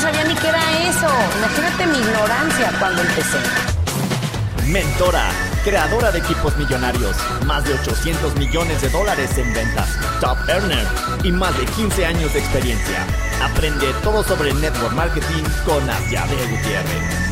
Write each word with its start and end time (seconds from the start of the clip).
sabía 0.00 0.24
ni 0.24 0.34
qué 0.34 0.48
era 0.48 0.88
eso. 0.88 1.08
Imagínate 1.38 1.86
mi 1.86 1.98
ignorancia 1.98 2.72
cuando 2.78 3.02
empecé. 3.02 3.38
Mentora, 4.66 5.30
creadora 5.62 6.10
de 6.10 6.20
equipos 6.20 6.56
millonarios, 6.56 7.16
más 7.44 7.64
de 7.64 7.74
800 7.74 8.36
millones 8.36 8.80
de 8.80 8.88
dólares 8.88 9.36
en 9.36 9.52
ventas, 9.52 9.88
top 10.20 10.38
earner 10.48 10.86
y 11.22 11.32
más 11.32 11.56
de 11.58 11.66
15 11.66 12.06
años 12.06 12.32
de 12.32 12.38
experiencia. 12.38 13.04
Aprende 13.42 13.92
todo 14.02 14.22
sobre 14.22 14.54
network 14.54 14.94
marketing 14.94 15.44
con 15.66 15.88
Asiade 15.90 16.36
Gutiérrez. 16.46 17.30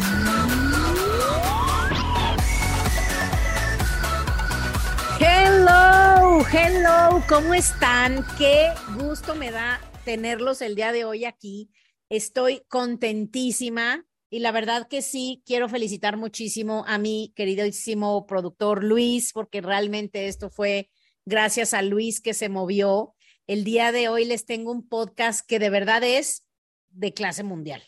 Hello, 5.20 6.44
hello, 6.52 7.22
¿cómo 7.28 7.54
están? 7.54 8.26
Qué 8.36 8.72
gusto 8.96 9.34
me 9.34 9.50
da 9.50 9.80
tenerlos 10.04 10.60
el 10.60 10.74
día 10.74 10.92
de 10.92 11.04
hoy 11.04 11.24
aquí. 11.24 11.70
Estoy 12.10 12.62
contentísima 12.68 14.06
y 14.30 14.40
la 14.40 14.52
verdad 14.52 14.88
que 14.88 15.02
sí, 15.02 15.42
quiero 15.46 15.68
felicitar 15.68 16.16
muchísimo 16.16 16.84
a 16.86 16.98
mi 16.98 17.32
queridísimo 17.34 18.26
productor 18.26 18.84
Luis, 18.84 19.32
porque 19.32 19.60
realmente 19.60 20.28
esto 20.28 20.50
fue 20.50 20.90
gracias 21.24 21.74
a 21.74 21.82
Luis 21.82 22.20
que 22.20 22.34
se 22.34 22.48
movió. 22.48 23.14
El 23.46 23.64
día 23.64 23.92
de 23.92 24.08
hoy 24.08 24.24
les 24.24 24.46
tengo 24.46 24.72
un 24.72 24.86
podcast 24.86 25.46
que 25.46 25.58
de 25.58 25.70
verdad 25.70 26.02
es 26.02 26.46
de 26.90 27.14
clase 27.14 27.42
mundial. 27.42 27.82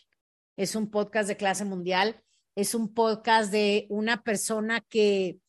Es 0.57 0.75
un 0.75 0.89
podcast 0.89 1.27
de 1.27 1.37
clase 1.37 1.65
mundial. 1.65 2.21
Es 2.55 2.75
un 2.75 2.93
podcast 2.93 3.51
de 3.51 3.87
una 3.89 4.23
persona 4.23 4.81
que 4.81 5.39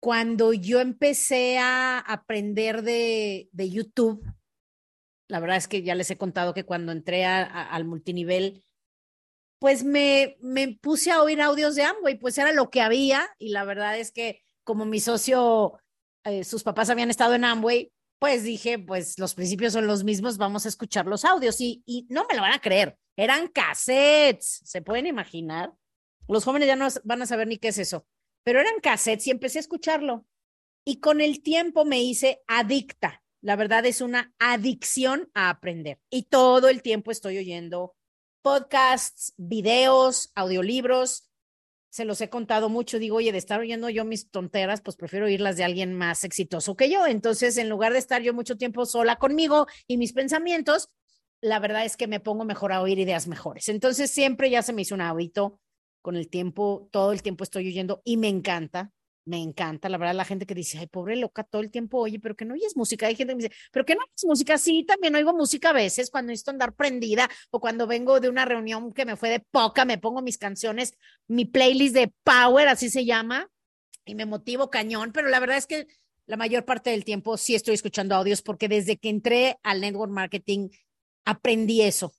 cuando 0.00 0.52
yo 0.52 0.80
empecé 0.80 1.58
a 1.58 1.98
aprender 1.98 2.82
de, 2.82 3.48
de 3.52 3.70
YouTube, 3.70 4.22
la 5.28 5.40
verdad 5.40 5.56
es 5.56 5.68
que 5.68 5.82
ya 5.82 5.94
les 5.94 6.10
he 6.10 6.18
contado 6.18 6.54
que 6.54 6.64
cuando 6.64 6.92
entré 6.92 7.24
al 7.24 7.84
multinivel, 7.84 8.64
pues 9.58 9.84
me, 9.84 10.36
me 10.40 10.76
puse 10.76 11.10
a 11.10 11.22
oír 11.22 11.40
audios 11.40 11.74
de 11.74 11.84
Amway, 11.84 12.18
pues 12.18 12.36
era 12.36 12.52
lo 12.52 12.70
que 12.70 12.82
había 12.82 13.28
y 13.38 13.48
la 13.48 13.64
verdad 13.64 13.98
es 13.98 14.12
que 14.12 14.42
como 14.62 14.84
mi 14.84 15.00
socio, 15.00 15.78
eh, 16.24 16.44
sus 16.44 16.62
papás 16.62 16.90
habían 16.90 17.10
estado 17.10 17.34
en 17.34 17.44
Amway, 17.44 17.90
pues 18.18 18.44
dije, 18.44 18.78
pues 18.78 19.18
los 19.18 19.34
principios 19.34 19.72
son 19.72 19.86
los 19.86 20.04
mismos, 20.04 20.38
vamos 20.38 20.66
a 20.66 20.68
escuchar 20.68 21.06
los 21.06 21.24
audios 21.24 21.60
y, 21.60 21.82
y 21.86 22.06
no 22.10 22.26
me 22.28 22.36
lo 22.36 22.42
van 22.42 22.52
a 22.52 22.60
creer, 22.60 22.98
eran 23.16 23.48
cassettes, 23.48 24.60
¿se 24.64 24.82
pueden 24.82 25.06
imaginar? 25.06 25.72
Los 26.28 26.44
jóvenes 26.44 26.68
ya 26.68 26.76
no 26.76 26.88
van 27.04 27.22
a 27.22 27.26
saber 27.26 27.48
ni 27.48 27.58
qué 27.58 27.68
es 27.68 27.78
eso, 27.78 28.06
pero 28.42 28.60
eran 28.60 28.80
cassettes 28.82 29.26
y 29.26 29.30
empecé 29.30 29.58
a 29.58 29.60
escucharlo 29.60 30.26
y 30.84 31.00
con 31.00 31.20
el 31.20 31.42
tiempo 31.42 31.84
me 31.84 32.02
hice 32.02 32.42
adicta. 32.46 33.23
La 33.44 33.56
verdad 33.56 33.84
es 33.84 34.00
una 34.00 34.32
adicción 34.38 35.30
a 35.34 35.50
aprender 35.50 36.00
y 36.08 36.22
todo 36.22 36.70
el 36.70 36.80
tiempo 36.80 37.10
estoy 37.10 37.36
oyendo 37.36 37.94
podcasts, 38.40 39.34
videos, 39.36 40.32
audiolibros. 40.34 41.28
Se 41.90 42.06
los 42.06 42.22
he 42.22 42.30
contado 42.30 42.70
mucho. 42.70 42.98
Digo, 42.98 43.18
oye, 43.18 43.32
de 43.32 43.38
estar 43.38 43.60
oyendo 43.60 43.90
yo 43.90 44.06
mis 44.06 44.30
tonteras, 44.30 44.80
pues 44.80 44.96
prefiero 44.96 45.26
oírlas 45.26 45.58
de 45.58 45.64
alguien 45.64 45.92
más 45.92 46.24
exitoso 46.24 46.74
que 46.74 46.88
yo. 46.88 47.04
Entonces, 47.06 47.58
en 47.58 47.68
lugar 47.68 47.92
de 47.92 47.98
estar 47.98 48.22
yo 48.22 48.32
mucho 48.32 48.56
tiempo 48.56 48.86
sola 48.86 49.16
conmigo 49.16 49.66
y 49.86 49.98
mis 49.98 50.14
pensamientos, 50.14 50.88
la 51.42 51.58
verdad 51.58 51.84
es 51.84 51.98
que 51.98 52.06
me 52.06 52.20
pongo 52.20 52.46
mejor 52.46 52.72
a 52.72 52.80
oír 52.80 52.98
ideas 52.98 53.28
mejores. 53.28 53.68
Entonces, 53.68 54.10
siempre 54.10 54.48
ya 54.48 54.62
se 54.62 54.72
me 54.72 54.82
hizo 54.82 54.94
un 54.94 55.02
hábito. 55.02 55.60
Con 56.00 56.16
el 56.16 56.30
tiempo, 56.30 56.88
todo 56.90 57.12
el 57.12 57.22
tiempo 57.22 57.44
estoy 57.44 57.68
oyendo 57.68 58.00
y 58.04 58.16
me 58.16 58.28
encanta 58.28 58.90
me 59.26 59.38
encanta, 59.38 59.88
la 59.88 59.96
verdad, 59.96 60.14
la 60.14 60.24
gente 60.24 60.46
que 60.46 60.54
dice, 60.54 60.78
ay, 60.78 60.86
pobre 60.86 61.16
loca, 61.16 61.44
todo 61.44 61.62
el 61.62 61.70
tiempo 61.70 61.98
oye, 61.98 62.18
pero 62.20 62.36
que 62.36 62.44
no 62.44 62.54
oyes 62.54 62.76
música. 62.76 63.06
Hay 63.06 63.16
gente 63.16 63.32
que 63.32 63.36
me 63.36 63.42
dice, 63.44 63.54
pero 63.72 63.84
que 63.86 63.94
no 63.94 64.02
oyes 64.02 64.24
música. 64.24 64.58
Sí, 64.58 64.84
también 64.84 65.14
oigo 65.14 65.32
música 65.32 65.70
a 65.70 65.72
veces 65.72 66.10
cuando 66.10 66.30
necesito 66.30 66.50
andar 66.50 66.74
prendida 66.74 67.28
o 67.50 67.60
cuando 67.60 67.86
vengo 67.86 68.20
de 68.20 68.28
una 68.28 68.44
reunión 68.44 68.92
que 68.92 69.06
me 69.06 69.16
fue 69.16 69.30
de 69.30 69.40
poca, 69.40 69.84
me 69.84 69.98
pongo 69.98 70.20
mis 70.20 70.38
canciones, 70.38 70.94
mi 71.26 71.46
playlist 71.46 71.94
de 71.94 72.12
Power, 72.22 72.68
así 72.68 72.90
se 72.90 73.04
llama, 73.04 73.48
y 74.04 74.14
me 74.14 74.26
motivo 74.26 74.70
cañón, 74.70 75.12
pero 75.12 75.28
la 75.28 75.40
verdad 75.40 75.56
es 75.56 75.66
que 75.66 75.86
la 76.26 76.36
mayor 76.36 76.64
parte 76.64 76.90
del 76.90 77.04
tiempo 77.04 77.36
sí 77.36 77.54
estoy 77.54 77.74
escuchando 77.74 78.14
audios 78.14 78.42
porque 78.42 78.68
desde 78.68 78.98
que 78.98 79.08
entré 79.08 79.58
al 79.62 79.80
network 79.80 80.12
marketing 80.12 80.68
aprendí 81.24 81.82
eso 81.82 82.14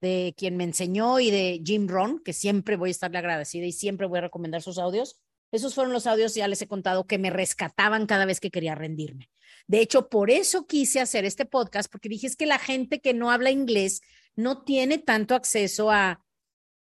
de 0.00 0.34
quien 0.36 0.56
me 0.56 0.64
enseñó 0.64 1.18
y 1.20 1.30
de 1.30 1.62
Jim 1.64 1.88
Ron, 1.88 2.18
que 2.22 2.32
siempre 2.34 2.76
voy 2.76 2.90
a 2.90 2.92
estarle 2.92 3.18
agradecida 3.18 3.64
y 3.64 3.72
siempre 3.72 4.06
voy 4.06 4.18
a 4.18 4.22
recomendar 4.22 4.62
sus 4.62 4.78
audios 4.78 5.20
esos 5.52 5.74
fueron 5.74 5.92
los 5.92 6.06
audios, 6.06 6.34
ya 6.34 6.48
les 6.48 6.62
he 6.62 6.68
contado, 6.68 7.06
que 7.06 7.18
me 7.18 7.30
rescataban 7.30 8.06
cada 8.06 8.24
vez 8.24 8.40
que 8.40 8.50
quería 8.50 8.74
rendirme. 8.74 9.30
De 9.66 9.80
hecho, 9.80 10.08
por 10.08 10.30
eso 10.30 10.66
quise 10.66 11.00
hacer 11.00 11.24
este 11.24 11.44
podcast, 11.44 11.90
porque 11.90 12.08
dije 12.08 12.26
es 12.26 12.36
que 12.36 12.46
la 12.46 12.58
gente 12.58 13.00
que 13.00 13.14
no 13.14 13.30
habla 13.30 13.50
inglés 13.50 14.00
no 14.34 14.62
tiene 14.62 14.98
tanto 14.98 15.34
acceso 15.34 15.90
a, 15.90 16.24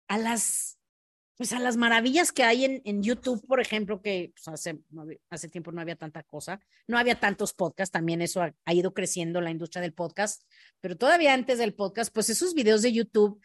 a 0.08 0.18
las 0.18 0.78
pues 1.36 1.52
a 1.52 1.60
las 1.60 1.78
maravillas 1.78 2.32
que 2.32 2.44
hay 2.44 2.64
en, 2.64 2.82
en 2.86 3.02
YouTube, 3.02 3.46
por 3.48 3.60
ejemplo, 3.60 4.02
que 4.02 4.34
pues, 4.36 4.48
hace, 4.48 4.80
hace 5.30 5.50
tiempo 5.50 5.72
no 5.72 5.82
había 5.82 5.96
tanta 5.96 6.22
cosa, 6.24 6.60
no 6.88 6.98
había 6.98 7.20
tantos 7.20 7.54
podcasts, 7.54 7.92
también 7.92 8.22
eso 8.22 8.42
ha, 8.42 8.54
ha, 8.66 8.74
ido 8.74 8.94
creciendo 8.94 9.42
la 9.42 9.50
industria 9.50 9.82
del 9.82 9.94
podcast, 9.94 10.44
pero 10.80 10.96
todavía 10.96 11.34
antes 11.34 11.58
del 11.58 11.74
podcast, 11.74 12.14
pues 12.14 12.30
esos 12.30 12.54
videos 12.54 12.84
de 12.84 12.94
YouTube 12.94 13.42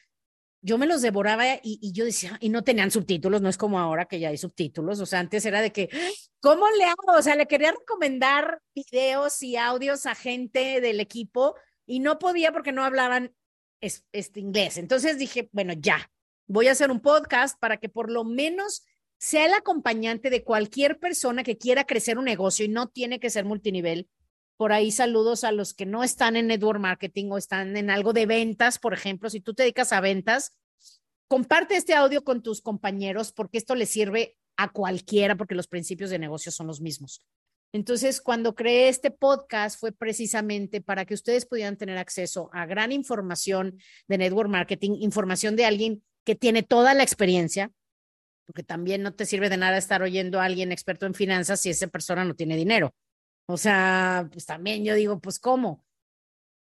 yo 0.60 0.78
me 0.78 0.86
los 0.86 1.02
devoraba 1.02 1.44
y, 1.62 1.92
yo 1.92 2.04
decía, 2.04 2.36
y 2.40 2.48
no 2.48 2.62
tenían 2.62 2.90
subtítulos, 2.90 3.40
no 3.40 3.48
es 3.48 3.56
como 3.56 3.78
ahora 3.78 4.06
que 4.06 4.18
ya 4.18 4.28
hay 4.28 4.38
subtítulos, 4.38 5.00
o 5.00 5.06
sea, 5.06 5.20
antes 5.20 5.44
era 5.46 5.62
de 5.62 5.72
que, 5.72 5.88
¿cómo 6.40 6.66
le 6.76 6.84
hago? 6.84 7.16
O 7.16 7.22
sea, 7.22 7.36
le 7.36 7.46
quería 7.46 7.72
recomendar 7.72 8.60
videos 8.74 9.42
y 9.42 9.56
audios 9.56 10.06
a 10.06 10.14
gente 10.14 10.80
del 10.80 11.00
equipo 11.00 11.54
y 11.86 12.00
no 12.00 12.18
podía 12.18 12.52
porque 12.52 12.72
no 12.72 12.84
hablaban 12.84 13.34
es, 13.80 14.04
este 14.12 14.40
inglés. 14.40 14.78
Entonces 14.78 15.18
dije, 15.18 15.48
bueno, 15.52 15.74
ya, 15.74 16.10
voy 16.46 16.68
a 16.68 16.72
hacer 16.72 16.90
un 16.90 17.00
podcast 17.00 17.58
para 17.58 17.76
que 17.76 17.88
por 17.88 18.10
lo 18.10 18.24
menos 18.24 18.84
sea 19.18 19.46
el 19.46 19.54
acompañante 19.54 20.30
de 20.30 20.44
cualquier 20.44 20.98
persona 20.98 21.42
que 21.42 21.58
quiera 21.58 21.84
crecer 21.84 22.18
un 22.18 22.24
negocio 22.24 22.64
y 22.64 22.68
no 22.68 22.88
tiene 22.88 23.20
que 23.20 23.30
ser 23.30 23.44
multinivel, 23.44 24.08
por 24.58 24.72
ahí 24.72 24.90
saludos 24.90 25.44
a 25.44 25.52
los 25.52 25.72
que 25.72 25.86
no 25.86 26.02
están 26.02 26.34
en 26.34 26.48
network 26.48 26.80
marketing 26.80 27.30
o 27.30 27.38
están 27.38 27.76
en 27.76 27.90
algo 27.90 28.12
de 28.12 28.26
ventas, 28.26 28.80
por 28.80 28.92
ejemplo, 28.92 29.30
si 29.30 29.40
tú 29.40 29.54
te 29.54 29.62
dedicas 29.62 29.92
a 29.92 30.00
ventas, 30.00 30.58
comparte 31.28 31.76
este 31.76 31.94
audio 31.94 32.24
con 32.24 32.42
tus 32.42 32.60
compañeros 32.60 33.30
porque 33.30 33.56
esto 33.58 33.76
le 33.76 33.86
sirve 33.86 34.36
a 34.56 34.72
cualquiera 34.72 35.36
porque 35.36 35.54
los 35.54 35.68
principios 35.68 36.10
de 36.10 36.18
negocio 36.18 36.50
son 36.50 36.66
los 36.66 36.80
mismos. 36.80 37.24
Entonces, 37.72 38.20
cuando 38.20 38.56
creé 38.56 38.88
este 38.88 39.12
podcast 39.12 39.78
fue 39.78 39.92
precisamente 39.92 40.80
para 40.80 41.04
que 41.04 41.14
ustedes 41.14 41.46
pudieran 41.46 41.76
tener 41.76 41.96
acceso 41.96 42.50
a 42.52 42.66
gran 42.66 42.90
información 42.90 43.78
de 44.08 44.18
network 44.18 44.50
marketing, 44.50 44.96
información 44.98 45.54
de 45.54 45.66
alguien 45.66 46.02
que 46.24 46.34
tiene 46.34 46.64
toda 46.64 46.94
la 46.94 47.04
experiencia, 47.04 47.70
porque 48.44 48.64
también 48.64 49.02
no 49.02 49.14
te 49.14 49.24
sirve 49.24 49.50
de 49.50 49.56
nada 49.56 49.78
estar 49.78 50.02
oyendo 50.02 50.40
a 50.40 50.46
alguien 50.46 50.72
experto 50.72 51.06
en 51.06 51.14
finanzas 51.14 51.60
si 51.60 51.70
esa 51.70 51.86
persona 51.86 52.24
no 52.24 52.34
tiene 52.34 52.56
dinero. 52.56 52.92
O 53.50 53.56
sea, 53.56 54.28
pues 54.30 54.44
también 54.44 54.84
yo 54.84 54.94
digo, 54.94 55.20
pues 55.20 55.38
cómo. 55.38 55.82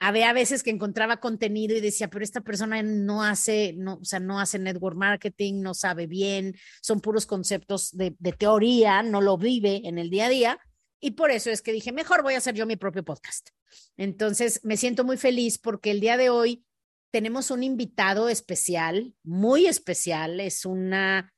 Había 0.00 0.32
veces 0.32 0.62
que 0.62 0.70
encontraba 0.70 1.18
contenido 1.18 1.76
y 1.76 1.80
decía, 1.80 2.08
pero 2.08 2.24
esta 2.24 2.40
persona 2.40 2.82
no 2.82 3.22
hace, 3.22 3.74
no, 3.76 3.96
o 3.96 4.04
sea, 4.04 4.20
no 4.20 4.40
hace 4.40 4.58
network 4.58 4.96
marketing, 4.96 5.60
no 5.60 5.74
sabe 5.74 6.06
bien, 6.06 6.56
son 6.80 7.00
puros 7.00 7.26
conceptos 7.26 7.90
de, 7.94 8.16
de 8.18 8.32
teoría, 8.32 9.02
no 9.02 9.20
lo 9.20 9.36
vive 9.36 9.82
en 9.84 9.98
el 9.98 10.08
día 10.08 10.26
a 10.26 10.30
día. 10.30 10.60
Y 10.98 11.10
por 11.10 11.30
eso 11.30 11.50
es 11.50 11.60
que 11.60 11.72
dije, 11.72 11.92
mejor 11.92 12.22
voy 12.22 12.34
a 12.34 12.38
hacer 12.38 12.54
yo 12.54 12.64
mi 12.64 12.76
propio 12.76 13.04
podcast. 13.04 13.50
Entonces, 13.98 14.60
me 14.64 14.78
siento 14.78 15.04
muy 15.04 15.18
feliz 15.18 15.58
porque 15.58 15.90
el 15.90 16.00
día 16.00 16.16
de 16.16 16.30
hoy 16.30 16.64
tenemos 17.12 17.50
un 17.50 17.62
invitado 17.62 18.30
especial, 18.30 19.14
muy 19.24 19.66
especial, 19.66 20.40
es 20.40 20.64
una 20.64 21.34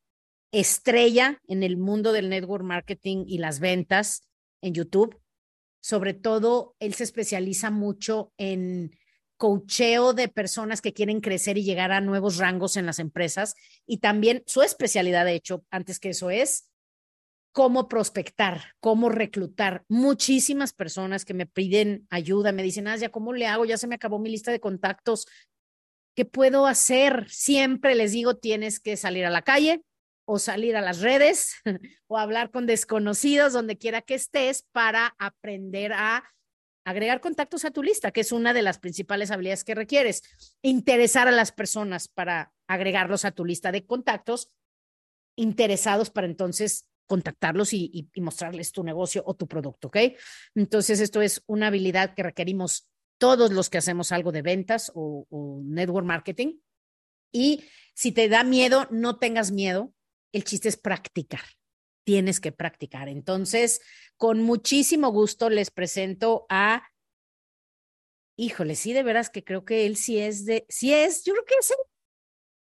estrella 0.53 1.41
en 1.49 1.65
el 1.65 1.77
mundo 1.77 2.13
del 2.13 2.29
network 2.29 2.65
marketing 2.65 3.25
y 3.27 3.39
las 3.39 3.59
ventas 3.59 4.29
en 4.63 4.75
YouTube 4.75 5.21
sobre 5.81 6.15
todo, 6.15 6.77
él 6.79 6.95
se 6.95 7.05
especializa 7.05 7.71
mucho 7.71 8.33
en 8.37 8.97
coacheo 9.37 10.13
de 10.13 10.29
personas 10.29 10.83
que 10.83 10.93
quieren 10.93 11.21
crecer 11.21 11.57
y 11.57 11.65
llegar 11.65 11.93
a 11.93 12.03
nuevos 12.03 12.37
rangos 12.37 12.77
en 12.77 12.85
las 12.85 12.99
empresas. 12.99 13.55
Y 13.87 13.99
también 13.99 14.43
su 14.47 14.63
especialidad, 14.63 15.25
de 15.25 15.35
hecho, 15.35 15.65
antes 15.71 15.99
que 15.99 16.11
eso 16.11 16.31
es 16.31 16.71
cómo 17.53 17.89
prospectar, 17.89 18.75
cómo 18.81 19.09
reclutar. 19.09 19.85
Muchísimas 19.89 20.73
personas 20.73 21.25
que 21.25 21.35
me 21.35 21.47
piden 21.47 22.07
ayuda, 22.11 22.53
me 22.53 22.63
dicen, 22.63 22.87
ah, 22.87 22.97
ya, 22.97 23.09
¿cómo 23.09 23.33
le 23.33 23.47
hago? 23.47 23.65
Ya 23.65 23.79
se 23.79 23.87
me 23.87 23.95
acabó 23.95 24.19
mi 24.19 24.31
lista 24.31 24.53
de 24.53 24.61
contactos. 24.61 25.27
¿Qué 26.15 26.25
puedo 26.25 26.67
hacer? 26.67 27.27
Siempre 27.31 27.95
les 27.95 28.13
digo, 28.13 28.37
tienes 28.37 28.79
que 28.79 28.97
salir 28.97 29.25
a 29.25 29.31
la 29.31 29.43
calle 29.43 29.83
o 30.33 30.39
salir 30.39 30.77
a 30.77 30.81
las 30.81 31.01
redes 31.01 31.57
o 32.07 32.17
hablar 32.17 32.53
con 32.53 32.65
desconocidos, 32.65 33.53
donde 33.53 33.79
quiera 33.79 34.01
que 34.01 34.15
estés, 34.15 34.65
para 34.71 35.17
aprender 35.19 35.93
a 35.93 36.23
agregar 36.85 37.21
contactos 37.21 37.65
a 37.65 37.73
tu 37.73 37.83
lista, 37.83 38.13
que 38.13 38.21
es 38.21 38.31
una 38.31 38.53
de 38.53 38.63
las 38.63 38.79
principales 38.79 39.33
habilidades 39.33 39.65
que 39.65 39.75
requieres. 39.75 40.23
Interesar 40.63 41.27
a 41.27 41.33
las 41.33 41.51
personas 41.51 42.07
para 42.07 42.53
agregarlos 42.69 43.25
a 43.25 43.33
tu 43.33 43.45
lista 43.45 43.73
de 43.73 43.85
contactos 43.85 44.53
interesados 45.37 46.11
para 46.11 46.29
entonces 46.29 46.89
contactarlos 47.07 47.73
y, 47.73 48.09
mostrarles 48.21 48.71
tu 48.71 48.85
negocio 48.85 49.25
o 49.27 49.35
tu 49.35 49.49
producto, 49.49 49.89
¿ok? 49.89 49.97
Entonces, 50.55 51.01
esto 51.01 51.23
es 51.23 51.43
una 51.47 51.67
habilidad 51.67 52.15
que 52.15 52.23
requerimos 52.23 52.89
todos 53.19 53.51
los 53.51 53.69
que 53.69 53.79
hacemos 53.79 54.13
algo 54.13 54.31
de 54.31 54.43
ventas 54.43 54.93
o, 54.95 55.27
o 55.29 55.61
network 55.65 56.07
marketing. 56.07 56.61
Y 57.33 57.65
si 57.95 58.13
te 58.13 58.29
da 58.29 58.45
miedo, 58.45 58.87
no 58.93 59.19
tengas 59.19 59.51
miedo. 59.51 59.93
El 60.33 60.45
chiste 60.45 60.69
es 60.69 60.77
practicar. 60.77 61.45
Tienes 62.05 62.41
que 62.41 62.53
practicar. 62.53 63.09
Entonces, 63.09 63.81
con 64.17 64.43
muchísimo 64.43 65.11
gusto 65.11 65.51
les 65.51 65.71
presento 65.71 66.47
a 66.49 66.87
híjole, 68.37 68.75
sí, 68.75 68.95
de 68.95 69.03
veras 69.03 69.29
que 69.29 69.45
creo 69.45 69.67
que 69.67 69.85
él 69.85 69.97
sí 69.97 70.19
es 70.19 70.47
de, 70.47 70.65
sí 70.71 70.95
es, 70.95 71.25
yo 71.25 71.35
creo 71.35 71.45
que 71.45 71.55
es 71.61 71.71
el, 71.73 71.77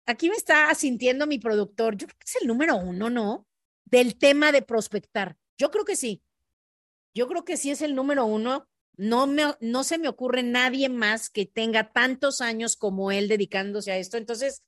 aquí 0.06 0.30
me 0.30 0.34
está 0.34 0.74
sintiendo 0.74 1.26
mi 1.26 1.38
productor, 1.38 1.94
yo 1.94 2.06
creo 2.06 2.18
que 2.18 2.24
es 2.24 2.40
el 2.40 2.48
número 2.48 2.76
uno, 2.76 3.10
¿no? 3.10 3.48
del 3.90 4.18
tema 4.18 4.52
de 4.52 4.62
prospectar. 4.62 5.36
Yo 5.58 5.70
creo 5.70 5.84
que 5.84 5.96
sí. 5.96 6.22
Yo 7.14 7.26
creo 7.26 7.44
que 7.44 7.56
sí 7.56 7.70
es 7.70 7.82
el 7.82 7.94
número 7.94 8.24
uno. 8.26 8.68
No, 8.96 9.26
me, 9.26 9.54
no 9.60 9.84
se 9.84 9.98
me 9.98 10.08
ocurre 10.08 10.42
nadie 10.42 10.88
más 10.88 11.30
que 11.30 11.46
tenga 11.46 11.92
tantos 11.92 12.40
años 12.40 12.76
como 12.76 13.10
él 13.12 13.28
dedicándose 13.28 13.92
a 13.92 13.98
esto. 13.98 14.16
Entonces, 14.16 14.62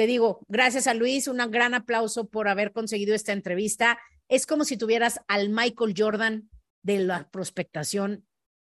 te 0.00 0.06
digo, 0.06 0.40
gracias 0.48 0.86
a 0.86 0.94
Luis, 0.94 1.28
un 1.28 1.36
gran 1.50 1.74
aplauso 1.74 2.26
por 2.30 2.48
haber 2.48 2.72
conseguido 2.72 3.14
esta 3.14 3.32
entrevista. 3.32 4.00
Es 4.28 4.46
como 4.46 4.64
si 4.64 4.78
tuvieras 4.78 5.20
al 5.28 5.50
Michael 5.50 5.92
Jordan 5.94 6.48
de 6.82 7.00
la 7.00 7.28
prospectación 7.28 8.26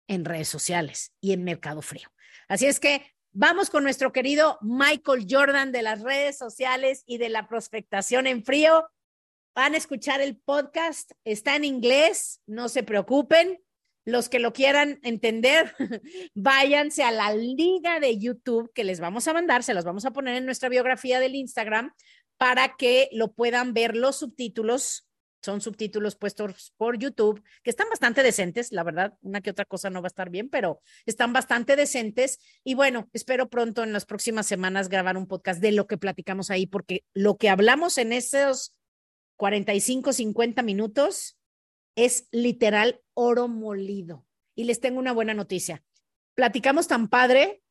en 0.06 0.24
redes 0.24 0.46
sociales 0.46 1.12
y 1.20 1.32
en 1.32 1.42
Mercado 1.42 1.82
Frío. 1.82 2.08
Así 2.46 2.66
es 2.66 2.78
que 2.78 3.12
vamos 3.32 3.70
con 3.70 3.82
nuestro 3.82 4.12
querido 4.12 4.60
Michael 4.62 5.26
Jordan 5.28 5.72
de 5.72 5.82
las 5.82 6.00
redes 6.00 6.38
sociales 6.38 7.02
y 7.06 7.18
de 7.18 7.28
la 7.28 7.48
prospectación 7.48 8.28
en 8.28 8.44
frío. 8.44 8.88
Van 9.52 9.74
a 9.74 9.78
escuchar 9.78 10.20
el 10.20 10.36
podcast, 10.36 11.10
está 11.24 11.56
en 11.56 11.64
inglés, 11.64 12.40
no 12.46 12.68
se 12.68 12.84
preocupen. 12.84 13.60
Los 14.06 14.28
que 14.28 14.38
lo 14.38 14.52
quieran 14.52 15.00
entender, 15.02 15.74
váyanse 16.34 17.02
a 17.02 17.10
la 17.10 17.34
liga 17.34 17.98
de 17.98 18.18
YouTube 18.18 18.72
que 18.72 18.84
les 18.84 19.00
vamos 19.00 19.26
a 19.26 19.34
mandar, 19.34 19.64
se 19.64 19.74
las 19.74 19.84
vamos 19.84 20.06
a 20.06 20.12
poner 20.12 20.36
en 20.36 20.46
nuestra 20.46 20.68
biografía 20.68 21.18
del 21.18 21.34
Instagram 21.34 21.92
para 22.38 22.76
que 22.76 23.08
lo 23.10 23.32
puedan 23.32 23.74
ver 23.74 23.96
los 23.96 24.16
subtítulos. 24.16 25.08
Son 25.42 25.60
subtítulos 25.60 26.14
puestos 26.16 26.72
por 26.76 26.98
YouTube, 26.98 27.42
que 27.62 27.70
están 27.70 27.88
bastante 27.88 28.22
decentes, 28.22 28.70
la 28.70 28.84
verdad, 28.84 29.14
una 29.22 29.40
que 29.40 29.50
otra 29.50 29.64
cosa 29.64 29.90
no 29.90 30.00
va 30.02 30.06
a 30.06 30.14
estar 30.14 30.30
bien, 30.30 30.48
pero 30.48 30.80
están 31.04 31.32
bastante 31.32 31.76
decentes. 31.76 32.38
Y 32.62 32.74
bueno, 32.74 33.08
espero 33.12 33.48
pronto 33.48 33.82
en 33.82 33.92
las 33.92 34.06
próximas 34.06 34.46
semanas 34.46 34.88
grabar 34.88 35.16
un 35.16 35.26
podcast 35.26 35.60
de 35.60 35.72
lo 35.72 35.86
que 35.88 35.98
platicamos 35.98 36.50
ahí, 36.50 36.66
porque 36.66 37.04
lo 37.12 37.36
que 37.36 37.48
hablamos 37.48 37.98
en 37.98 38.12
esos 38.12 38.72
45, 39.36 40.12
50 40.12 40.62
minutos, 40.62 41.36
es 41.96 42.28
literal 42.30 43.00
oro 43.16 43.48
molido. 43.48 44.24
Y 44.54 44.64
les 44.64 44.80
tengo 44.80 44.98
una 44.98 45.12
buena 45.12 45.34
noticia. 45.34 45.82
Platicamos 46.34 46.86
tan 46.86 47.08
padre 47.08 47.62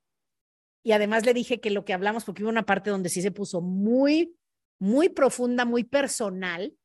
y 0.84 0.92
además 0.92 1.26
le 1.26 1.34
dije 1.34 1.60
que 1.60 1.70
lo 1.70 1.86
que 1.86 1.94
hablamos, 1.94 2.26
porque 2.26 2.44
hubo 2.44 2.50
una 2.50 2.66
parte 2.66 2.90
donde 2.90 3.10
sí 3.10 3.22
se 3.22 3.32
puso 3.32 3.62
muy, 3.62 4.36
muy 4.80 5.10
profunda, 5.10 5.66
muy 5.66 5.84
personal, 5.84 6.76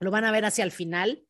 lo 0.00 0.10
van 0.10 0.24
a 0.24 0.32
ver 0.32 0.44
hacia 0.44 0.64
el 0.64 0.72
final. 0.72 1.24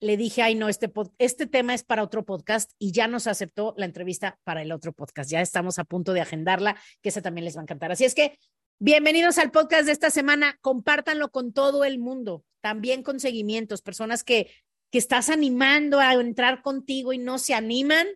Le 0.00 0.16
dije, 0.16 0.42
ay, 0.42 0.54
no, 0.54 0.68
este, 0.68 0.90
este 1.18 1.46
tema 1.46 1.74
es 1.74 1.84
para 1.84 2.02
otro 2.02 2.24
podcast 2.24 2.72
y 2.78 2.92
ya 2.92 3.06
nos 3.06 3.26
aceptó 3.26 3.74
la 3.76 3.84
entrevista 3.84 4.38
para 4.44 4.62
el 4.62 4.72
otro 4.72 4.92
podcast. 4.92 5.30
Ya 5.30 5.40
estamos 5.40 5.78
a 5.78 5.84
punto 5.84 6.12
de 6.12 6.22
agendarla, 6.22 6.76
que 7.02 7.10
esa 7.10 7.20
también 7.20 7.44
les 7.44 7.56
va 7.56 7.60
a 7.60 7.64
encantar. 7.64 7.92
Así 7.92 8.04
es 8.04 8.14
que 8.14 8.38
Bienvenidos 8.82 9.36
al 9.36 9.50
podcast 9.50 9.84
de 9.84 9.92
esta 9.92 10.08
semana. 10.08 10.56
Compártanlo 10.62 11.30
con 11.30 11.52
todo 11.52 11.84
el 11.84 11.98
mundo, 11.98 12.46
también 12.62 13.02
con 13.02 13.20
seguimientos, 13.20 13.82
personas 13.82 14.24
que, 14.24 14.50
que 14.90 14.98
estás 14.98 15.30
animando 15.30 16.00
a 16.00 16.14
entrar 16.14 16.62
contigo 16.62 17.12
y 17.12 17.18
no 17.18 17.38
se 17.38 17.54
animan. 17.54 18.08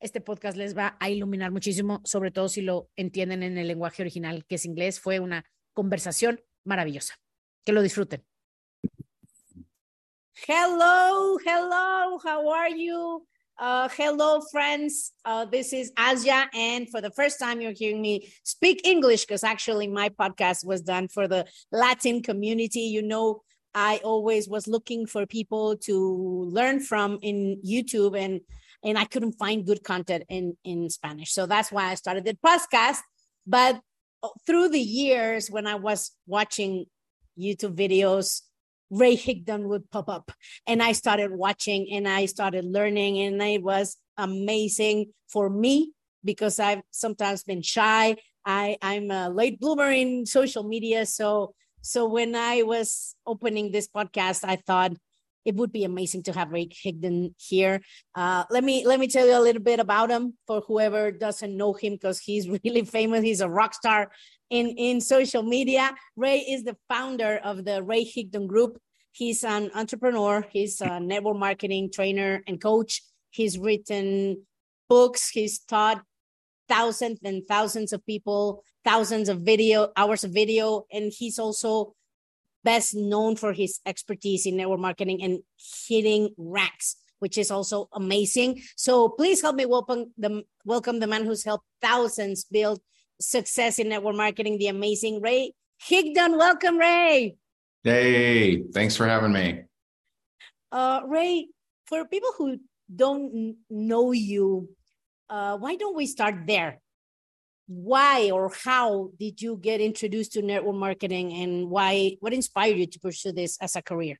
Este 0.00 0.20
podcast 0.20 0.56
les 0.56 0.76
va 0.76 0.96
a 1.00 1.10
iluminar 1.10 1.50
muchísimo, 1.50 2.00
sobre 2.04 2.30
todo 2.30 2.48
si 2.48 2.62
lo 2.62 2.90
entienden 2.96 3.42
en 3.42 3.58
el 3.58 3.68
lenguaje 3.68 4.02
original, 4.02 4.44
que 4.46 4.56
es 4.56 4.64
inglés. 4.64 5.00
Fue 5.00 5.20
una 5.20 5.44
conversación 5.72 6.40
maravillosa. 6.64 7.14
Que 7.64 7.72
lo 7.72 7.82
disfruten. 7.82 8.24
Hello, 10.46 11.38
hello, 11.44 12.18
how 12.24 12.52
are 12.52 12.74
you? 12.76 13.24
Uh, 13.58 13.88
hello, 13.96 14.40
friends. 14.50 15.12
Uh, 15.24 15.44
this 15.44 15.72
is 15.72 15.92
Asia. 15.96 16.48
And 16.52 16.88
for 16.88 17.00
the 17.00 17.12
first 17.12 17.38
time, 17.38 17.60
you're 17.60 17.72
hearing 17.76 18.00
me 18.02 18.28
speak 18.42 18.84
English 18.84 19.24
because 19.24 19.44
actually 19.44 19.86
my 19.86 20.08
podcast 20.08 20.64
was 20.64 20.82
done 20.82 21.06
for 21.06 21.28
the 21.28 21.46
Latin 21.70 22.22
community. 22.22 22.80
You 22.80 23.02
know, 23.02 23.42
I 23.74 24.00
always 24.04 24.48
was 24.48 24.66
looking 24.66 25.06
for 25.06 25.26
people 25.26 25.76
to 25.78 26.48
learn 26.50 26.80
from 26.80 27.18
in 27.22 27.60
YouTube 27.64 28.18
and 28.18 28.40
and 28.84 28.98
I 28.98 29.04
couldn't 29.04 29.38
find 29.38 29.64
good 29.64 29.84
content 29.84 30.24
in 30.28 30.56
in 30.64 30.90
Spanish. 30.90 31.32
So 31.32 31.46
that's 31.46 31.70
why 31.72 31.90
I 31.90 31.94
started 31.94 32.24
the 32.24 32.36
podcast. 32.44 32.98
But 33.46 33.80
uh, 34.22 34.28
through 34.46 34.68
the 34.70 34.80
years 34.80 35.50
when 35.50 35.66
I 35.66 35.76
was 35.76 36.12
watching 36.26 36.86
YouTube 37.38 37.76
videos 37.76 38.42
Ray 38.92 39.16
Higdon 39.16 39.64
would 39.68 39.90
pop 39.90 40.08
up. 40.08 40.30
And 40.66 40.82
I 40.82 40.92
started 40.92 41.32
watching 41.32 41.88
and 41.92 42.06
I 42.06 42.26
started 42.26 42.64
learning, 42.64 43.18
and 43.20 43.40
it 43.40 43.62
was 43.62 43.96
amazing 44.18 45.12
for 45.28 45.48
me 45.48 45.92
because 46.22 46.60
I've 46.60 46.82
sometimes 46.90 47.42
been 47.42 47.62
shy. 47.62 48.16
I, 48.44 48.76
I'm 48.82 49.10
a 49.10 49.30
late 49.30 49.58
bloomer 49.58 49.90
in 49.90 50.26
social 50.26 50.62
media. 50.62 51.06
So 51.06 51.54
so 51.82 52.06
when 52.06 52.34
I 52.34 52.62
was 52.62 53.14
opening 53.26 53.70
this 53.70 53.88
podcast, 53.88 54.44
I 54.44 54.56
thought 54.56 54.92
it 55.44 55.56
would 55.56 55.72
be 55.72 55.84
amazing 55.84 56.22
to 56.24 56.32
have 56.32 56.52
Ray 56.52 56.68
Higdon 56.68 57.34
here. 57.36 57.82
Uh, 58.14 58.44
let 58.50 58.62
me 58.62 58.86
let 58.86 59.00
me 59.00 59.08
tell 59.08 59.26
you 59.26 59.36
a 59.36 59.42
little 59.42 59.62
bit 59.62 59.80
about 59.80 60.10
him 60.10 60.34
for 60.46 60.60
whoever 60.60 61.10
doesn't 61.10 61.56
know 61.56 61.72
him 61.72 61.94
because 61.94 62.20
he's 62.20 62.48
really 62.64 62.84
famous. 62.84 63.22
He's 63.22 63.40
a 63.40 63.48
rock 63.48 63.74
star 63.74 64.12
in, 64.50 64.68
in 64.68 65.00
social 65.00 65.42
media. 65.42 65.94
Ray 66.16 66.38
is 66.38 66.64
the 66.64 66.76
founder 66.88 67.40
of 67.42 67.64
the 67.64 67.82
Ray 67.82 68.04
Higdon 68.04 68.46
Group. 68.46 68.78
He's 69.10 69.44
an 69.44 69.70
entrepreneur, 69.74 70.46
he's 70.50 70.80
a 70.80 71.00
network 71.00 71.36
marketing 71.36 71.90
trainer 71.92 72.42
and 72.46 72.60
coach. 72.60 73.02
He's 73.30 73.58
written 73.58 74.46
books, 74.88 75.28
he's 75.28 75.58
taught 75.58 76.02
thousands 76.72 77.18
and 77.22 77.44
thousands 77.46 77.92
of 77.92 78.00
people, 78.06 78.64
thousands 78.84 79.28
of 79.28 79.40
video 79.40 79.92
hours 79.96 80.24
of 80.24 80.30
video, 80.32 80.86
and 80.90 81.12
he's 81.12 81.38
also 81.38 81.94
best 82.64 82.94
known 82.94 83.36
for 83.36 83.52
his 83.52 83.80
expertise 83.84 84.46
in 84.46 84.56
network 84.56 84.80
marketing 84.80 85.22
and 85.22 85.40
hitting 85.86 86.30
ranks, 86.38 86.96
which 87.18 87.36
is 87.36 87.50
also 87.50 87.88
amazing. 87.92 88.62
So 88.76 89.10
please 89.10 89.42
help 89.42 89.56
me 89.56 89.66
welcome 89.66 90.14
the 90.16 90.44
welcome 90.64 90.98
the 90.98 91.06
man 91.06 91.24
who's 91.26 91.44
helped 91.44 91.66
thousands 91.82 92.44
build 92.44 92.80
success 93.20 93.78
in 93.78 93.88
network 93.90 94.16
marketing, 94.16 94.56
the 94.58 94.68
amazing 94.68 95.20
Ray 95.20 95.52
Higdon. 95.86 96.38
Welcome, 96.38 96.78
Ray. 96.78 97.36
Hey, 97.84 98.62
thanks 98.72 98.96
for 98.96 99.06
having 99.06 99.32
me. 99.32 99.64
Uh, 100.70 101.00
Ray, 101.06 101.48
for 101.84 102.06
people 102.06 102.32
who 102.38 102.58
don't 102.94 103.56
know 103.68 104.12
you, 104.12 104.70
uh, 105.32 105.56
why 105.56 105.76
don't 105.76 105.96
we 105.96 106.06
start 106.06 106.46
there? 106.46 106.78
Why 107.66 108.30
or 108.30 108.52
how 108.64 109.10
did 109.18 109.40
you 109.40 109.56
get 109.56 109.80
introduced 109.80 110.32
to 110.34 110.42
network 110.42 110.76
marketing 110.76 111.32
and 111.32 111.70
why, 111.70 112.16
what 112.20 112.34
inspired 112.34 112.76
you 112.76 112.86
to 112.86 113.00
pursue 113.00 113.32
this 113.32 113.56
as 113.58 113.74
a 113.74 113.80
career? 113.80 114.18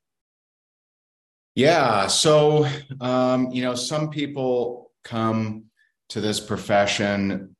Yeah, 1.53 2.07
so, 2.07 2.67
um, 2.99 3.51
you 3.51 3.61
know, 3.61 3.75
some 3.75 4.09
people 4.09 4.91
come 5.03 5.65
to 6.09 6.19
this 6.19 6.39
profession 6.39 7.55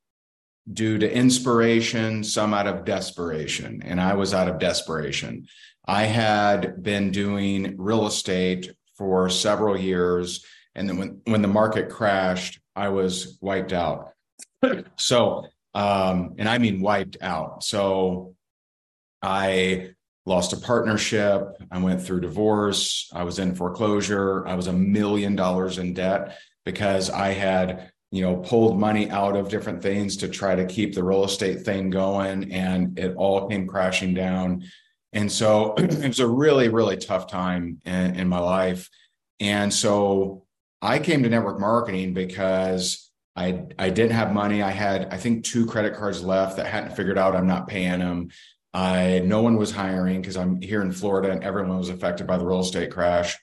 due 0.72 0.98
to 0.98 1.16
inspiration, 1.16 2.24
some 2.24 2.56
out 2.56 2.66
of 2.66 2.86
desperation. 2.86 3.84
And 3.86 4.02
I 4.02 4.16
was 4.16 4.34
out 4.34 4.48
of 4.48 4.58
desperation. 4.58 5.46
I 5.86 6.06
had 6.06 6.82
been 6.82 7.12
doing 7.12 7.76
real 7.78 8.08
estate 8.08 8.72
for 8.98 9.30
several 9.30 9.78
years. 9.78 10.44
And 10.74 10.90
then 10.90 10.98
when, 10.98 11.22
when 11.26 11.44
the 11.44 11.48
market 11.48 11.90
crashed, 11.90 12.63
I 12.76 12.90
was 12.90 13.38
wiped 13.42 13.74
out. 13.74 14.14
so, 14.98 15.48
um, 15.74 16.36
and 16.38 16.48
I 16.48 16.58
mean 16.58 16.82
wiped 16.82 17.18
out. 17.22 17.64
So 17.64 18.36
I 19.22 19.92
lost 20.26 20.54
a 20.54 20.58
partnership. 20.58 21.44
I 21.72 21.80
went 21.80 22.02
through 22.02 22.22
divorce. 22.22 23.10
I 23.14 23.24
was 23.24 23.40
in 23.40 23.56
foreclosure. 23.56 24.48
I 24.48 24.56
was 24.56 24.68
a 24.68 24.74
million 24.74 25.36
dollars 25.36 25.78
in 25.78 25.94
debt 25.94 26.38
because 26.66 27.10
I 27.10 27.30
had 27.30 27.92
you 28.14 28.22
know, 28.22 28.36
pulled 28.36 28.80
money 28.80 29.10
out 29.10 29.36
of 29.36 29.50
different 29.50 29.82
things 29.82 30.18
to 30.18 30.28
try 30.28 30.54
to 30.54 30.68
keep 30.68 30.94
the 30.94 31.04
real 31.04 31.26
estate 31.26 31.62
thing 31.62 31.90
going, 31.90 32.54
and 32.54 33.00
it 33.00 33.16
all 33.16 33.50
came 33.50 33.66
crashing 33.66 34.14
down. 34.14 34.64
And 35.14 35.32
so 35.32 35.74
it 35.78 36.08
was 36.08 36.20
a 36.20 36.28
really, 36.28 36.70
really 36.70 36.96
tough 36.96 37.26
time 37.26 37.82
in, 37.86 38.16
in 38.16 38.30
my 38.30 38.38
life. 38.38 38.88
And 39.40 39.74
so 39.74 40.46
I 40.84 41.00
came 41.00 41.24
to 41.24 41.30
network 41.30 41.60
marketing 41.60 42.14
because 42.14 43.10
I 43.36 43.64
I 43.80 43.90
didn't 43.90 44.12
have 44.12 44.34
money. 44.34 44.62
I 44.62 44.72
had 44.72 45.08
I 45.12 45.18
think 45.18 45.46
two 45.46 45.66
credit 45.66 45.96
cards 45.96 46.22
left 46.24 46.58
that 46.58 46.68
hadn't 46.68 46.96
figured 46.96 47.18
out 47.18 47.36
I'm 47.36 47.48
not 47.48 47.68
paying 47.68 48.00
them. 48.00 48.30
I 48.74 49.22
no 49.24 49.42
one 49.42 49.56
was 49.56 49.72
hiring 49.72 50.22
because 50.22 50.36
I'm 50.36 50.62
here 50.62 50.82
in 50.82 50.92
Florida 50.92 51.32
and 51.32 51.44
everyone 51.44 51.78
was 51.78 51.90
affected 51.90 52.28
by 52.28 52.38
the 52.38 52.46
real 52.46 52.60
estate 52.60 52.92
crash. 52.92 53.38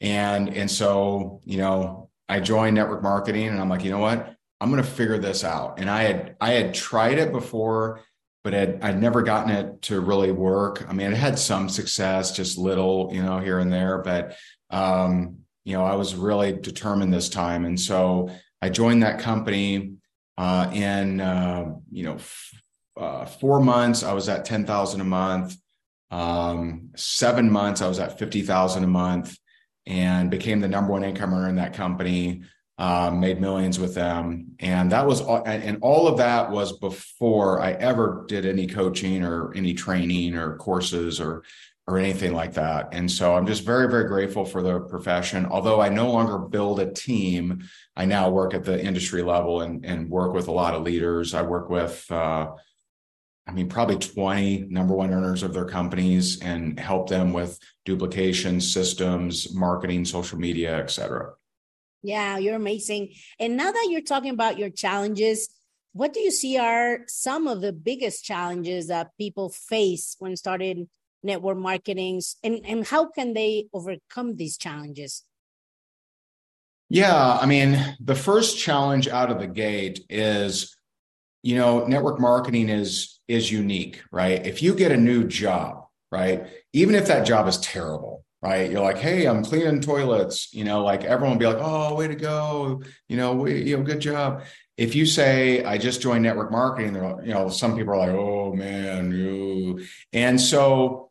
And 0.00 0.48
and 0.56 0.70
so, 0.70 1.42
you 1.44 1.58
know, 1.58 2.08
I 2.30 2.40
joined 2.40 2.76
network 2.76 3.02
marketing 3.02 3.48
and 3.48 3.60
I'm 3.60 3.68
like, 3.68 3.84
you 3.84 3.90
know 3.90 3.98
what? 3.98 4.34
I'm 4.60 4.70
going 4.70 4.82
to 4.82 4.88
figure 4.88 5.18
this 5.18 5.44
out. 5.44 5.78
And 5.78 5.90
I 5.90 6.02
had 6.04 6.36
I 6.40 6.52
had 6.52 6.72
tried 6.72 7.18
it 7.18 7.30
before, 7.30 8.00
but 8.42 8.54
I'd, 8.54 8.82
I'd 8.82 9.00
never 9.00 9.22
gotten 9.22 9.50
it 9.50 9.82
to 9.82 10.00
really 10.00 10.32
work. 10.32 10.86
I 10.88 10.94
mean, 10.94 11.12
it 11.12 11.16
had 11.16 11.38
some 11.38 11.68
success, 11.68 12.32
just 12.32 12.56
little, 12.56 13.10
you 13.12 13.22
know, 13.22 13.38
here 13.38 13.58
and 13.58 13.70
there, 13.70 13.98
but 13.98 14.36
um, 14.70 15.39
you 15.64 15.74
know, 15.74 15.84
I 15.84 15.94
was 15.94 16.14
really 16.14 16.52
determined 16.52 17.12
this 17.12 17.28
time. 17.28 17.64
And 17.64 17.78
so 17.78 18.30
I 18.62 18.68
joined 18.70 19.02
that 19.02 19.20
company 19.20 19.94
uh, 20.38 20.70
in, 20.72 21.20
uh, 21.20 21.74
you 21.90 22.04
know, 22.04 22.14
f- 22.14 22.50
uh, 22.96 23.24
four 23.26 23.60
months, 23.60 24.02
I 24.02 24.12
was 24.12 24.28
at 24.28 24.44
10,000 24.44 25.00
a 25.00 25.04
month. 25.04 25.56
Um, 26.10 26.90
seven 26.96 27.50
months, 27.50 27.82
I 27.82 27.88
was 27.88 27.98
at 27.98 28.18
50,000 28.18 28.82
a 28.82 28.86
month 28.86 29.36
and 29.86 30.30
became 30.30 30.60
the 30.60 30.68
number 30.68 30.92
one 30.92 31.04
income 31.04 31.34
earner 31.34 31.48
in 31.48 31.56
that 31.56 31.74
company. 31.74 32.42
Um, 32.78 33.20
made 33.20 33.42
millions 33.42 33.78
with 33.78 33.94
them, 33.94 34.52
and 34.58 34.90
that 34.92 35.06
was 35.06 35.20
all, 35.20 35.42
and 35.44 35.76
all 35.82 36.08
of 36.08 36.16
that 36.16 36.50
was 36.50 36.78
before 36.78 37.60
I 37.60 37.72
ever 37.72 38.24
did 38.26 38.46
any 38.46 38.66
coaching 38.66 39.22
or 39.22 39.52
any 39.54 39.74
training 39.74 40.34
or 40.34 40.56
courses 40.56 41.20
or 41.20 41.42
or 41.86 41.98
anything 41.98 42.32
like 42.32 42.54
that. 42.54 42.90
And 42.92 43.10
so 43.10 43.34
I'm 43.34 43.46
just 43.46 43.64
very, 43.64 43.88
very 43.90 44.04
grateful 44.04 44.44
for 44.44 44.62
the 44.62 44.80
profession. 44.80 45.46
Although 45.46 45.80
I 45.80 45.88
no 45.88 46.10
longer 46.10 46.38
build 46.38 46.78
a 46.78 46.92
team, 46.92 47.64
I 47.96 48.04
now 48.04 48.30
work 48.30 48.54
at 48.54 48.64
the 48.64 48.82
industry 48.82 49.22
level 49.22 49.62
and, 49.62 49.84
and 49.84 50.08
work 50.08 50.32
with 50.32 50.48
a 50.48 50.52
lot 50.52 50.74
of 50.74 50.82
leaders. 50.82 51.34
I 51.34 51.42
work 51.42 51.68
with, 51.68 52.06
uh, 52.10 52.52
I 53.46 53.52
mean, 53.52 53.68
probably 53.68 53.96
20 53.96 54.66
number 54.70 54.94
one 54.94 55.12
earners 55.12 55.42
of 55.42 55.52
their 55.52 55.64
companies 55.64 56.40
and 56.40 56.78
help 56.78 57.08
them 57.08 57.32
with 57.32 57.58
duplication, 57.84 58.60
systems, 58.60 59.52
marketing, 59.52 60.04
social 60.04 60.38
media, 60.38 60.78
et 60.78 60.90
cetera. 60.90 61.32
Yeah, 62.02 62.38
you're 62.38 62.54
amazing. 62.54 63.14
And 63.38 63.56
now 63.56 63.72
that 63.72 63.88
you're 63.90 64.00
talking 64.02 64.30
about 64.30 64.58
your 64.58 64.70
challenges, 64.70 65.48
what 65.92 66.12
do 66.12 66.20
you 66.20 66.30
see 66.30 66.56
are 66.56 67.00
some 67.08 67.48
of 67.48 67.60
the 67.60 67.72
biggest 67.72 68.24
challenges 68.24 68.86
that 68.86 69.16
people 69.18 69.50
face 69.50 70.14
when 70.20 70.36
starting 70.36 70.88
network 71.22 71.58
marketings 71.58 72.36
and, 72.42 72.60
and 72.64 72.86
how 72.86 73.08
can 73.10 73.34
they 73.34 73.66
overcome 73.72 74.36
these 74.36 74.56
challenges? 74.56 75.24
Yeah, 76.92 77.38
I 77.40 77.46
mean, 77.46 77.96
the 78.00 78.16
first 78.16 78.58
challenge 78.58 79.06
out 79.06 79.30
of 79.30 79.38
the 79.38 79.46
gate 79.46 80.04
is, 80.10 80.76
you 81.42 81.54
know, 81.54 81.86
network 81.86 82.20
marketing 82.20 82.68
is 82.68 83.20
is 83.28 83.50
unique, 83.50 84.02
right? 84.10 84.44
If 84.44 84.60
you 84.60 84.74
get 84.74 84.90
a 84.90 84.96
new 84.96 85.24
job, 85.24 85.84
right, 86.10 86.48
even 86.72 86.96
if 86.96 87.06
that 87.06 87.24
job 87.24 87.46
is 87.46 87.58
terrible, 87.58 88.24
right, 88.42 88.68
you're 88.68 88.80
like, 88.80 88.98
hey, 88.98 89.26
I'm 89.26 89.44
cleaning 89.44 89.80
toilets, 89.80 90.52
you 90.52 90.64
know, 90.64 90.82
like 90.82 91.04
everyone 91.04 91.36
will 91.36 91.38
be 91.38 91.46
like, 91.46 91.64
oh, 91.64 91.94
way 91.94 92.08
to 92.08 92.16
go, 92.16 92.82
you 93.08 93.16
know, 93.16 93.34
we, 93.34 93.62
you 93.62 93.76
know, 93.76 93.84
good 93.84 94.00
job. 94.00 94.42
If 94.76 94.96
you 94.96 95.06
say 95.06 95.62
I 95.62 95.78
just 95.78 96.02
joined 96.02 96.24
network 96.24 96.50
marketing, 96.50 96.94
they're, 96.94 97.22
you 97.22 97.32
know, 97.32 97.50
some 97.50 97.76
people 97.76 97.94
are 97.94 97.98
like, 97.98 98.10
oh 98.10 98.52
man, 98.52 99.12
you, 99.12 99.84
and 100.12 100.40
so 100.40 101.09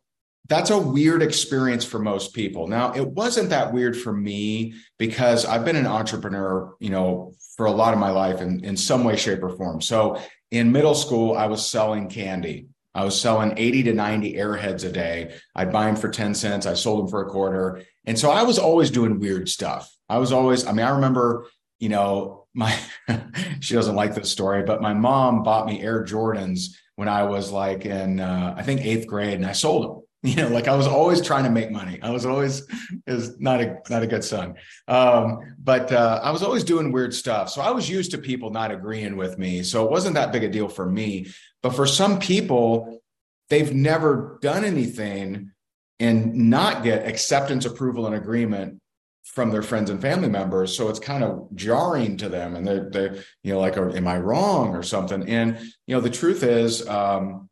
that's 0.50 0.70
a 0.70 0.78
weird 0.78 1.22
experience 1.22 1.84
for 1.84 2.00
most 2.00 2.34
people. 2.34 2.66
Now, 2.66 2.92
it 2.92 3.06
wasn't 3.06 3.50
that 3.50 3.72
weird 3.72 3.96
for 3.96 4.12
me 4.12 4.74
because 4.98 5.46
I've 5.46 5.64
been 5.64 5.76
an 5.76 5.86
entrepreneur, 5.86 6.74
you 6.80 6.90
know, 6.90 7.32
for 7.56 7.66
a 7.66 7.70
lot 7.70 7.94
of 7.94 8.00
my 8.00 8.10
life 8.10 8.40
in, 8.40 8.64
in 8.64 8.76
some 8.76 9.04
way, 9.04 9.16
shape, 9.16 9.44
or 9.44 9.56
form. 9.56 9.80
So 9.80 10.20
in 10.50 10.72
middle 10.72 10.96
school, 10.96 11.36
I 11.36 11.46
was 11.46 11.64
selling 11.70 12.08
candy. 12.08 12.66
I 12.96 13.04
was 13.04 13.18
selling 13.18 13.54
80 13.56 13.84
to 13.84 13.94
90 13.94 14.34
airheads 14.34 14.84
a 14.84 14.90
day. 14.90 15.36
I'd 15.54 15.70
buy 15.70 15.86
them 15.86 15.94
for 15.94 16.08
10 16.08 16.34
cents. 16.34 16.66
I 16.66 16.74
sold 16.74 17.04
them 17.04 17.10
for 17.10 17.24
a 17.24 17.30
quarter. 17.30 17.82
And 18.04 18.18
so 18.18 18.32
I 18.32 18.42
was 18.42 18.58
always 18.58 18.90
doing 18.90 19.20
weird 19.20 19.48
stuff. 19.48 19.88
I 20.08 20.18
was 20.18 20.32
always, 20.32 20.66
I 20.66 20.72
mean, 20.72 20.84
I 20.84 20.90
remember, 20.90 21.46
you 21.78 21.90
know, 21.90 22.48
my, 22.54 22.76
she 23.60 23.74
doesn't 23.74 23.94
like 23.94 24.16
this 24.16 24.32
story, 24.32 24.64
but 24.64 24.82
my 24.82 24.94
mom 24.94 25.44
bought 25.44 25.66
me 25.66 25.80
Air 25.80 26.04
Jordans 26.04 26.74
when 26.96 27.06
I 27.06 27.22
was 27.22 27.52
like 27.52 27.86
in, 27.86 28.18
uh, 28.18 28.56
I 28.58 28.64
think 28.64 28.80
eighth 28.80 29.06
grade 29.06 29.34
and 29.34 29.46
I 29.46 29.52
sold 29.52 29.84
them 29.84 30.02
you 30.22 30.36
know 30.36 30.48
like 30.48 30.68
i 30.68 30.76
was 30.76 30.86
always 30.86 31.20
trying 31.22 31.44
to 31.44 31.50
make 31.50 31.70
money. 31.70 31.98
I 32.02 32.10
was 32.10 32.26
always 32.26 32.66
is 33.06 33.40
not 33.40 33.60
a 33.60 33.78
not 33.88 34.02
a 34.02 34.06
good 34.06 34.24
son. 34.24 34.54
Um, 34.86 35.54
but 35.58 35.90
uh, 35.92 36.20
i 36.22 36.30
was 36.30 36.42
always 36.42 36.64
doing 36.64 36.92
weird 36.92 37.14
stuff. 37.14 37.48
So 37.50 37.62
i 37.62 37.70
was 37.70 37.88
used 37.88 38.10
to 38.12 38.18
people 38.18 38.50
not 38.50 38.70
agreeing 38.70 39.16
with 39.16 39.38
me. 39.38 39.62
So 39.62 39.84
it 39.84 39.90
wasn't 39.90 40.14
that 40.14 40.32
big 40.32 40.44
a 40.44 40.48
deal 40.48 40.68
for 40.68 40.86
me. 40.86 41.28
But 41.62 41.74
for 41.74 41.86
some 41.86 42.18
people 42.18 43.00
they've 43.48 43.74
never 43.74 44.38
done 44.42 44.64
anything 44.64 45.50
and 45.98 46.34
not 46.34 46.82
get 46.82 47.06
acceptance 47.06 47.64
approval 47.64 48.06
and 48.06 48.14
agreement 48.14 48.80
from 49.24 49.50
their 49.50 49.62
friends 49.62 49.90
and 49.90 50.00
family 50.00 50.28
members. 50.28 50.76
So 50.76 50.88
it's 50.88 50.98
kind 50.98 51.22
of 51.22 51.48
jarring 51.54 52.16
to 52.18 52.28
them 52.28 52.56
and 52.56 52.66
they're, 52.66 52.90
they 52.90 53.22
you 53.42 53.52
know 53.54 53.60
like 53.60 53.76
am 53.76 54.08
i 54.08 54.18
wrong 54.18 54.74
or 54.74 54.82
something? 54.82 55.28
And 55.28 55.58
you 55.86 55.94
know 55.94 56.00
the 56.00 56.10
truth 56.10 56.42
is 56.42 56.86
um, 56.88 57.48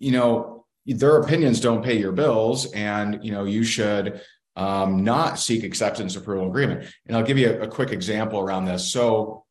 you 0.00 0.12
know 0.12 0.49
their 0.86 1.18
opinions 1.18 1.60
don't 1.60 1.84
pay 1.84 1.98
your 1.98 2.12
bills 2.12 2.72
and 2.72 3.20
you 3.22 3.32
know 3.32 3.44
you 3.44 3.64
should 3.64 4.20
um, 4.56 5.04
not 5.04 5.38
seek 5.38 5.64
acceptance 5.64 6.16
approval 6.16 6.48
agreement. 6.48 6.92
And 7.06 7.16
i'll 7.16 7.22
give 7.22 7.38
you 7.38 7.50
a, 7.50 7.60
a 7.62 7.68
quick 7.68 7.90
example 7.90 8.40
around 8.40 8.64
this. 8.64 8.92
So 8.92 9.44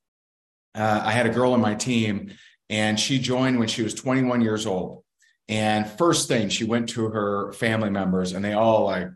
uh, 0.76 1.02
i 1.04 1.12
had 1.12 1.26
a 1.26 1.30
girl 1.30 1.54
on 1.54 1.62
my 1.62 1.76
team 1.76 2.34
and 2.70 3.00
she 3.00 3.20
joined 3.20 3.58
when 3.60 3.68
she 3.68 3.82
was 3.82 3.94
21 3.94 4.42
years 4.42 4.66
old. 4.66 5.04
And 5.48 5.88
first 5.88 6.28
thing 6.28 6.50
she 6.50 6.64
went 6.64 6.90
to 6.90 7.10
her 7.10 7.54
family 7.54 7.90
members 7.90 8.34
and 8.34 8.44
they 8.44 8.54
all 8.54 8.86
like 8.86 9.08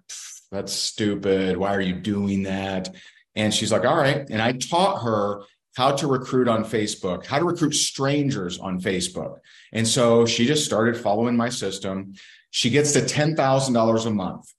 that's 0.52 0.74
stupid. 0.74 1.58
Why 1.58 1.74
are 1.76 1.82
you 1.82 1.96
doing 1.96 2.44
that? 2.44 2.94
And 3.36 3.54
she's 3.54 3.72
like 3.72 3.86
all 3.86 3.98
right. 3.98 4.28
And 4.30 4.42
i 4.42 4.54
taught 4.54 5.04
her 5.04 5.44
how 5.76 5.92
to 5.92 6.08
recruit 6.08 6.48
on 6.48 6.64
Facebook, 6.64 7.26
how 7.26 7.40
to 7.40 7.46
recruit 7.46 7.74
strangers 7.74 8.60
on 8.60 8.80
Facebook. 8.80 9.38
And 9.72 9.88
so 9.88 10.26
she 10.26 10.46
just 10.46 10.66
started 10.66 10.96
following 10.96 11.36
my 11.36 11.50
system. 11.50 12.14
She 12.52 12.70
gets 12.70 12.94
to 12.94 13.00
$10,000 13.00 14.06
a 14.06 14.10
month. 14.12 14.54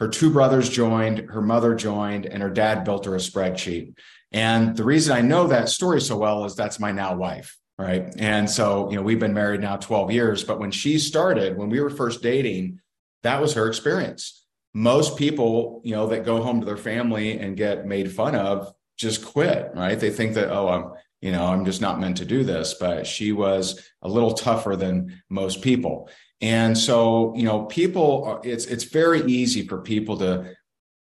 Her 0.00 0.08
two 0.08 0.30
brothers 0.30 0.68
joined, 0.68 1.30
her 1.30 1.42
mother 1.42 1.74
joined, 1.74 2.26
and 2.26 2.42
her 2.42 2.50
dad 2.50 2.84
built 2.84 3.04
her 3.06 3.14
a 3.14 3.18
spreadsheet. 3.18 3.94
And 4.32 4.76
the 4.76 4.84
reason 4.84 5.16
I 5.16 5.20
know 5.20 5.46
that 5.46 5.68
story 5.68 6.00
so 6.00 6.16
well 6.16 6.44
is 6.44 6.54
that's 6.54 6.80
my 6.80 6.92
now 6.92 7.14
wife. 7.16 7.56
Right. 7.78 8.12
And 8.18 8.50
so, 8.50 8.90
you 8.90 8.96
know, 8.96 9.02
we've 9.02 9.20
been 9.20 9.34
married 9.34 9.60
now 9.60 9.76
12 9.76 10.10
years, 10.10 10.42
but 10.42 10.58
when 10.58 10.72
she 10.72 10.98
started, 10.98 11.56
when 11.56 11.68
we 11.68 11.80
were 11.80 11.90
first 11.90 12.22
dating, 12.22 12.80
that 13.22 13.40
was 13.40 13.54
her 13.54 13.68
experience. 13.68 14.44
Most 14.74 15.16
people, 15.16 15.80
you 15.84 15.94
know, 15.94 16.08
that 16.08 16.24
go 16.24 16.42
home 16.42 16.58
to 16.58 16.66
their 16.66 16.76
family 16.76 17.38
and 17.38 17.56
get 17.56 17.86
made 17.86 18.10
fun 18.12 18.34
of 18.34 18.72
just 18.98 19.24
quit, 19.24 19.70
right? 19.74 19.98
They 19.98 20.10
think 20.10 20.34
that, 20.34 20.50
oh, 20.50 20.68
I'm, 20.68 20.92
you 21.20 21.32
know, 21.32 21.46
I'm 21.46 21.64
just 21.64 21.80
not 21.80 22.00
meant 22.00 22.18
to 22.18 22.24
do 22.24 22.44
this. 22.44 22.74
But 22.74 23.06
she 23.06 23.32
was 23.32 23.80
a 24.02 24.08
little 24.08 24.34
tougher 24.34 24.76
than 24.76 25.22
most 25.30 25.62
people. 25.62 26.10
And 26.40 26.76
so, 26.76 27.34
you 27.34 27.44
know, 27.44 27.64
people, 27.64 28.24
are, 28.24 28.40
it's, 28.44 28.66
it's 28.66 28.84
very 28.84 29.22
easy 29.22 29.66
for 29.66 29.80
people 29.80 30.18
to 30.18 30.54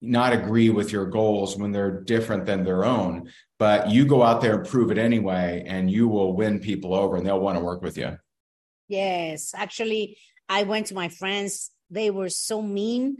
not 0.01 0.33
agree 0.33 0.69
with 0.69 0.91
your 0.91 1.05
goals 1.05 1.57
when 1.57 1.71
they're 1.71 2.01
different 2.01 2.45
than 2.45 2.63
their 2.63 2.85
own. 2.85 3.29
But 3.59 3.89
you 3.91 4.05
go 4.05 4.23
out 4.23 4.41
there 4.41 4.59
and 4.59 4.67
prove 4.67 4.89
it 4.89 4.97
anyway, 4.97 5.63
and 5.67 5.91
you 5.91 6.07
will 6.07 6.35
win 6.35 6.59
people 6.59 6.95
over 6.95 7.15
and 7.15 7.25
they'll 7.25 7.39
want 7.39 7.59
to 7.59 7.63
work 7.63 7.83
with 7.83 7.97
you. 7.97 8.17
Yes. 8.87 9.53
Actually, 9.55 10.17
I 10.49 10.63
went 10.63 10.87
to 10.87 10.95
my 10.95 11.09
friends. 11.09 11.69
They 11.91 12.09
were 12.09 12.29
so 12.29 12.61
mean. 12.61 13.17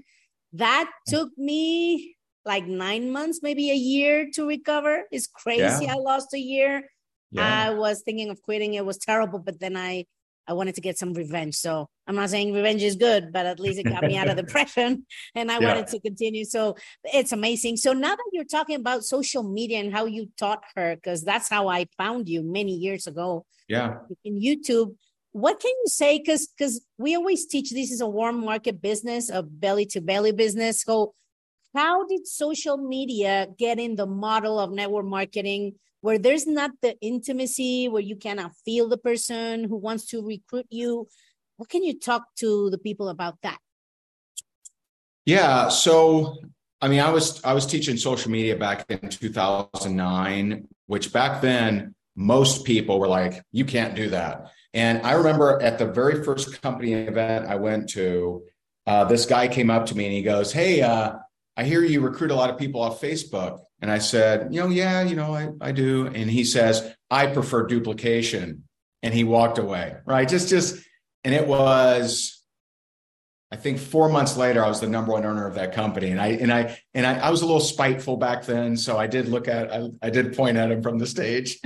That 0.53 0.89
mm. 0.89 1.11
took 1.11 1.37
me 1.37 2.15
like 2.45 2.65
nine 2.65 3.11
months, 3.11 3.39
maybe 3.41 3.71
a 3.71 3.75
year 3.75 4.29
to 4.33 4.47
recover. 4.47 5.03
It's 5.11 5.27
crazy. 5.27 5.85
Yeah. 5.85 5.93
I 5.93 5.97
lost 5.97 6.33
a 6.33 6.39
year. 6.39 6.83
Yeah. 7.31 7.67
I 7.67 7.73
was 7.73 8.01
thinking 8.01 8.29
of 8.29 8.41
quitting. 8.41 8.73
It 8.73 8.85
was 8.85 8.97
terrible, 8.97 9.39
but 9.39 9.59
then 9.59 9.77
I 9.77 10.05
I 10.47 10.53
wanted 10.53 10.75
to 10.75 10.81
get 10.81 10.97
some 10.97 11.13
revenge. 11.13 11.55
So 11.55 11.87
I'm 12.07 12.15
not 12.15 12.29
saying 12.29 12.53
revenge 12.53 12.83
is 12.83 12.95
good, 12.95 13.31
but 13.31 13.45
at 13.45 13.59
least 13.59 13.79
it 13.79 13.83
got 13.83 14.03
me 14.03 14.17
out 14.17 14.27
of 14.27 14.35
depression 14.43 15.05
and 15.35 15.51
I 15.51 15.59
yeah. 15.59 15.67
wanted 15.67 15.87
to 15.87 15.99
continue. 15.99 16.45
So 16.45 16.75
it's 17.05 17.31
amazing. 17.31 17.77
So 17.77 17.93
now 17.93 18.15
that 18.15 18.29
you're 18.33 18.43
talking 18.43 18.75
about 18.75 19.03
social 19.03 19.43
media 19.43 19.79
and 19.79 19.93
how 19.93 20.05
you 20.05 20.29
taught 20.37 20.63
her, 20.75 20.95
because 20.95 21.23
that's 21.23 21.47
how 21.47 21.67
I 21.67 21.85
found 21.97 22.27
you 22.27 22.43
many 22.43 22.73
years 22.73 23.07
ago. 23.07 23.45
Yeah. 23.67 23.99
In 24.25 24.41
YouTube. 24.41 24.95
What 25.33 25.61
can 25.61 25.69
you 25.71 25.85
say? 25.87 26.17
Because 26.17 26.47
because 26.47 26.85
we 26.97 27.15
always 27.15 27.45
teach 27.45 27.71
this 27.71 27.89
is 27.89 28.01
a 28.01 28.07
warm 28.07 28.43
market 28.43 28.81
business, 28.81 29.29
a 29.29 29.41
belly 29.41 29.85
to 29.87 30.01
belly 30.01 30.33
business. 30.33 30.81
So 30.81 31.13
how 31.73 32.05
did 32.05 32.27
social 32.27 32.77
media 32.77 33.47
get 33.57 33.79
in 33.79 33.95
the 33.95 34.05
model 34.05 34.59
of 34.59 34.71
network 34.71 35.05
marketing? 35.05 35.75
where 36.01 36.17
there's 36.17 36.47
not 36.47 36.71
the 36.81 36.99
intimacy, 36.99 37.87
where 37.87 38.01
you 38.01 38.15
cannot 38.15 38.51
feel 38.65 38.89
the 38.89 38.97
person 38.97 39.63
who 39.63 39.77
wants 39.77 40.07
to 40.07 40.25
recruit 40.25 40.65
you. 40.69 41.07
What 41.57 41.69
can 41.69 41.83
you 41.83 41.97
talk 41.97 42.23
to 42.37 42.69
the 42.71 42.77
people 42.77 43.09
about 43.09 43.37
that? 43.43 43.59
Yeah. 45.25 45.69
So, 45.69 46.39
I 46.81 46.87
mean, 46.87 46.99
I 46.99 47.11
was 47.11 47.43
I 47.43 47.53
was 47.53 47.67
teaching 47.67 47.97
social 47.97 48.31
media 48.31 48.55
back 48.55 48.85
in 48.89 49.09
2009, 49.09 50.67
which 50.87 51.13
back 51.13 51.41
then 51.41 51.93
most 52.15 52.65
people 52.65 52.99
were 52.99 53.07
like, 53.07 53.43
"You 53.51 53.65
can't 53.65 53.95
do 53.95 54.09
that." 54.09 54.51
And 54.73 55.05
I 55.05 55.13
remember 55.13 55.61
at 55.61 55.77
the 55.77 55.85
very 55.85 56.23
first 56.23 56.59
company 56.61 56.93
event 56.93 57.45
I 57.45 57.55
went 57.55 57.89
to, 57.89 58.43
uh, 58.87 59.03
this 59.03 59.25
guy 59.27 59.47
came 59.47 59.69
up 59.69 59.85
to 59.87 59.95
me 59.95 60.05
and 60.05 60.13
he 60.13 60.23
goes, 60.23 60.51
"Hey, 60.51 60.81
uh, 60.81 61.17
I 61.57 61.63
hear 61.63 61.83
you 61.83 62.01
recruit 62.01 62.31
a 62.31 62.35
lot 62.35 62.49
of 62.49 62.57
people 62.57 62.81
off 62.81 63.01
Facebook." 63.01 63.59
And 63.81 63.91
I 63.91 63.97
said, 63.97 64.53
"You 64.53 64.61
know, 64.61 64.69
yeah, 64.69 65.01
you 65.01 65.15
know, 65.15 65.33
I 65.33 65.49
I 65.59 65.71
do." 65.71 66.07
And 66.07 66.29
he 66.29 66.43
says, 66.43 66.93
"I 67.09 67.27
prefer 67.27 67.67
duplication." 67.67 68.63
And 69.03 69.13
he 69.13 69.23
walked 69.23 69.57
away. 69.57 69.95
Right? 70.05 70.27
Just 70.27 70.49
just, 70.49 70.83
and 71.23 71.33
it 71.33 71.47
was 71.47 72.41
I 73.51 73.57
think 73.57 73.79
four 73.79 74.07
months 74.07 74.37
later, 74.37 74.63
I 74.63 74.69
was 74.69 74.79
the 74.79 74.87
number 74.87 75.11
one 75.11 75.25
earner 75.25 75.45
of 75.45 75.55
that 75.55 75.73
company, 75.73 76.11
and 76.11 76.21
I 76.21 76.27
and 76.27 76.53
I 76.53 76.77
and 76.93 77.05
I, 77.05 77.17
I 77.17 77.29
was 77.29 77.41
a 77.41 77.45
little 77.45 77.59
spiteful 77.59 78.15
back 78.15 78.45
then, 78.45 78.77
so 78.77 78.97
I 78.97 79.07
did 79.07 79.27
look 79.27 79.49
at 79.49 79.73
I, 79.73 79.89
I 80.01 80.09
did 80.09 80.35
point 80.37 80.55
at 80.55 80.71
him 80.71 80.81
from 80.81 80.97
the 80.97 81.05
stage, 81.05 81.59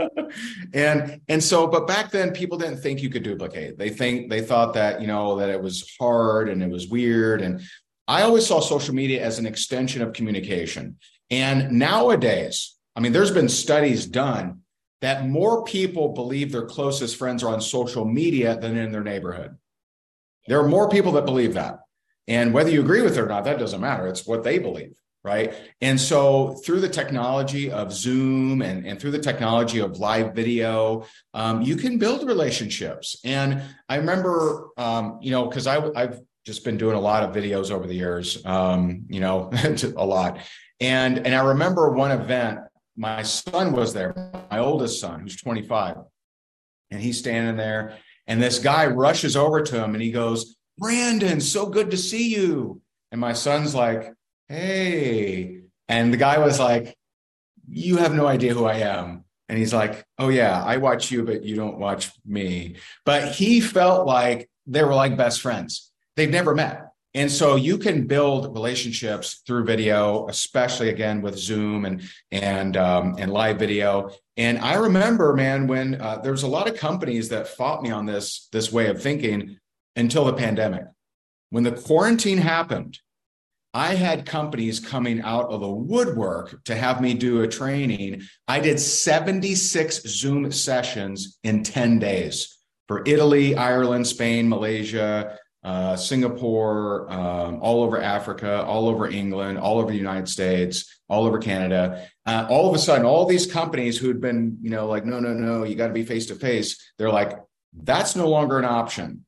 and 0.72 1.20
and 1.28 1.44
so 1.44 1.66
but 1.66 1.86
back 1.86 2.10
then 2.10 2.32
people 2.32 2.56
didn't 2.56 2.78
think 2.78 3.02
you 3.02 3.10
could 3.10 3.24
duplicate. 3.24 3.76
They 3.76 3.90
think 3.90 4.30
they 4.30 4.40
thought 4.40 4.72
that 4.72 5.02
you 5.02 5.06
know 5.06 5.36
that 5.36 5.50
it 5.50 5.60
was 5.60 5.94
hard 6.00 6.48
and 6.48 6.62
it 6.62 6.70
was 6.70 6.88
weird, 6.88 7.42
and 7.42 7.60
I 8.08 8.22
always 8.22 8.46
saw 8.46 8.60
social 8.60 8.94
media 8.94 9.22
as 9.22 9.38
an 9.38 9.46
extension 9.46 10.02
of 10.02 10.12
communication. 10.12 10.96
And 11.30 11.72
nowadays, 11.78 12.76
I 12.96 13.00
mean, 13.00 13.12
there's 13.12 13.30
been 13.30 13.48
studies 13.48 14.06
done 14.06 14.60
that 15.00 15.26
more 15.26 15.64
people 15.64 16.10
believe 16.10 16.52
their 16.52 16.66
closest 16.66 17.16
friends 17.16 17.42
are 17.42 17.52
on 17.52 17.60
social 17.60 18.04
media 18.04 18.56
than 18.56 18.76
in 18.76 18.92
their 18.92 19.02
neighborhood. 19.02 19.56
There 20.46 20.60
are 20.60 20.68
more 20.68 20.88
people 20.88 21.12
that 21.12 21.24
believe 21.24 21.54
that. 21.54 21.80
And 22.28 22.54
whether 22.54 22.70
you 22.70 22.80
agree 22.80 23.02
with 23.02 23.16
it 23.16 23.20
or 23.20 23.26
not, 23.26 23.44
that 23.44 23.58
doesn't 23.58 23.80
matter. 23.80 24.06
It's 24.06 24.26
what 24.26 24.44
they 24.44 24.58
believe. 24.58 24.94
Right. 25.24 25.54
And 25.80 26.00
so 26.00 26.54
through 26.64 26.80
the 26.80 26.88
technology 26.88 27.70
of 27.70 27.92
Zoom 27.92 28.60
and, 28.60 28.84
and 28.84 29.00
through 29.00 29.12
the 29.12 29.20
technology 29.20 29.78
of 29.78 29.98
live 29.98 30.34
video, 30.34 31.06
um, 31.32 31.62
you 31.62 31.76
can 31.76 31.98
build 31.98 32.26
relationships. 32.26 33.16
And 33.24 33.62
I 33.88 33.96
remember, 33.96 34.70
um, 34.76 35.20
you 35.22 35.30
know, 35.30 35.46
because 35.46 35.68
I've 35.68 36.20
just 36.44 36.64
been 36.64 36.76
doing 36.76 36.96
a 36.96 37.00
lot 37.00 37.22
of 37.22 37.34
videos 37.34 37.70
over 37.70 37.86
the 37.86 37.94
years, 37.94 38.44
um, 38.44 39.04
you 39.08 39.20
know, 39.20 39.50
a 39.96 40.04
lot. 40.04 40.38
And, 40.80 41.18
and 41.18 41.34
I 41.34 41.44
remember 41.44 41.90
one 41.90 42.10
event, 42.10 42.60
my 42.96 43.22
son 43.22 43.72
was 43.72 43.92
there, 43.92 44.14
my 44.50 44.58
oldest 44.58 45.00
son, 45.00 45.20
who's 45.20 45.36
25, 45.36 45.96
and 46.90 47.00
he's 47.00 47.18
standing 47.18 47.56
there 47.56 47.96
and 48.26 48.42
this 48.42 48.58
guy 48.58 48.86
rushes 48.86 49.36
over 49.36 49.62
to 49.62 49.82
him 49.82 49.94
and 49.94 50.02
he 50.02 50.12
goes, 50.12 50.56
Brandon, 50.78 51.40
so 51.40 51.66
good 51.66 51.90
to 51.90 51.96
see 51.96 52.34
you. 52.34 52.80
And 53.10 53.20
my 53.20 53.32
son's 53.32 53.74
like, 53.74 54.12
hey. 54.48 55.60
And 55.88 56.12
the 56.12 56.18
guy 56.18 56.38
was 56.38 56.58
like, 56.58 56.96
you 57.68 57.98
have 57.98 58.14
no 58.14 58.26
idea 58.26 58.54
who 58.54 58.64
I 58.64 58.76
am. 58.76 59.24
And 59.48 59.58
he's 59.58 59.74
like, 59.74 60.04
oh, 60.18 60.28
yeah, 60.28 60.62
I 60.62 60.78
watch 60.78 61.10
you, 61.10 61.24
but 61.24 61.44
you 61.44 61.56
don't 61.56 61.78
watch 61.78 62.10
me. 62.24 62.76
But 63.04 63.32
he 63.32 63.60
felt 63.60 64.06
like 64.06 64.48
they 64.66 64.82
were 64.82 64.94
like 64.94 65.16
best 65.16 65.40
friends. 65.42 65.91
They've 66.16 66.30
never 66.30 66.54
met. 66.54 66.92
And 67.14 67.30
so 67.30 67.56
you 67.56 67.76
can 67.76 68.06
build 68.06 68.54
relationships 68.54 69.42
through 69.46 69.64
video, 69.64 70.26
especially 70.28 70.88
again 70.88 71.20
with 71.20 71.38
Zoom 71.38 71.84
and 71.84 72.02
and 72.30 72.76
um, 72.76 73.16
and 73.18 73.30
live 73.30 73.58
video. 73.58 74.10
And 74.38 74.58
I 74.58 74.74
remember, 74.74 75.34
man, 75.34 75.66
when 75.66 76.00
uh, 76.00 76.18
there 76.22 76.32
was 76.32 76.42
a 76.42 76.48
lot 76.48 76.68
of 76.68 76.78
companies 76.78 77.28
that 77.28 77.48
fought 77.48 77.82
me 77.82 77.90
on 77.90 78.06
this 78.06 78.48
this 78.50 78.72
way 78.72 78.88
of 78.88 79.02
thinking 79.02 79.58
until 79.94 80.24
the 80.24 80.32
pandemic. 80.32 80.84
When 81.50 81.64
the 81.64 81.72
quarantine 81.72 82.38
happened, 82.38 82.98
I 83.74 83.94
had 83.94 84.24
companies 84.24 84.80
coming 84.80 85.20
out 85.20 85.50
of 85.50 85.60
the 85.60 85.68
woodwork 85.68 86.64
to 86.64 86.74
have 86.74 87.02
me 87.02 87.12
do 87.12 87.42
a 87.42 87.48
training. 87.48 88.22
I 88.48 88.60
did 88.60 88.80
76 88.80 90.02
Zoom 90.02 90.50
sessions 90.50 91.38
in 91.42 91.62
10 91.62 91.98
days 91.98 92.58
for 92.88 93.02
Italy, 93.06 93.54
Ireland, 93.54 94.06
Spain, 94.06 94.48
Malaysia, 94.48 95.38
uh, 95.64 95.96
Singapore, 95.96 97.10
um, 97.10 97.60
all 97.60 97.82
over 97.82 98.00
Africa, 98.00 98.64
all 98.64 98.88
over 98.88 99.08
England, 99.08 99.58
all 99.58 99.78
over 99.78 99.90
the 99.90 99.96
United 99.96 100.28
States, 100.28 101.00
all 101.08 101.24
over 101.24 101.38
Canada. 101.38 102.08
Uh, 102.26 102.46
all 102.50 102.68
of 102.68 102.74
a 102.74 102.78
sudden, 102.78 103.06
all 103.06 103.26
these 103.26 103.46
companies 103.46 103.96
who'd 103.96 104.20
been, 104.20 104.58
you 104.60 104.70
know, 104.70 104.86
like, 104.86 105.04
no, 105.04 105.20
no, 105.20 105.32
no, 105.32 105.64
you 105.64 105.74
got 105.76 105.86
to 105.86 105.92
be 105.92 106.04
face 106.04 106.26
to 106.26 106.34
face, 106.34 106.92
they're 106.98 107.10
like, 107.10 107.38
that's 107.72 108.16
no 108.16 108.28
longer 108.28 108.58
an 108.58 108.64
option. 108.64 109.24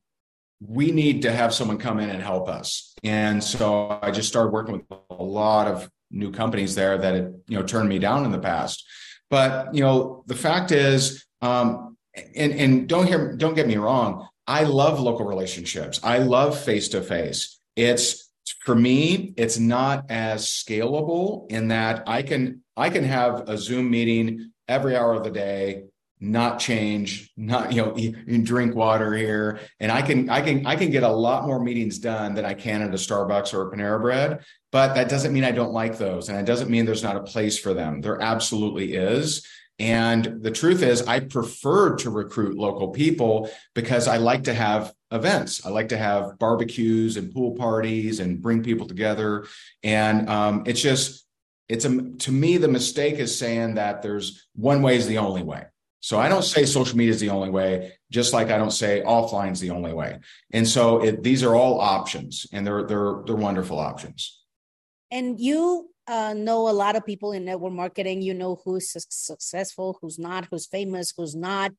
We 0.59 0.91
need 0.91 1.23
to 1.23 1.31
have 1.31 1.53
someone 1.53 1.77
come 1.77 1.99
in 1.99 2.09
and 2.09 2.21
help 2.21 2.49
us. 2.49 2.93
And 3.03 3.43
so 3.43 3.99
I 4.01 4.11
just 4.11 4.27
started 4.27 4.51
working 4.51 4.85
with 4.89 4.99
a 5.09 5.23
lot 5.23 5.67
of 5.67 5.89
new 6.11 6.31
companies 6.31 6.75
there 6.75 6.97
that 6.97 7.13
had, 7.13 7.35
you 7.47 7.57
know, 7.57 7.65
turned 7.65 7.89
me 7.89 7.99
down 7.99 8.25
in 8.25 8.31
the 8.31 8.39
past. 8.39 8.85
But, 9.29 9.73
you 9.73 9.81
know, 9.81 10.23
the 10.27 10.35
fact 10.35 10.71
is, 10.71 11.25
um, 11.41 11.97
and, 12.35 12.53
and 12.53 12.87
don't 12.87 13.07
hear, 13.07 13.35
don't 13.35 13.55
get 13.55 13.67
me 13.67 13.77
wrong 13.77 14.27
I 14.47 14.63
love 14.63 14.99
local 14.99 15.25
relationships. 15.25 15.99
I 16.03 16.19
love 16.19 16.59
face 16.59 16.89
to 16.89 17.01
face. 17.01 17.59
It's 17.75 18.29
for 18.63 18.75
me, 18.75 19.33
it's 19.37 19.57
not 19.57 20.05
as 20.09 20.45
scalable 20.45 21.51
in 21.51 21.69
that 21.69 22.03
I 22.07 22.21
can 22.21 22.61
I 22.77 22.89
can 22.89 23.03
have 23.03 23.49
a 23.49 23.57
Zoom 23.57 23.89
meeting 23.89 24.51
every 24.67 24.95
hour 24.95 25.13
of 25.13 25.23
the 25.23 25.31
day, 25.31 25.85
not 26.19 26.59
change, 26.59 27.31
not 27.35 27.73
you 27.73 27.81
know, 27.81 27.97
you 27.97 28.43
drink 28.43 28.75
water 28.75 29.13
here, 29.13 29.59
and 29.79 29.91
I 29.91 30.01
can 30.01 30.29
I 30.29 30.41
can 30.41 30.65
I 30.65 30.75
can 30.75 30.91
get 30.91 31.03
a 31.03 31.09
lot 31.09 31.45
more 31.45 31.59
meetings 31.59 31.97
done 31.97 32.35
than 32.35 32.45
I 32.45 32.53
can 32.53 32.81
at 32.81 32.89
a 32.89 32.97
Starbucks 32.97 33.53
or 33.53 33.67
a 33.67 33.75
Panera 33.75 33.99
Bread. 33.99 34.43
But 34.71 34.93
that 34.95 35.09
doesn't 35.09 35.33
mean 35.33 35.43
I 35.43 35.51
don't 35.51 35.73
like 35.73 35.97
those, 35.97 36.29
and 36.29 36.37
it 36.37 36.45
doesn't 36.45 36.69
mean 36.69 36.85
there's 36.85 37.03
not 37.03 37.17
a 37.17 37.23
place 37.23 37.57
for 37.57 37.73
them. 37.73 38.01
There 38.01 38.21
absolutely 38.21 38.93
is. 38.93 39.45
And 39.77 40.41
the 40.41 40.51
truth 40.51 40.81
is, 40.81 41.01
I 41.01 41.19
prefer 41.19 41.95
to 41.97 42.09
recruit 42.09 42.57
local 42.57 42.89
people 42.89 43.49
because 43.73 44.07
I 44.07 44.17
like 44.17 44.45
to 44.45 44.53
have 44.53 44.93
events. 45.11 45.65
I 45.65 45.69
like 45.69 45.89
to 45.89 45.97
have 45.97 46.39
barbecues 46.39 47.17
and 47.17 47.33
pool 47.33 47.55
parties 47.55 48.19
and 48.19 48.41
bring 48.41 48.63
people 48.63 48.87
together. 48.87 49.45
And 49.83 50.29
um, 50.29 50.63
it's 50.65 50.81
just, 50.81 51.25
it's 51.67 51.83
a, 51.83 52.01
to 52.19 52.31
me, 52.31 52.57
the 52.57 52.69
mistake 52.69 53.15
is 53.15 53.37
saying 53.37 53.75
that 53.75 54.01
there's 54.01 54.47
one 54.55 54.81
way 54.81 54.95
is 54.95 55.07
the 55.07 55.17
only 55.17 55.43
way. 55.43 55.65
So 55.99 56.19
I 56.19 56.29
don't 56.29 56.43
say 56.43 56.65
social 56.65 56.95
media 56.97 57.15
is 57.15 57.19
the 57.19 57.31
only 57.31 57.49
way, 57.49 57.93
just 58.11 58.31
like 58.31 58.51
I 58.51 58.59
don't 58.59 58.69
say 58.69 59.01
offline 59.01 59.53
is 59.53 59.59
the 59.59 59.71
only 59.71 59.91
way. 59.91 60.19
And 60.51 60.67
so 60.67 61.03
it, 61.03 61.23
these 61.23 61.41
are 61.43 61.55
all 61.55 61.81
options, 61.81 62.45
and 62.53 62.65
they're 62.65 62.83
they're 62.83 63.23
they're 63.25 63.35
wonderful 63.35 63.79
options. 63.79 64.43
And 65.09 65.39
you 65.39 65.89
uh, 66.07 66.33
know 66.33 66.69
a 66.69 66.71
lot 66.71 66.95
of 66.95 67.05
people 67.05 67.31
in 67.31 67.45
network 67.45 67.73
marketing. 67.73 68.21
You 68.21 68.33
know 68.33 68.61
who's 68.63 68.91
successful, 69.09 69.97
who's 70.01 70.19
not, 70.19 70.47
who's 70.49 70.65
famous, 70.65 71.13
who's 71.15 71.35
not. 71.35 71.71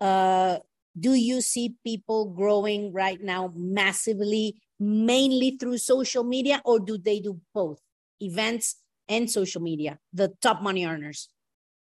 Uh, 0.00 0.58
do 0.98 1.14
you 1.14 1.40
see 1.40 1.74
people 1.84 2.26
growing 2.26 2.92
right 2.92 3.20
now 3.20 3.52
massively, 3.54 4.56
mainly 4.78 5.56
through 5.58 5.78
social 5.78 6.24
media, 6.24 6.60
or 6.64 6.78
do 6.78 6.98
they 6.98 7.20
do 7.20 7.40
both 7.52 7.80
events 8.20 8.76
and 9.08 9.30
social 9.30 9.60
media? 9.60 9.98
The 10.12 10.32
top 10.40 10.62
money 10.62 10.86
earners. 10.86 11.28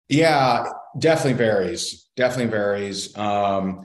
Yeah, 0.09 0.66
definitely 0.98 1.35
varies. 1.35 2.09
Definitely 2.16 2.50
varies. 2.50 3.16
Um, 3.16 3.85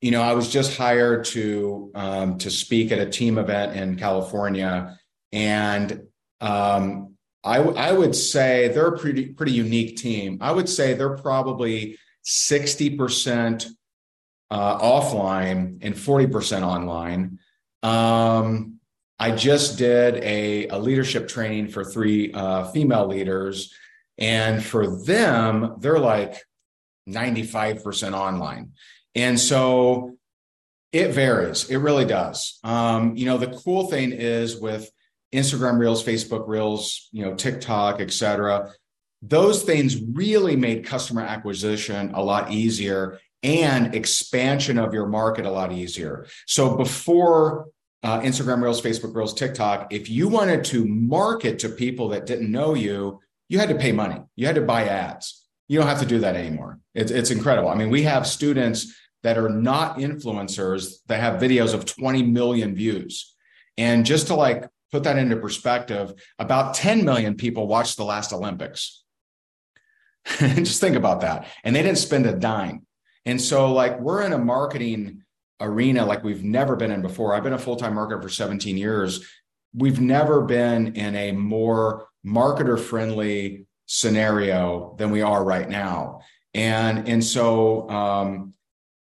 you 0.00 0.12
know, 0.12 0.22
I 0.22 0.32
was 0.32 0.50
just 0.50 0.76
hired 0.76 1.24
to 1.26 1.90
um, 1.94 2.38
to 2.38 2.50
speak 2.50 2.92
at 2.92 2.98
a 3.00 3.06
team 3.06 3.38
event 3.38 3.76
in 3.76 3.96
California, 3.96 4.96
and 5.32 6.07
um, 6.40 7.14
I, 7.44 7.58
w- 7.58 7.76
I 7.76 7.92
would 7.92 8.14
say 8.14 8.68
they're 8.68 8.88
a 8.88 8.98
pretty 8.98 9.26
pretty 9.26 9.52
unique 9.52 9.96
team. 9.96 10.38
I 10.40 10.52
would 10.52 10.68
say 10.68 10.94
they're 10.94 11.16
probably 11.16 11.98
sixty 12.22 12.96
percent 12.96 13.66
uh, 14.50 14.78
offline 14.78 15.78
and 15.82 15.98
forty 15.98 16.26
percent 16.26 16.64
online. 16.64 17.38
Um, 17.82 18.80
I 19.18 19.32
just 19.32 19.78
did 19.78 20.16
a, 20.16 20.68
a 20.68 20.78
leadership 20.78 21.28
training 21.28 21.68
for 21.68 21.84
three 21.84 22.32
uh, 22.32 22.64
female 22.66 23.06
leaders, 23.06 23.72
and 24.16 24.64
for 24.64 24.86
them, 25.04 25.76
they're 25.78 25.98
like 25.98 26.42
ninety 27.06 27.44
five 27.44 27.82
percent 27.82 28.14
online, 28.14 28.72
and 29.14 29.38
so 29.38 30.16
it 30.92 31.12
varies. 31.12 31.68
It 31.70 31.78
really 31.78 32.04
does. 32.04 32.58
Um, 32.64 33.16
you 33.16 33.26
know, 33.26 33.38
the 33.38 33.58
cool 33.64 33.88
thing 33.88 34.12
is 34.12 34.58
with 34.58 34.90
Instagram 35.32 35.78
Reels, 35.78 36.02
Facebook 36.02 36.48
Reels, 36.48 37.08
you 37.12 37.24
know, 37.24 37.34
TikTok, 37.34 38.00
etc. 38.00 38.72
Those 39.22 39.62
things 39.62 40.00
really 40.00 40.56
made 40.56 40.86
customer 40.86 41.22
acquisition 41.22 42.12
a 42.14 42.22
lot 42.22 42.52
easier 42.52 43.18
and 43.42 43.94
expansion 43.94 44.78
of 44.78 44.94
your 44.94 45.06
market 45.06 45.46
a 45.46 45.50
lot 45.50 45.72
easier. 45.72 46.26
So 46.46 46.76
before 46.76 47.66
uh, 48.02 48.20
Instagram 48.20 48.62
Reels, 48.62 48.80
Facebook 48.80 49.14
Reels, 49.14 49.34
TikTok, 49.34 49.92
if 49.92 50.08
you 50.08 50.28
wanted 50.28 50.64
to 50.64 50.84
market 50.86 51.58
to 51.60 51.68
people 51.68 52.08
that 52.10 52.26
didn't 52.26 52.50
know 52.50 52.74
you, 52.74 53.20
you 53.48 53.58
had 53.58 53.68
to 53.68 53.74
pay 53.74 53.92
money. 53.92 54.20
You 54.36 54.46
had 54.46 54.56
to 54.56 54.62
buy 54.62 54.84
ads. 54.88 55.44
You 55.68 55.78
don't 55.78 55.88
have 55.88 56.00
to 56.00 56.06
do 56.06 56.20
that 56.20 56.36
anymore. 56.36 56.78
It's, 56.94 57.10
it's 57.10 57.30
incredible. 57.30 57.68
I 57.68 57.74
mean, 57.74 57.90
we 57.90 58.02
have 58.02 58.26
students 58.26 58.94
that 59.22 59.36
are 59.36 59.48
not 59.48 59.98
influencers 59.98 60.98
that 61.06 61.20
have 61.20 61.40
videos 61.40 61.74
of 61.74 61.84
20 61.84 62.22
million 62.22 62.74
views. 62.74 63.34
And 63.76 64.06
just 64.06 64.28
to 64.28 64.34
like 64.34 64.68
put 64.90 65.04
that 65.04 65.18
into 65.18 65.36
perspective, 65.36 66.12
about 66.38 66.74
10 66.74 67.04
million 67.04 67.34
people 67.34 67.66
watched 67.66 67.96
the 67.96 68.04
last 68.04 68.32
Olympics. 68.32 69.04
just 70.38 70.80
think 70.80 70.96
about 70.96 71.22
that. 71.22 71.46
And 71.64 71.74
they 71.74 71.82
didn't 71.82 71.98
spend 71.98 72.26
a 72.26 72.34
dime. 72.34 72.86
And 73.24 73.40
so, 73.40 73.72
like, 73.72 74.00
we're 74.00 74.22
in 74.22 74.32
a 74.32 74.38
marketing 74.38 75.22
arena 75.60 76.04
like 76.06 76.22
we've 76.22 76.44
never 76.44 76.76
been 76.76 76.92
in 76.92 77.02
before. 77.02 77.34
I've 77.34 77.42
been 77.42 77.52
a 77.52 77.58
full 77.58 77.76
time 77.76 77.94
marketer 77.94 78.22
for 78.22 78.28
17 78.28 78.76
years. 78.76 79.26
We've 79.74 80.00
never 80.00 80.42
been 80.42 80.94
in 80.94 81.14
a 81.14 81.32
more 81.32 82.08
marketer 82.24 82.78
friendly 82.78 83.66
scenario 83.86 84.94
than 84.98 85.10
we 85.10 85.22
are 85.22 85.44
right 85.44 85.68
now. 85.68 86.20
And 86.54 87.08
and 87.08 87.22
so 87.22 87.88
um, 87.90 88.54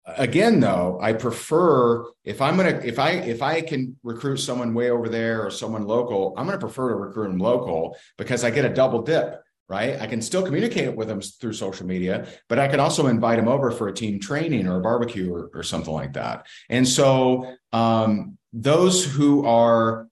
again 0.06 0.60
though 0.60 0.98
i 1.02 1.14
prefer 1.14 2.04
if 2.24 2.42
i'm 2.42 2.58
gonna 2.58 2.82
if 2.84 2.98
i 2.98 3.12
if 3.12 3.42
i 3.42 3.62
can 3.62 3.96
recruit 4.04 4.38
someone 4.38 4.74
way 4.74 4.90
over 4.90 5.08
there 5.08 5.46
or 5.46 5.52
someone 5.52 5.86
local 5.86 6.34
i'm 6.38 6.46
gonna 6.46 6.58
prefer 6.58 6.90
to 6.90 6.96
recruit 6.96 7.28
them 7.28 7.38
local 7.38 7.96
because 8.18 8.44
i 8.44 8.50
get 8.50 8.66
a 8.66 8.74
double 8.74 9.02
dip 9.02 9.44
right? 9.70 10.02
I 10.02 10.06
can 10.06 10.22
still 10.22 10.44
communicate 10.44 10.98
with 10.98 11.08
them 11.08 11.22
through 11.22 11.54
social 11.54 11.88
media 11.88 12.28
but 12.50 12.60
i 12.60 12.68
can 12.68 12.82
also 12.82 13.08
invite 13.08 13.38
them 13.38 13.48
over 13.48 13.72
for 13.72 13.88
a 13.88 13.94
team 13.94 14.20
training 14.20 14.68
or 14.68 14.80
a 14.80 14.82
barbecue 14.82 15.34
or, 15.34 15.50
or 15.54 15.64
something 15.64 15.94
like 15.94 16.14
that. 16.14 16.46
And 16.70 16.86
so 16.86 17.56
um, 17.72 18.38
those 18.54 19.06
who 19.06 19.46
are 19.46 20.08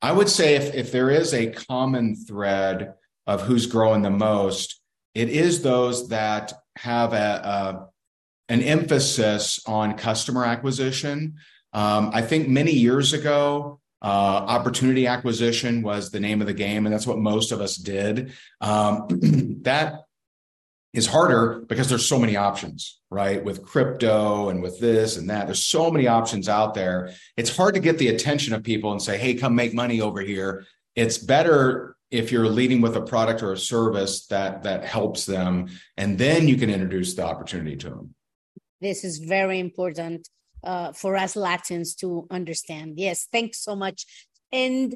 i 0.00 0.12
would 0.12 0.28
say 0.28 0.54
if 0.54 0.74
if 0.74 0.92
there 0.92 1.10
is 1.10 1.34
a 1.34 1.50
common 1.50 2.14
thread 2.14 2.94
of 3.26 3.42
who's 3.42 3.66
growing 3.66 4.02
the 4.02 4.10
most 4.10 4.80
it 5.14 5.28
is 5.28 5.62
those 5.62 6.08
that 6.10 6.52
have 6.76 7.12
a, 7.12 7.16
a 7.16 7.89
an 8.50 8.62
emphasis 8.62 9.60
on 9.64 9.96
customer 9.96 10.44
acquisition. 10.44 11.36
Um, 11.72 12.10
I 12.12 12.20
think 12.20 12.48
many 12.48 12.72
years 12.72 13.12
ago, 13.12 13.80
uh, 14.02 14.06
opportunity 14.06 15.06
acquisition 15.06 15.82
was 15.82 16.10
the 16.10 16.20
name 16.20 16.40
of 16.40 16.48
the 16.48 16.52
game, 16.52 16.84
and 16.84 16.92
that's 16.92 17.06
what 17.06 17.18
most 17.18 17.52
of 17.52 17.60
us 17.60 17.76
did. 17.76 18.32
Um, 18.60 19.06
that 19.62 20.00
is 20.92 21.06
harder 21.06 21.60
because 21.68 21.88
there's 21.88 22.04
so 22.04 22.18
many 22.18 22.36
options, 22.36 23.00
right? 23.08 23.44
With 23.44 23.62
crypto 23.62 24.48
and 24.48 24.60
with 24.60 24.80
this 24.80 25.16
and 25.16 25.30
that, 25.30 25.46
there's 25.46 25.62
so 25.62 25.88
many 25.88 26.08
options 26.08 26.48
out 26.48 26.74
there. 26.74 27.14
It's 27.36 27.56
hard 27.56 27.74
to 27.74 27.80
get 27.80 27.98
the 27.98 28.08
attention 28.08 28.52
of 28.52 28.64
people 28.64 28.90
and 28.90 29.00
say, 29.00 29.16
"Hey, 29.16 29.34
come 29.34 29.54
make 29.54 29.74
money 29.74 30.00
over 30.00 30.20
here." 30.20 30.66
It's 30.96 31.18
better 31.18 31.94
if 32.10 32.32
you're 32.32 32.48
leading 32.48 32.80
with 32.80 32.96
a 32.96 33.02
product 33.02 33.44
or 33.44 33.52
a 33.52 33.58
service 33.58 34.26
that 34.26 34.64
that 34.64 34.84
helps 34.84 35.24
them, 35.26 35.68
and 35.96 36.18
then 36.18 36.48
you 36.48 36.56
can 36.56 36.70
introduce 36.70 37.14
the 37.14 37.22
opportunity 37.24 37.76
to 37.76 37.90
them. 37.90 38.14
This 38.80 39.04
is 39.04 39.18
very 39.18 39.58
important 39.58 40.28
uh, 40.64 40.92
for 40.92 41.16
us 41.16 41.36
Latins 41.36 41.94
to 41.96 42.26
understand. 42.30 42.94
Yes, 42.96 43.28
thanks 43.30 43.62
so 43.62 43.74
much. 43.76 44.06
And 44.52 44.94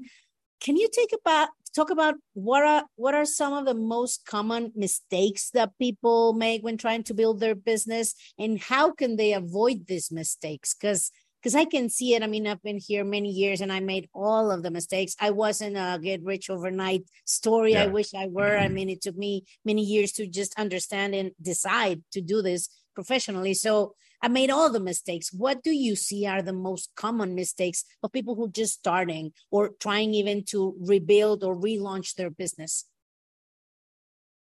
can 0.61 0.77
you 0.77 0.89
take 0.93 1.13
about 1.13 1.49
talk 1.75 1.91
about 1.91 2.15
what 2.35 2.63
are 2.63 2.85
what 2.97 3.15
are 3.15 3.25
some 3.25 3.53
of 3.53 3.67
the 3.67 3.75
most 3.75 4.25
common 4.27 4.73
mistakes 4.77 5.51
that 5.51 5.77
people 5.79 6.33
make 6.33 6.63
when 6.63 6.77
trying 6.77 7.03
to 7.05 7.15
build 7.15 7.41
their 7.41 7.55
business, 7.55 8.15
and 8.39 8.61
how 8.61 8.93
can 8.93 9.17
they 9.17 9.33
avoid 9.33 9.87
these 9.87 10.11
mistakes? 10.11 10.75
Because 10.75 11.11
because 11.43 11.55
I 11.55 11.67
can 11.67 11.91
see 11.91 12.15
it. 12.15 12.23
I 12.23 12.27
mean, 12.27 12.47
I've 12.47 12.63
been 12.63 12.79
here 12.79 13.05
many 13.05 13.29
years 13.29 13.61
and 13.61 13.71
I 13.71 13.81
made 13.81 14.09
all 14.15 14.51
of 14.51 14.63
the 14.63 14.71
mistakes. 14.71 15.15
I 15.21 15.31
wasn't 15.31 15.77
a 15.77 15.99
get 16.03 16.23
rich 16.23 16.49
overnight 16.49 17.03
story. 17.27 17.73
Yeah. 17.73 17.83
I 17.83 17.87
wish 17.89 18.15
I 18.15 18.29
were. 18.29 18.57
I 18.57 18.69
mean, 18.69 18.89
it 18.89 19.03
took 19.03 19.15
me 19.15 19.45
many 19.63 19.83
years 19.83 20.13
to 20.13 20.27
just 20.27 20.59
understand 20.59 21.15
and 21.15 21.33
decide 21.43 22.03
to 22.13 22.23
do 22.23 22.41
this 22.41 22.71
professionally. 22.95 23.55
So 23.55 23.95
I 24.23 24.29
made 24.29 24.51
all 24.51 24.71
the 24.71 24.81
mistakes. 24.81 25.33
What 25.33 25.63
do 25.63 25.71
you 25.71 25.97
see 25.97 26.27
are 26.27 26.43
the 26.43 26.53
most 26.53 26.91
common 26.97 27.35
mistakes 27.35 27.85
of 28.03 28.13
people 28.13 28.35
who 28.35 28.51
just 28.51 28.75
starting 28.75 29.33
or 29.51 29.73
trying 29.81 30.15
even 30.15 30.45
to 30.45 30.75
rebuild 30.81 31.45
or 31.45 31.55
relaunch 31.55 32.15
their 32.15 32.31
business? 32.31 32.87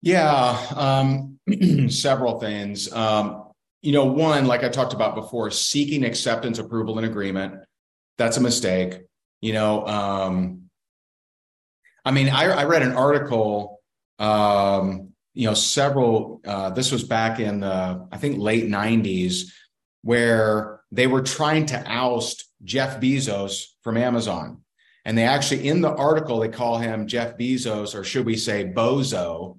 Yeah, 0.02 0.58
um, 0.74 1.38
several 1.88 2.40
things. 2.40 2.92
Um, 2.92 3.44
you 3.82 3.92
know, 3.92 4.06
one, 4.06 4.46
like 4.46 4.64
I 4.64 4.68
talked 4.68 4.92
about 4.92 5.14
before, 5.14 5.50
seeking 5.50 6.04
acceptance, 6.04 6.58
approval, 6.58 6.98
and 6.98 7.06
agreement. 7.06 7.54
That's 8.18 8.36
a 8.36 8.40
mistake. 8.40 9.02
You 9.40 9.52
know, 9.52 9.86
um, 9.86 10.70
I 12.04 12.10
mean, 12.10 12.28
I, 12.28 12.44
I 12.44 12.64
read 12.64 12.82
an 12.82 12.92
article 12.92 13.80
um, 14.18 15.09
you 15.34 15.46
know 15.46 15.54
several 15.54 16.40
uh, 16.46 16.70
this 16.70 16.90
was 16.90 17.04
back 17.04 17.40
in 17.40 17.60
the 17.60 18.08
i 18.12 18.16
think 18.16 18.38
late 18.38 18.64
90s 18.64 19.52
where 20.02 20.80
they 20.90 21.06
were 21.06 21.22
trying 21.22 21.66
to 21.66 21.84
oust 21.86 22.48
jeff 22.62 23.00
bezos 23.00 23.64
from 23.82 23.96
amazon. 23.96 24.62
And 25.04 25.16
they 25.16 25.24
actually 25.24 25.68
in 25.68 25.80
the 25.80 25.94
article 25.94 26.40
they 26.40 26.48
call 26.48 26.78
him 26.78 27.06
jeff 27.06 27.36
bezos 27.38 27.94
or 27.94 28.04
should 28.04 28.26
we 28.26 28.36
say 28.36 28.64
bozo? 28.64 29.58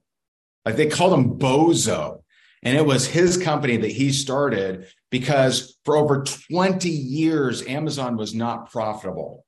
Like 0.65 0.75
they 0.75 0.87
called 0.87 1.13
him 1.13 1.39
bozo. 1.39 2.21
And 2.63 2.77
it 2.77 2.85
was 2.85 3.07
his 3.07 3.37
company 3.37 3.77
that 3.77 3.91
he 3.91 4.11
started 4.11 4.87
because 5.09 5.79
for 5.83 5.97
over 5.97 6.23
20 6.23 6.89
years 6.89 7.65
amazon 7.65 8.17
was 8.17 8.35
not 8.35 8.71
profitable 8.71 9.45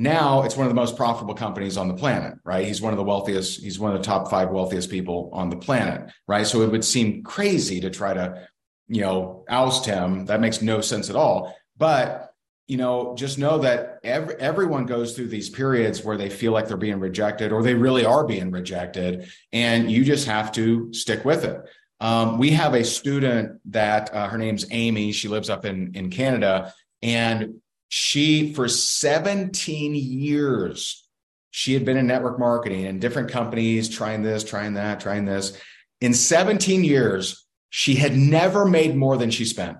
now 0.00 0.44
it's 0.44 0.56
one 0.56 0.66
of 0.66 0.70
the 0.70 0.80
most 0.80 0.96
profitable 0.96 1.34
companies 1.34 1.76
on 1.76 1.86
the 1.86 1.94
planet, 1.94 2.38
right? 2.42 2.66
He's 2.66 2.80
one 2.80 2.94
of 2.94 2.96
the 2.96 3.04
wealthiest, 3.04 3.60
he's 3.60 3.78
one 3.78 3.94
of 3.94 3.98
the 3.98 4.04
top 4.04 4.30
five 4.30 4.48
wealthiest 4.48 4.88
people 4.88 5.28
on 5.34 5.50
the 5.50 5.56
planet, 5.56 6.10
right? 6.26 6.46
So 6.46 6.62
it 6.62 6.70
would 6.70 6.86
seem 6.86 7.22
crazy 7.22 7.82
to 7.82 7.90
try 7.90 8.14
to, 8.14 8.48
you 8.88 9.02
know, 9.02 9.44
oust 9.46 9.84
him. 9.84 10.24
That 10.24 10.40
makes 10.40 10.62
no 10.62 10.80
sense 10.80 11.10
at 11.10 11.16
all. 11.16 11.54
But, 11.76 12.32
you 12.66 12.78
know, 12.78 13.14
just 13.14 13.38
know 13.38 13.58
that 13.58 13.98
every, 14.02 14.36
everyone 14.36 14.86
goes 14.86 15.14
through 15.14 15.28
these 15.28 15.50
periods 15.50 16.02
where 16.02 16.16
they 16.16 16.30
feel 16.30 16.52
like 16.52 16.66
they're 16.66 16.78
being 16.78 16.98
rejected 16.98 17.52
or 17.52 17.62
they 17.62 17.74
really 17.74 18.06
are 18.06 18.26
being 18.26 18.50
rejected. 18.50 19.30
And 19.52 19.90
you 19.90 20.02
just 20.02 20.26
have 20.26 20.50
to 20.52 20.94
stick 20.94 21.26
with 21.26 21.44
it. 21.44 21.60
Um, 22.00 22.38
we 22.38 22.52
have 22.52 22.72
a 22.72 22.84
student 22.84 23.60
that 23.66 24.14
uh, 24.14 24.28
her 24.28 24.38
name's 24.38 24.64
Amy. 24.70 25.12
She 25.12 25.28
lives 25.28 25.50
up 25.50 25.66
in, 25.66 25.92
in 25.94 26.08
Canada. 26.08 26.72
And 27.02 27.60
she, 27.90 28.52
for 28.54 28.68
17 28.68 29.96
years, 29.96 31.08
she 31.50 31.74
had 31.74 31.84
been 31.84 31.96
in 31.96 32.06
network 32.06 32.38
marketing 32.38 32.86
and 32.86 33.00
different 33.00 33.32
companies, 33.32 33.88
trying 33.88 34.22
this, 34.22 34.44
trying 34.44 34.74
that, 34.74 35.00
trying 35.00 35.24
this. 35.24 35.60
In 36.00 36.14
17 36.14 36.84
years, 36.84 37.44
she 37.68 37.96
had 37.96 38.16
never 38.16 38.64
made 38.64 38.94
more 38.94 39.16
than 39.16 39.32
she 39.32 39.44
spent. 39.44 39.78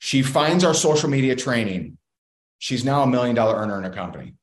She 0.00 0.22
finds 0.22 0.64
our 0.64 0.74
social 0.74 1.08
media 1.08 1.36
training. 1.36 1.98
She's 2.58 2.84
now 2.84 3.04
a 3.04 3.06
million 3.06 3.36
dollar 3.36 3.54
earner 3.54 3.78
in 3.78 3.84
a 3.84 3.94
company. 3.94 4.34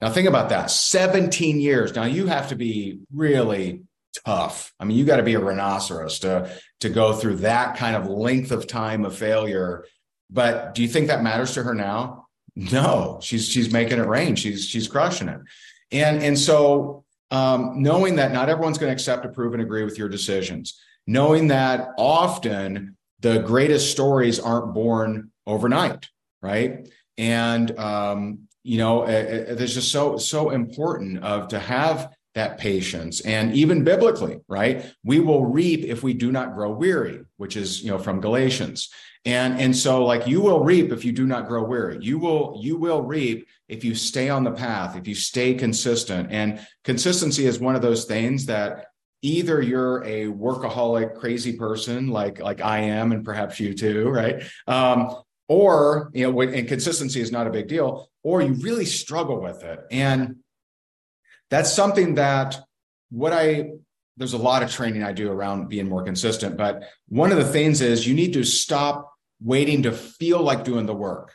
Now, 0.00 0.08
think 0.08 0.28
about 0.28 0.48
that 0.48 0.70
17 0.70 1.60
years. 1.60 1.94
Now, 1.94 2.04
you 2.04 2.26
have 2.26 2.48
to 2.48 2.56
be 2.56 3.00
really 3.12 3.82
tough. 4.24 4.72
I 4.80 4.84
mean, 4.84 4.96
you 4.96 5.04
got 5.04 5.18
to 5.18 5.22
be 5.22 5.34
a 5.34 5.40
rhinoceros 5.40 6.20
to, 6.20 6.50
to 6.80 6.88
go 6.88 7.12
through 7.12 7.36
that 7.36 7.76
kind 7.76 7.96
of 7.96 8.06
length 8.06 8.50
of 8.50 8.66
time 8.66 9.04
of 9.04 9.14
failure 9.14 9.84
but 10.34 10.74
do 10.74 10.82
you 10.82 10.88
think 10.88 11.06
that 11.06 11.22
matters 11.22 11.54
to 11.54 11.62
her 11.62 11.74
now? 11.74 12.26
No, 12.56 13.20
she's 13.22 13.48
she's 13.48 13.72
making 13.72 13.98
it 13.98 14.06
rain. 14.06 14.36
She's 14.36 14.66
she's 14.66 14.88
crushing 14.88 15.28
it. 15.28 15.40
And 15.92 16.22
and 16.22 16.38
so 16.38 17.04
um, 17.30 17.82
knowing 17.82 18.16
that 18.16 18.32
not 18.32 18.48
everyone's 18.48 18.78
going 18.78 18.90
to 18.90 18.92
accept, 18.92 19.24
approve, 19.24 19.54
and 19.54 19.62
agree 19.62 19.84
with 19.84 19.96
your 19.96 20.08
decisions, 20.08 20.80
knowing 21.06 21.48
that 21.48 21.90
often 21.96 22.96
the 23.20 23.38
greatest 23.38 23.90
stories 23.90 24.38
aren't 24.38 24.74
born 24.74 25.30
overnight, 25.46 26.08
right? 26.42 26.88
And 27.16 27.76
um, 27.78 28.48
you 28.64 28.78
know, 28.78 29.04
it, 29.04 29.60
it, 29.60 29.66
just 29.66 29.92
so 29.92 30.16
so 30.16 30.50
important 30.50 31.22
of 31.22 31.48
to 31.48 31.60
have 31.60 32.12
that 32.34 32.58
patience 32.58 33.20
and 33.20 33.54
even 33.54 33.84
biblically 33.84 34.40
right 34.48 34.92
we 35.04 35.20
will 35.20 35.46
reap 35.46 35.84
if 35.84 36.02
we 36.02 36.12
do 36.12 36.32
not 36.32 36.52
grow 36.52 36.68
weary 36.72 37.20
which 37.36 37.56
is 37.56 37.80
you 37.80 37.90
know 37.92 37.98
from 37.98 38.20
galatians 38.20 38.90
and 39.24 39.58
and 39.58 39.74
so 39.74 40.04
like 40.04 40.26
you 40.26 40.40
will 40.40 40.62
reap 40.62 40.92
if 40.92 41.04
you 41.04 41.12
do 41.12 41.26
not 41.26 41.48
grow 41.48 41.64
weary. 41.64 41.98
You 42.00 42.18
will 42.18 42.58
you 42.60 42.76
will 42.76 43.02
reap 43.02 43.48
if 43.68 43.82
you 43.82 43.94
stay 43.94 44.28
on 44.28 44.44
the 44.44 44.52
path 44.52 44.96
if 44.96 45.08
you 45.08 45.14
stay 45.14 45.54
consistent. 45.54 46.28
And 46.30 46.66
consistency 46.84 47.46
is 47.46 47.58
one 47.58 47.74
of 47.74 47.82
those 47.82 48.04
things 48.04 48.46
that 48.46 48.86
either 49.22 49.62
you're 49.62 50.04
a 50.04 50.26
workaholic 50.26 51.14
crazy 51.14 51.56
person 51.56 52.08
like 52.08 52.40
like 52.40 52.60
i 52.60 52.80
am 52.80 53.12
and 53.12 53.24
perhaps 53.24 53.58
you 53.58 53.72
too 53.74 54.10
right? 54.10 54.42
Um, 54.66 55.16
or 55.48 56.10
you 56.14 56.30
know 56.30 56.40
and 56.42 56.68
consistency 56.68 57.20
is 57.20 57.32
not 57.32 57.46
a 57.46 57.50
big 57.50 57.68
deal 57.68 58.10
or 58.22 58.42
you 58.42 58.54
really 58.54 58.86
struggle 58.86 59.40
with 59.40 59.62
it. 59.62 59.80
And 59.90 60.36
that's 61.50 61.72
something 61.72 62.14
that 62.16 62.58
what 63.10 63.32
i 63.32 63.70
there's 64.16 64.32
a 64.32 64.38
lot 64.38 64.62
of 64.62 64.70
training 64.70 65.02
i 65.02 65.12
do 65.12 65.30
around 65.30 65.68
being 65.68 65.88
more 65.88 66.02
consistent 66.02 66.56
but 66.56 66.82
one 67.08 67.30
of 67.30 67.38
the 67.38 67.44
things 67.44 67.80
is 67.80 68.06
you 68.06 68.14
need 68.14 68.32
to 68.32 68.44
stop 68.44 69.13
waiting 69.44 69.82
to 69.82 69.92
feel 69.92 70.42
like 70.42 70.64
doing 70.64 70.86
the 70.86 70.94
work 70.94 71.34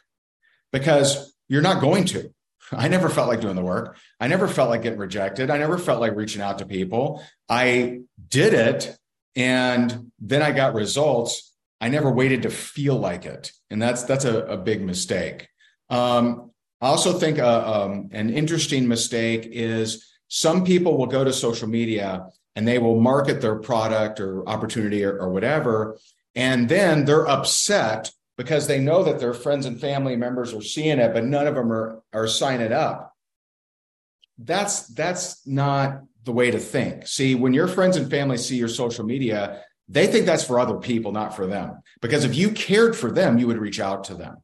because 0.74 1.34
you're 1.48 1.62
not 1.62 1.82
going 1.82 2.06
to. 2.06 2.34
I 2.72 2.88
never 2.88 3.10
felt 3.10 3.28
like 3.28 3.41
doing 3.41 3.56
the 3.56 3.63
work. 3.63 3.98
I 4.19 4.28
never 4.28 4.48
felt 4.48 4.69
like 4.69 4.84
getting 4.84 5.00
rejected. 5.00 5.50
I 5.50 5.58
never 5.58 5.78
felt 5.78 6.02
like 6.02 6.15
reaching 6.15 6.41
out 6.41 6.60
to 6.60 6.65
people. 6.65 7.24
I 7.48 8.02
did 8.28 8.54
it 8.54 8.98
and 9.36 10.12
then 10.19 10.41
I 10.41 10.52
got 10.52 10.74
results. 10.74 11.56
I 11.82 11.89
never 11.89 12.12
waited 12.12 12.43
to 12.43 12.50
feel 12.50 12.95
like 12.95 13.26
it. 13.26 13.52
And 13.69 13.82
that's 13.82 14.04
that's 14.04 14.26
a, 14.26 14.39
a 14.45 14.58
big 14.58 14.82
mistake. 14.82 15.48
Um, 15.89 16.52
I 16.82 16.88
also 16.88 17.13
think 17.13 17.39
uh, 17.39 17.84
um, 17.84 18.10
an 18.12 18.30
interesting 18.30 18.88
mistake 18.88 19.48
is 19.52 20.06
some 20.28 20.63
people 20.63 20.98
will 20.98 21.08
go 21.08 21.24
to 21.24 21.34
social 21.34 21.67
media 21.67 22.28
and 22.56 22.67
they 22.67 22.78
will 22.78 23.00
market 23.00 23.41
their 23.41 23.56
product 23.56 24.19
or 24.19 24.48
opportunity 24.48 25.04
or, 25.04 25.17
or 25.17 25.30
whatever. 25.30 25.98
And 26.39 26.69
then 26.69 27.04
they're 27.04 27.28
upset 27.28 28.13
because 28.38 28.65
they 28.65 28.80
know 28.80 29.04
that 29.04 29.19
their 29.19 29.34
friends 29.34 29.65
and 29.65 29.78
family 29.78 30.15
members 30.15 30.54
are 30.54 30.62
seeing 30.62 30.97
it, 30.97 31.13
but 31.13 31.25
none 31.25 31.47
of 31.47 31.56
them 31.56 31.69
are, 31.69 32.02
are 32.13 32.28
signing 32.28 32.71
up. 32.71 33.13
That's 34.38 34.88
that's 34.88 35.45
not 35.45 36.02
the 36.23 36.32
way 36.32 36.49
to 36.49 36.58
think. 36.58 37.08
See, 37.08 37.36
when 37.36 37.54
your 37.54 37.67
friends 37.67 37.97
and 37.97 38.10
family 38.10 38.38
see 38.38 38.56
your 38.56 38.69
social 38.69 39.04
media, 39.04 39.63
they 39.89 40.08
think 40.08 40.25
that's 40.25 40.45
for 40.45 40.62
other 40.62 40.78
people, 40.78 41.12
not 41.12 41.36
for 41.36 41.45
them. 41.45 41.82
Because 41.99 42.23
if 42.23 42.34
you 42.34 42.52
cared 42.52 42.95
for 42.95 43.12
them, 43.12 43.38
you 43.38 43.45
would 43.47 43.58
reach 43.58 43.82
out 43.82 44.06
to 44.06 44.15
them. 44.15 44.38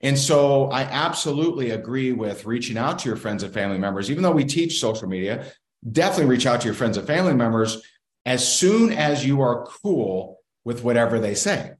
And 0.00 0.18
so 0.18 0.64
I 0.70 0.82
absolutely 0.82 1.70
agree 1.70 2.10
with 2.10 2.44
reaching 2.44 2.76
out 2.76 2.98
to 2.98 3.08
your 3.08 3.16
friends 3.16 3.44
and 3.44 3.54
family 3.54 3.78
members, 3.78 4.10
even 4.10 4.24
though 4.24 4.32
we 4.32 4.44
teach 4.44 4.80
social 4.80 5.06
media, 5.06 5.46
definitely 5.92 6.26
reach 6.26 6.44
out 6.46 6.62
to 6.62 6.64
your 6.64 6.74
friends 6.74 6.96
and 6.96 7.06
family 7.06 7.34
members 7.34 7.80
as 8.24 8.46
soon 8.46 8.92
as 8.92 9.24
you 9.24 9.42
are 9.42 9.64
cool 9.64 10.35
with 10.66 10.82
whatever 10.82 11.20
they 11.20 11.34
say. 11.34 11.70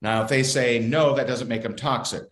Now, 0.00 0.22
if 0.22 0.28
they 0.28 0.42
say 0.42 0.78
no, 0.78 1.14
that 1.14 1.26
doesn't 1.26 1.48
make 1.48 1.62
them 1.62 1.76
toxic, 1.76 2.22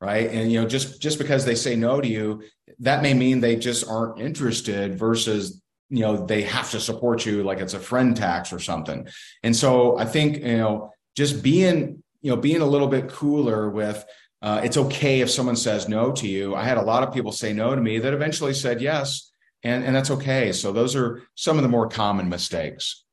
right? 0.00 0.30
And 0.30 0.50
you 0.50 0.60
know, 0.60 0.66
just 0.66 1.00
just 1.00 1.18
because 1.18 1.44
they 1.44 1.54
say 1.54 1.76
no 1.76 2.00
to 2.00 2.08
you, 2.08 2.42
that 2.78 3.02
may 3.02 3.12
mean 3.12 3.40
they 3.40 3.56
just 3.56 3.86
aren't 3.86 4.18
interested 4.18 4.98
versus 4.98 5.62
you 5.90 6.00
know 6.00 6.24
they 6.24 6.42
have 6.42 6.70
to 6.70 6.80
support 6.80 7.26
you 7.26 7.42
like 7.42 7.58
it's 7.58 7.74
a 7.74 7.78
friend 7.78 8.16
tax 8.16 8.50
or 8.50 8.58
something. 8.58 9.06
And 9.42 9.54
so 9.54 9.98
I 9.98 10.06
think 10.06 10.38
you 10.38 10.56
know 10.56 10.92
just 11.14 11.42
being 11.42 12.02
you 12.22 12.30
know 12.30 12.36
being 12.36 12.62
a 12.62 12.66
little 12.66 12.88
bit 12.88 13.10
cooler 13.10 13.68
with 13.68 14.02
uh, 14.40 14.62
it's 14.64 14.78
okay 14.78 15.20
if 15.20 15.30
someone 15.30 15.56
says 15.56 15.86
no 15.86 16.12
to 16.12 16.26
you. 16.26 16.54
I 16.54 16.64
had 16.64 16.78
a 16.78 16.82
lot 16.82 17.02
of 17.02 17.12
people 17.12 17.32
say 17.32 17.52
no 17.52 17.74
to 17.74 17.80
me 17.80 17.98
that 17.98 18.14
eventually 18.14 18.54
said 18.54 18.80
yes, 18.80 19.30
and 19.62 19.84
and 19.84 19.94
that's 19.94 20.10
okay. 20.12 20.52
So 20.52 20.72
those 20.72 20.96
are 20.96 21.24
some 21.34 21.58
of 21.58 21.62
the 21.62 21.68
more 21.68 21.88
common 21.90 22.30
mistakes. 22.30 23.04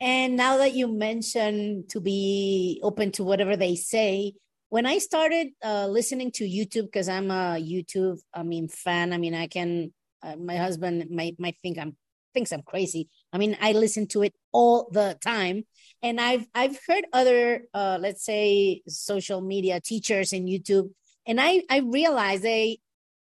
And 0.00 0.36
now 0.36 0.58
that 0.58 0.74
you 0.74 0.86
mentioned 0.86 1.88
to 1.90 2.00
be 2.00 2.80
open 2.82 3.10
to 3.12 3.24
whatever 3.24 3.56
they 3.56 3.74
say, 3.74 4.34
when 4.68 4.86
I 4.86 4.98
started 4.98 5.48
uh, 5.64 5.86
listening 5.86 6.30
to 6.32 6.44
YouTube, 6.44 6.84
because 6.84 7.08
I'm 7.08 7.30
a 7.30 7.58
YouTube, 7.58 8.18
I 8.34 8.42
mean, 8.42 8.68
fan. 8.68 9.12
I 9.12 9.18
mean, 9.18 9.34
I 9.34 9.46
can. 9.46 9.92
Uh, 10.22 10.36
my 10.36 10.56
husband 10.56 11.06
might 11.10 11.38
might 11.38 11.56
think 11.62 11.78
I'm 11.78 11.96
thinks 12.34 12.52
I'm 12.52 12.62
crazy. 12.62 13.08
I 13.32 13.38
mean, 13.38 13.56
I 13.60 13.72
listen 13.72 14.06
to 14.08 14.22
it 14.22 14.34
all 14.52 14.88
the 14.92 15.16
time, 15.20 15.64
and 16.02 16.20
I've 16.20 16.46
I've 16.54 16.78
heard 16.86 17.04
other, 17.12 17.62
uh, 17.72 17.98
let's 18.00 18.24
say, 18.24 18.82
social 18.88 19.40
media 19.40 19.80
teachers 19.80 20.32
in 20.32 20.46
YouTube, 20.46 20.90
and 21.26 21.40
I 21.40 21.62
I 21.70 21.78
realize 21.78 22.42
they 22.42 22.80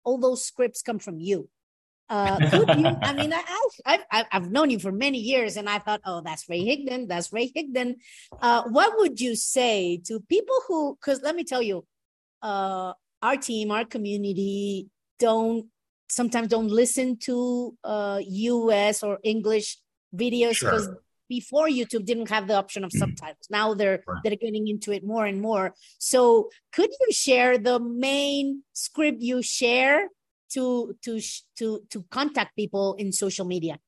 all 0.03 0.17
those 0.17 0.43
scripts 0.43 0.81
come 0.81 0.99
from 0.99 1.19
you. 1.19 1.49
Uh, 2.09 2.37
could 2.49 2.69
you? 2.77 2.85
I 3.01 3.13
mean, 3.13 3.33
I, 3.33 3.43
I've, 3.85 4.05
I've, 4.11 4.25
I've 4.31 4.51
known 4.51 4.69
you 4.69 4.79
for 4.79 4.91
many 4.91 5.19
years, 5.19 5.57
and 5.57 5.69
I 5.69 5.79
thought, 5.79 6.01
oh, 6.05 6.21
that's 6.21 6.47
Ray 6.49 6.61
Higdon. 6.61 7.07
That's 7.07 7.33
Ray 7.33 7.51
Higdon. 7.51 7.95
Uh, 8.41 8.63
what 8.69 8.97
would 8.97 9.19
you 9.19 9.35
say 9.35 10.01
to 10.05 10.19
people 10.21 10.55
who? 10.67 10.97
Because 10.99 11.21
let 11.21 11.35
me 11.35 11.43
tell 11.43 11.61
you, 11.61 11.85
uh, 12.41 12.93
our 13.21 13.37
team, 13.37 13.71
our 13.71 13.85
community, 13.85 14.89
don't 15.19 15.67
sometimes 16.09 16.47
don't 16.47 16.69
listen 16.69 17.17
to 17.17 17.75
uh, 17.83 18.19
U.S. 18.25 19.03
or 19.03 19.19
English 19.23 19.77
videos 20.15 20.59
because 20.59 20.85
sure. 20.85 20.99
before 21.27 21.67
YouTube 21.67 22.05
didn't 22.05 22.29
have 22.29 22.47
the 22.47 22.55
option 22.55 22.83
of 22.83 22.91
subtitles. 22.93 23.47
Now 23.49 23.73
they're 23.73 24.03
right. 24.07 24.21
they're 24.23 24.35
getting 24.35 24.67
into 24.67 24.91
it 24.91 25.03
more 25.03 25.25
and 25.25 25.41
more. 25.41 25.73
So, 25.99 26.49
could 26.71 26.89
you 26.89 27.11
share 27.11 27.57
the 27.57 27.79
main 27.79 28.63
script 28.73 29.21
you 29.21 29.41
share 29.41 30.07
to 30.53 30.95
to 31.03 31.21
to 31.57 31.81
to 31.89 32.05
contact 32.11 32.55
people 32.55 32.95
in 32.95 33.11
social 33.11 33.45
media? 33.45 33.79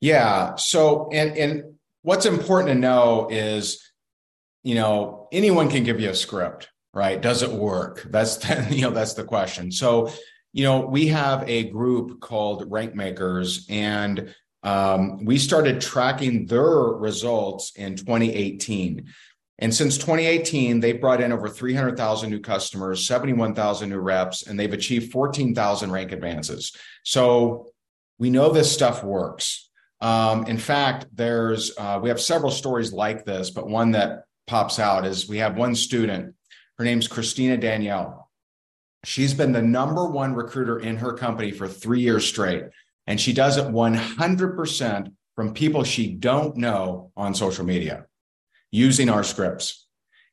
Yeah. 0.00 0.56
So, 0.56 1.08
and 1.12 1.36
and 1.36 1.64
what's 2.02 2.26
important 2.26 2.68
to 2.68 2.74
know 2.74 3.28
is, 3.30 3.82
you 4.62 4.74
know, 4.74 5.28
anyone 5.32 5.68
can 5.68 5.84
give 5.84 6.00
you 6.00 6.10
a 6.10 6.14
script, 6.14 6.68
right? 6.92 7.20
Does 7.20 7.42
it 7.42 7.50
work? 7.50 8.06
That's 8.10 8.36
the, 8.36 8.66
you 8.70 8.82
know 8.82 8.90
that's 8.90 9.14
the 9.14 9.24
question. 9.24 9.72
So, 9.72 10.10
you 10.52 10.64
know, 10.64 10.80
we 10.80 11.08
have 11.08 11.48
a 11.48 11.70
group 11.70 12.20
called 12.20 12.70
Rank 12.70 12.94
Makers, 12.94 13.66
and 13.68 14.34
um, 14.62 15.24
we 15.24 15.38
started 15.38 15.80
tracking 15.80 16.46
their 16.46 16.64
results 16.64 17.72
in 17.76 17.96
2018. 17.96 19.06
And 19.58 19.74
since 19.74 19.96
2018, 19.96 20.80
they've 20.80 21.00
brought 21.00 21.20
in 21.20 21.32
over 21.32 21.48
300,000 21.48 22.30
new 22.30 22.40
customers, 22.40 23.06
71,000 23.06 23.88
new 23.88 23.98
reps, 23.98 24.46
and 24.46 24.60
they've 24.60 24.72
achieved 24.72 25.12
14,000 25.12 25.90
rank 25.90 26.12
advances. 26.12 26.76
So 27.04 27.68
we 28.18 28.28
know 28.28 28.50
this 28.50 28.70
stuff 28.70 29.02
works. 29.02 29.70
Um, 30.02 30.44
in 30.46 30.58
fact, 30.58 31.06
there's 31.14 31.72
uh, 31.78 31.98
we 32.02 32.10
have 32.10 32.20
several 32.20 32.50
stories 32.50 32.92
like 32.92 33.24
this, 33.24 33.50
but 33.50 33.66
one 33.66 33.92
that 33.92 34.24
pops 34.46 34.78
out 34.78 35.06
is 35.06 35.28
we 35.28 35.38
have 35.38 35.56
one 35.56 35.74
student. 35.74 36.34
Her 36.76 36.84
name's 36.84 37.08
Christina 37.08 37.56
Danielle. 37.56 38.30
She's 39.04 39.32
been 39.32 39.52
the 39.52 39.62
number 39.62 40.06
one 40.06 40.34
recruiter 40.34 40.80
in 40.80 40.98
her 40.98 41.14
company 41.14 41.50
for 41.50 41.66
three 41.66 42.00
years 42.00 42.26
straight, 42.26 42.64
and 43.06 43.18
she 43.18 43.32
does 43.32 43.56
it 43.56 43.64
100% 43.66 45.12
from 45.34 45.54
people 45.54 45.82
she 45.82 46.12
don't 46.12 46.56
know 46.56 47.10
on 47.16 47.34
social 47.34 47.64
media 47.64 48.04
using 48.76 49.08
our 49.08 49.24
scripts. 49.24 49.86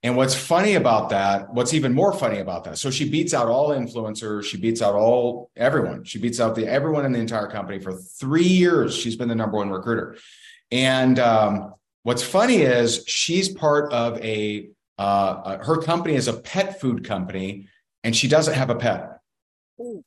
And 0.03 0.17
what's 0.17 0.35
funny 0.35 0.73
about 0.73 1.09
that, 1.09 1.53
what's 1.53 1.73
even 1.73 1.93
more 1.93 2.11
funny 2.11 2.39
about 2.39 2.65
that, 2.65 2.77
so 2.77 2.91
she 2.91 3.09
beats 3.09 3.33
out 3.33 3.47
all 3.47 3.69
influencers, 3.69 4.43
she 4.43 4.57
beats 4.57 4.81
out 4.81 4.95
all 4.95 5.49
everyone, 5.55 6.03
she 6.03 6.19
beats 6.19 6.41
out 6.41 6.55
the 6.55 6.67
everyone 6.67 7.05
in 7.05 7.13
the 7.13 7.19
entire 7.19 7.47
company 7.47 7.79
for 7.79 7.93
three 7.93 8.43
years. 8.43 8.93
She's 8.93 9.15
been 9.15 9.29
the 9.29 9.35
number 9.35 9.57
one 9.57 9.69
recruiter. 9.69 10.17
And 10.71 11.19
um, 11.19 11.73
what's 12.03 12.21
funny 12.21 12.57
is 12.57 13.05
she's 13.07 13.47
part 13.47 13.93
of 13.93 14.17
a 14.17 14.69
uh, 14.99 15.01
uh, 15.01 15.63
her 15.63 15.81
company 15.81 16.15
is 16.15 16.27
a 16.27 16.33
pet 16.33 16.79
food 16.79 17.05
company, 17.05 17.67
and 18.03 18.15
she 18.15 18.27
doesn't 18.27 18.53
have 18.53 18.69
a 18.69 18.75
pet. 18.75 19.19
Ooh, 19.79 20.03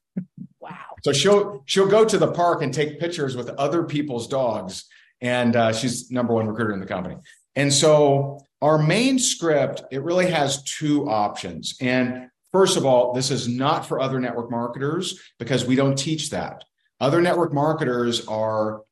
wow! 0.61 0.95
So 1.03 1.13
she'll 1.13 1.63
she'll 1.67 1.89
go 1.89 2.05
to 2.05 2.19
the 2.19 2.31
park 2.31 2.63
and 2.63 2.73
take 2.73 3.01
pictures 3.01 3.35
with 3.37 3.49
other 3.51 3.83
people's 3.83 4.29
dogs, 4.29 4.85
and 5.21 5.57
uh, 5.57 5.73
she's 5.73 6.11
number 6.11 6.35
one 6.35 6.47
recruiter 6.47 6.73
in 6.73 6.81
the 6.81 6.87
company. 6.87 7.17
And 7.57 7.73
so 7.73 8.41
our 8.63 8.79
main 8.79 9.19
script, 9.19 9.83
it 9.91 10.03
really 10.03 10.31
has 10.31 10.63
two 10.63 11.09
options. 11.09 11.77
And 11.81 12.29
first 12.53 12.77
of 12.77 12.87
all, 12.87 13.13
this 13.13 13.31
is 13.31 13.49
not 13.49 13.87
for 13.87 14.01
other 14.01 14.21
network 14.21 14.51
marketers 14.51 15.21
because 15.39 15.65
we 15.65 15.75
don't 15.75 15.97
teach 15.97 16.31
that. 16.31 16.65
Other 17.01 17.21
network 17.21 17.53
marketers 17.53 18.27
are, 18.27 18.83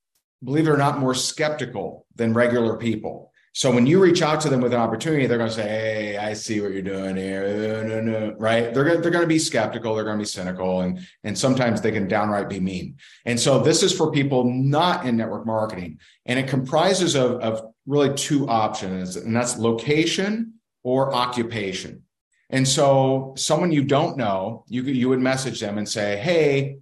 believe 0.42 0.66
it 0.66 0.70
or 0.70 0.76
not, 0.76 0.98
more 0.98 1.14
skeptical 1.14 2.06
than 2.16 2.34
regular 2.34 2.76
people. 2.76 3.30
So 3.56 3.70
when 3.70 3.86
you 3.86 4.02
reach 4.02 4.20
out 4.20 4.40
to 4.40 4.48
them 4.48 4.60
with 4.60 4.74
an 4.74 4.80
opportunity, 4.80 5.26
they're 5.26 5.38
going 5.38 5.48
to 5.48 5.54
say, 5.54 5.62
"Hey, 5.62 6.16
I 6.16 6.32
see 6.32 6.60
what 6.60 6.72
you're 6.72 6.82
doing 6.82 7.14
here," 7.14 7.44
uh, 7.84 7.88
no, 7.88 8.00
no, 8.00 8.34
right? 8.36 8.74
They're 8.74 8.82
going, 8.82 9.00
they're 9.00 9.12
going 9.12 9.22
to 9.22 9.28
be 9.28 9.38
skeptical, 9.38 9.94
they're 9.94 10.02
going 10.02 10.16
to 10.16 10.22
be 10.22 10.26
cynical, 10.26 10.80
and 10.80 11.06
and 11.22 11.38
sometimes 11.38 11.80
they 11.80 11.92
can 11.92 12.08
downright 12.08 12.48
be 12.48 12.58
mean. 12.58 12.96
And 13.26 13.38
so 13.38 13.60
this 13.60 13.84
is 13.84 13.96
for 13.96 14.10
people 14.10 14.42
not 14.42 15.06
in 15.06 15.16
network 15.16 15.46
marketing, 15.46 16.00
and 16.26 16.36
it 16.36 16.48
comprises 16.48 17.14
of 17.14 17.40
of 17.42 17.73
really 17.86 18.14
two 18.14 18.48
options, 18.48 19.16
and 19.16 19.34
that's 19.34 19.58
location 19.58 20.54
or 20.82 21.14
occupation. 21.14 22.02
And 22.50 22.66
so 22.66 23.34
someone 23.36 23.72
you 23.72 23.84
don't 23.84 24.16
know, 24.16 24.64
you 24.68 24.82
you 24.82 25.08
would 25.08 25.20
message 25.20 25.60
them 25.60 25.78
and 25.78 25.88
say, 25.88 26.16
"Hey, 26.16 26.78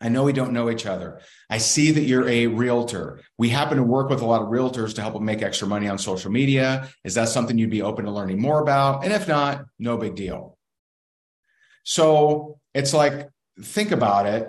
I 0.00 0.08
know 0.08 0.22
we 0.22 0.32
don't 0.32 0.52
know 0.52 0.70
each 0.70 0.86
other. 0.86 1.20
I 1.50 1.58
see 1.58 1.90
that 1.90 2.02
you're 2.02 2.28
a 2.28 2.46
realtor. 2.46 3.20
We 3.36 3.48
happen 3.48 3.78
to 3.78 3.82
work 3.82 4.10
with 4.10 4.20
a 4.20 4.26
lot 4.26 4.42
of 4.42 4.48
realtors 4.48 4.94
to 4.94 5.00
help 5.00 5.14
them 5.14 5.24
make 5.24 5.42
extra 5.42 5.66
money 5.66 5.88
on 5.88 5.98
social 5.98 6.30
media. 6.30 6.88
Is 7.02 7.14
that 7.14 7.28
something 7.28 7.58
you'd 7.58 7.70
be 7.70 7.82
open 7.82 8.04
to 8.04 8.10
learning 8.12 8.40
more 8.40 8.62
about? 8.62 9.02
And 9.02 9.12
if 9.12 9.26
not, 9.26 9.64
no 9.78 9.96
big 9.96 10.14
deal. 10.14 10.56
So 11.82 12.60
it's 12.74 12.94
like, 12.94 13.28
think 13.60 13.90
about 13.90 14.26
it. 14.26 14.48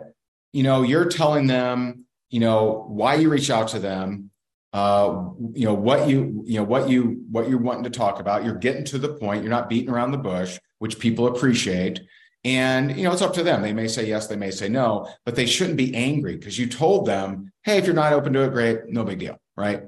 You 0.54 0.64
know, 0.64 0.84
you're 0.84 1.06
telling 1.06 1.48
them, 1.48 2.06
you 2.30 2.40
know, 2.40 2.86
why 2.88 3.16
you 3.16 3.30
reach 3.30 3.50
out 3.50 3.70
to 3.70 3.80
them, 3.80 4.29
uh, 4.74 5.30
you 5.54 5.66
know, 5.66 5.74
what 5.74 6.08
you, 6.08 6.44
you 6.46 6.58
know, 6.58 6.64
what 6.64 6.90
you, 6.90 7.24
what 7.32 7.50
you're 7.50 7.60
wanting 7.60 7.84
to 7.86 7.90
talk 7.90 8.20
about. 8.20 8.44
You're 8.44 8.56
getting 8.56 8.86
to 8.86 8.98
the 8.98 9.14
point. 9.14 9.44
You're 9.44 9.50
not 9.50 9.70
beating 9.70 9.90
around 9.90 10.12
the 10.12 10.18
bush, 10.18 10.60
which 10.78 11.00
people 11.00 11.28
appreciate. 11.28 12.02
And 12.46 12.96
you 12.96 13.04
know, 13.04 13.12
it's 13.12 13.22
up 13.22 13.34
to 13.34 13.44
them. 13.44 13.62
They 13.62 13.74
may 13.74 13.88
say 13.88 14.08
yes, 14.08 14.28
they 14.28 14.38
may 14.38 14.52
say 14.52 14.70
no, 14.70 15.10
but 15.26 15.36
they 15.36 15.46
shouldn't 15.46 15.78
be 15.78 15.94
angry 15.96 16.38
because 16.38 16.58
you 16.58 16.68
told 16.68 17.06
them, 17.06 17.52
hey, 17.64 17.78
if 17.78 17.86
you're 17.86 17.96
not 17.96 18.14
open 18.14 18.32
to 18.34 18.44
it, 18.44 18.52
great, 18.52 18.88
no 18.88 19.04
big 19.04 19.20
deal, 19.20 19.38
right? 19.58 19.84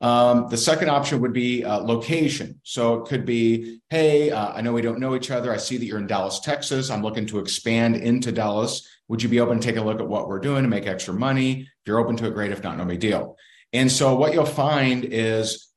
Um, 0.00 0.48
the 0.48 0.56
second 0.56 0.90
option 0.90 1.20
would 1.20 1.32
be 1.32 1.64
uh, 1.64 1.78
location. 1.78 2.60
So 2.62 2.94
it 2.94 3.08
could 3.08 3.24
be, 3.24 3.80
hey, 3.88 4.30
uh, 4.30 4.52
I 4.52 4.60
know 4.60 4.72
we 4.72 4.82
don't 4.82 5.00
know 5.00 5.16
each 5.16 5.30
other. 5.30 5.52
I 5.52 5.56
see 5.56 5.78
that 5.78 5.86
you're 5.86 5.98
in 5.98 6.06
Dallas, 6.06 6.38
Texas. 6.40 6.90
I'm 6.90 7.02
looking 7.02 7.26
to 7.26 7.38
expand 7.38 7.96
into 7.96 8.30
Dallas. 8.30 8.86
Would 9.08 9.22
you 9.22 9.28
be 9.28 9.40
open 9.40 9.58
to 9.58 9.66
take 9.66 9.76
a 9.76 9.82
look 9.82 10.00
at 10.00 10.06
what 10.06 10.28
we're 10.28 10.38
doing 10.38 10.62
to 10.62 10.68
make 10.68 10.86
extra 10.86 11.14
money? 11.14 11.62
If 11.62 11.86
you're 11.86 11.98
open 11.98 12.16
to 12.18 12.26
it, 12.26 12.34
great. 12.34 12.52
If 12.52 12.62
not, 12.62 12.76
no 12.76 12.84
big 12.84 13.00
deal. 13.00 13.36
And 13.72 13.90
so 13.90 14.14
what 14.16 14.32
you'll 14.32 14.46
find 14.46 15.04
is 15.04 15.68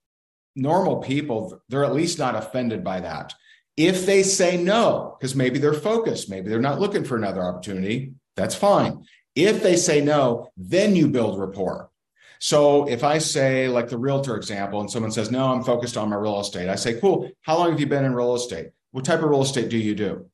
normal 0.56 0.98
people, 0.98 1.62
they're 1.70 1.86
at 1.86 1.94
least 1.94 2.20
not 2.20 2.36
offended 2.36 2.84
by 2.84 3.02
that. 3.02 3.34
If 3.78 4.06
they 4.06 4.24
say 4.24 4.58
no, 4.58 5.16
because 5.18 5.36
maybe 5.36 5.60
they're 5.60 5.74
focused, 5.74 6.30
maybe 6.30 6.50
they're 6.50 6.60
not 6.60 6.80
looking 6.80 7.04
for 7.04 7.16
another 7.16 7.42
opportunity, 7.42 8.14
that's 8.36 8.56
fine. 8.56 9.06
If 9.36 9.64
they 9.64 9.76
say 9.76 10.02
no, 10.02 10.50
then 10.58 10.96
you 10.96 11.08
build 11.08 11.40
rapport. 11.40 11.90
So 12.40 12.88
if 12.90 13.04
I 13.04 13.18
say, 13.18 13.68
like 13.68 13.90
the 13.90 13.98
realtor 13.98 14.36
example, 14.36 14.80
and 14.80 14.90
someone 14.90 15.12
says, 15.12 15.30
No, 15.30 15.52
I'm 15.52 15.64
focused 15.64 15.98
on 15.98 16.10
my 16.10 16.16
real 16.16 16.40
estate, 16.40 16.70
I 16.70 16.76
say, 16.76 17.00
Cool. 17.00 17.30
How 17.42 17.58
long 17.58 17.72
have 17.72 17.80
you 17.80 17.88
been 17.88 18.06
in 18.06 18.14
real 18.14 18.36
estate? 18.36 18.72
What 18.92 19.06
type 19.06 19.20
of 19.20 19.30
real 19.30 19.42
estate 19.42 19.70
do 19.70 19.78
you 19.78 19.94
do? 19.94 20.30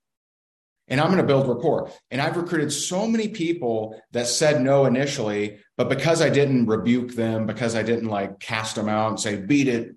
And 0.88 1.02
I'm 1.02 1.08
going 1.08 1.18
to 1.18 1.24
build 1.24 1.48
rapport. 1.48 1.92
And 2.12 2.22
I've 2.22 2.38
recruited 2.38 2.72
so 2.72 3.08
many 3.08 3.28
people 3.28 4.00
that 4.12 4.28
said 4.28 4.62
no 4.62 4.86
initially, 4.86 5.60
but 5.78 5.90
because 5.90 6.22
I 6.22 6.30
didn't 6.30 6.68
rebuke 6.68 7.16
them, 7.16 7.48
because 7.48 7.76
I 7.76 7.82
didn't 7.82 8.10
like 8.10 8.40
cast 8.40 8.76
them 8.76 8.88
out 8.88 9.10
and 9.10 9.20
say, 9.20 9.38
beat 9.38 9.68
it, 9.68 9.96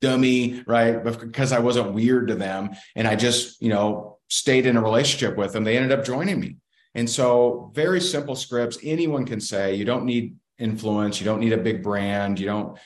dummy, 0.00 0.62
right? 0.66 1.02
Because 1.02 1.52
I 1.52 1.58
wasn't 1.58 1.94
weird 1.94 2.28
to 2.28 2.36
them. 2.36 2.70
And 2.94 3.08
I 3.08 3.16
just, 3.16 3.60
you 3.60 3.68
know, 3.68 4.18
stayed 4.28 4.66
in 4.66 4.76
a 4.76 4.82
relationship 4.82 5.36
with 5.36 5.52
them, 5.52 5.64
they 5.64 5.76
ended 5.76 5.98
up 5.98 6.04
joining 6.04 6.40
me. 6.40 6.56
And 6.94 7.08
so, 7.08 7.70
very 7.74 8.00
simple 8.00 8.34
scripts. 8.34 8.78
Anyone 8.82 9.24
can 9.24 9.40
say, 9.40 9.74
you 9.74 9.84
don't 9.84 10.04
need 10.04 10.36
influence. 10.58 11.20
You 11.20 11.24
don't 11.24 11.40
need 11.40 11.52
a 11.52 11.58
big 11.58 11.82
brand. 11.82 12.40
You 12.40 12.46
don't, 12.46 12.78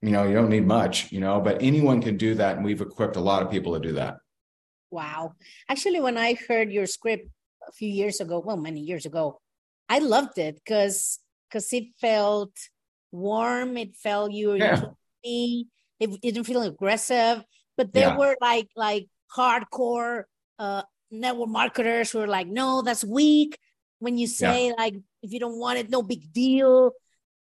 you 0.00 0.10
know, 0.10 0.24
you 0.24 0.34
don't 0.34 0.48
need 0.48 0.66
much, 0.66 1.10
you 1.10 1.20
know, 1.20 1.40
but 1.40 1.62
anyone 1.62 2.00
can 2.00 2.16
do 2.16 2.34
that. 2.36 2.56
And 2.56 2.64
we've 2.64 2.80
equipped 2.80 3.16
a 3.16 3.20
lot 3.20 3.42
of 3.42 3.50
people 3.50 3.74
to 3.74 3.80
do 3.80 3.94
that. 3.94 4.18
Wow. 4.90 5.34
Actually, 5.68 6.00
when 6.00 6.16
I 6.16 6.34
heard 6.34 6.72
your 6.72 6.86
script 6.86 7.28
a 7.66 7.72
few 7.72 7.88
years 7.88 8.20
ago, 8.20 8.40
well, 8.44 8.56
many 8.56 8.80
years 8.80 9.06
ago, 9.06 9.40
I 9.88 9.98
loved 9.98 10.38
it 10.38 10.56
because 10.56 11.18
because 11.48 11.72
it 11.72 11.84
felt 12.00 12.52
warm. 13.10 13.76
It 13.76 13.96
felt 13.96 14.32
you 14.32 14.54
yeah. 14.54 14.82
me. 15.24 15.68
It 16.00 16.20
didn't 16.20 16.44
feel 16.44 16.62
aggressive, 16.62 17.42
but 17.76 17.92
there 17.92 18.08
yeah. 18.08 18.16
were 18.16 18.36
like 18.40 18.68
like 18.76 19.08
hardcore 19.34 20.24
uh 20.58 20.82
network 21.10 21.48
marketers 21.48 22.10
who 22.10 22.20
were 22.20 22.26
like, 22.26 22.46
no, 22.46 22.82
that's 22.82 23.04
weak. 23.04 23.58
When 23.98 24.16
you 24.16 24.26
say 24.26 24.68
yeah. 24.68 24.74
like 24.78 24.94
if 25.22 25.32
you 25.32 25.40
don't 25.40 25.58
want 25.58 25.78
it, 25.78 25.90
no 25.90 26.02
big 26.02 26.32
deal 26.32 26.92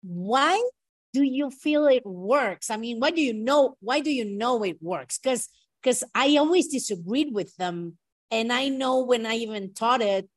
why 0.03 0.62
do 1.12 1.22
you 1.22 1.51
feel 1.51 1.87
it 1.87 2.05
works? 2.05 2.70
I 2.70 2.77
mean, 2.77 3.01
why 3.01 3.11
do 3.11 3.20
you 3.20 3.33
know? 3.33 3.77
Why 3.81 4.01
do 4.01 4.11
you 4.11 4.24
know 4.24 4.62
it 4.62 4.83
works? 4.83 5.18
Because 5.18 5.48
because 5.82 6.04
I 6.14 6.36
always 6.36 6.68
disagreed 6.68 7.32
with 7.32 7.54
them, 7.56 7.98
and 8.30 8.52
I 8.52 8.68
know 8.68 9.04
when 9.04 9.26
I 9.26 9.36
even 9.36 9.74
taught 9.74 10.02
it, 10.02 10.28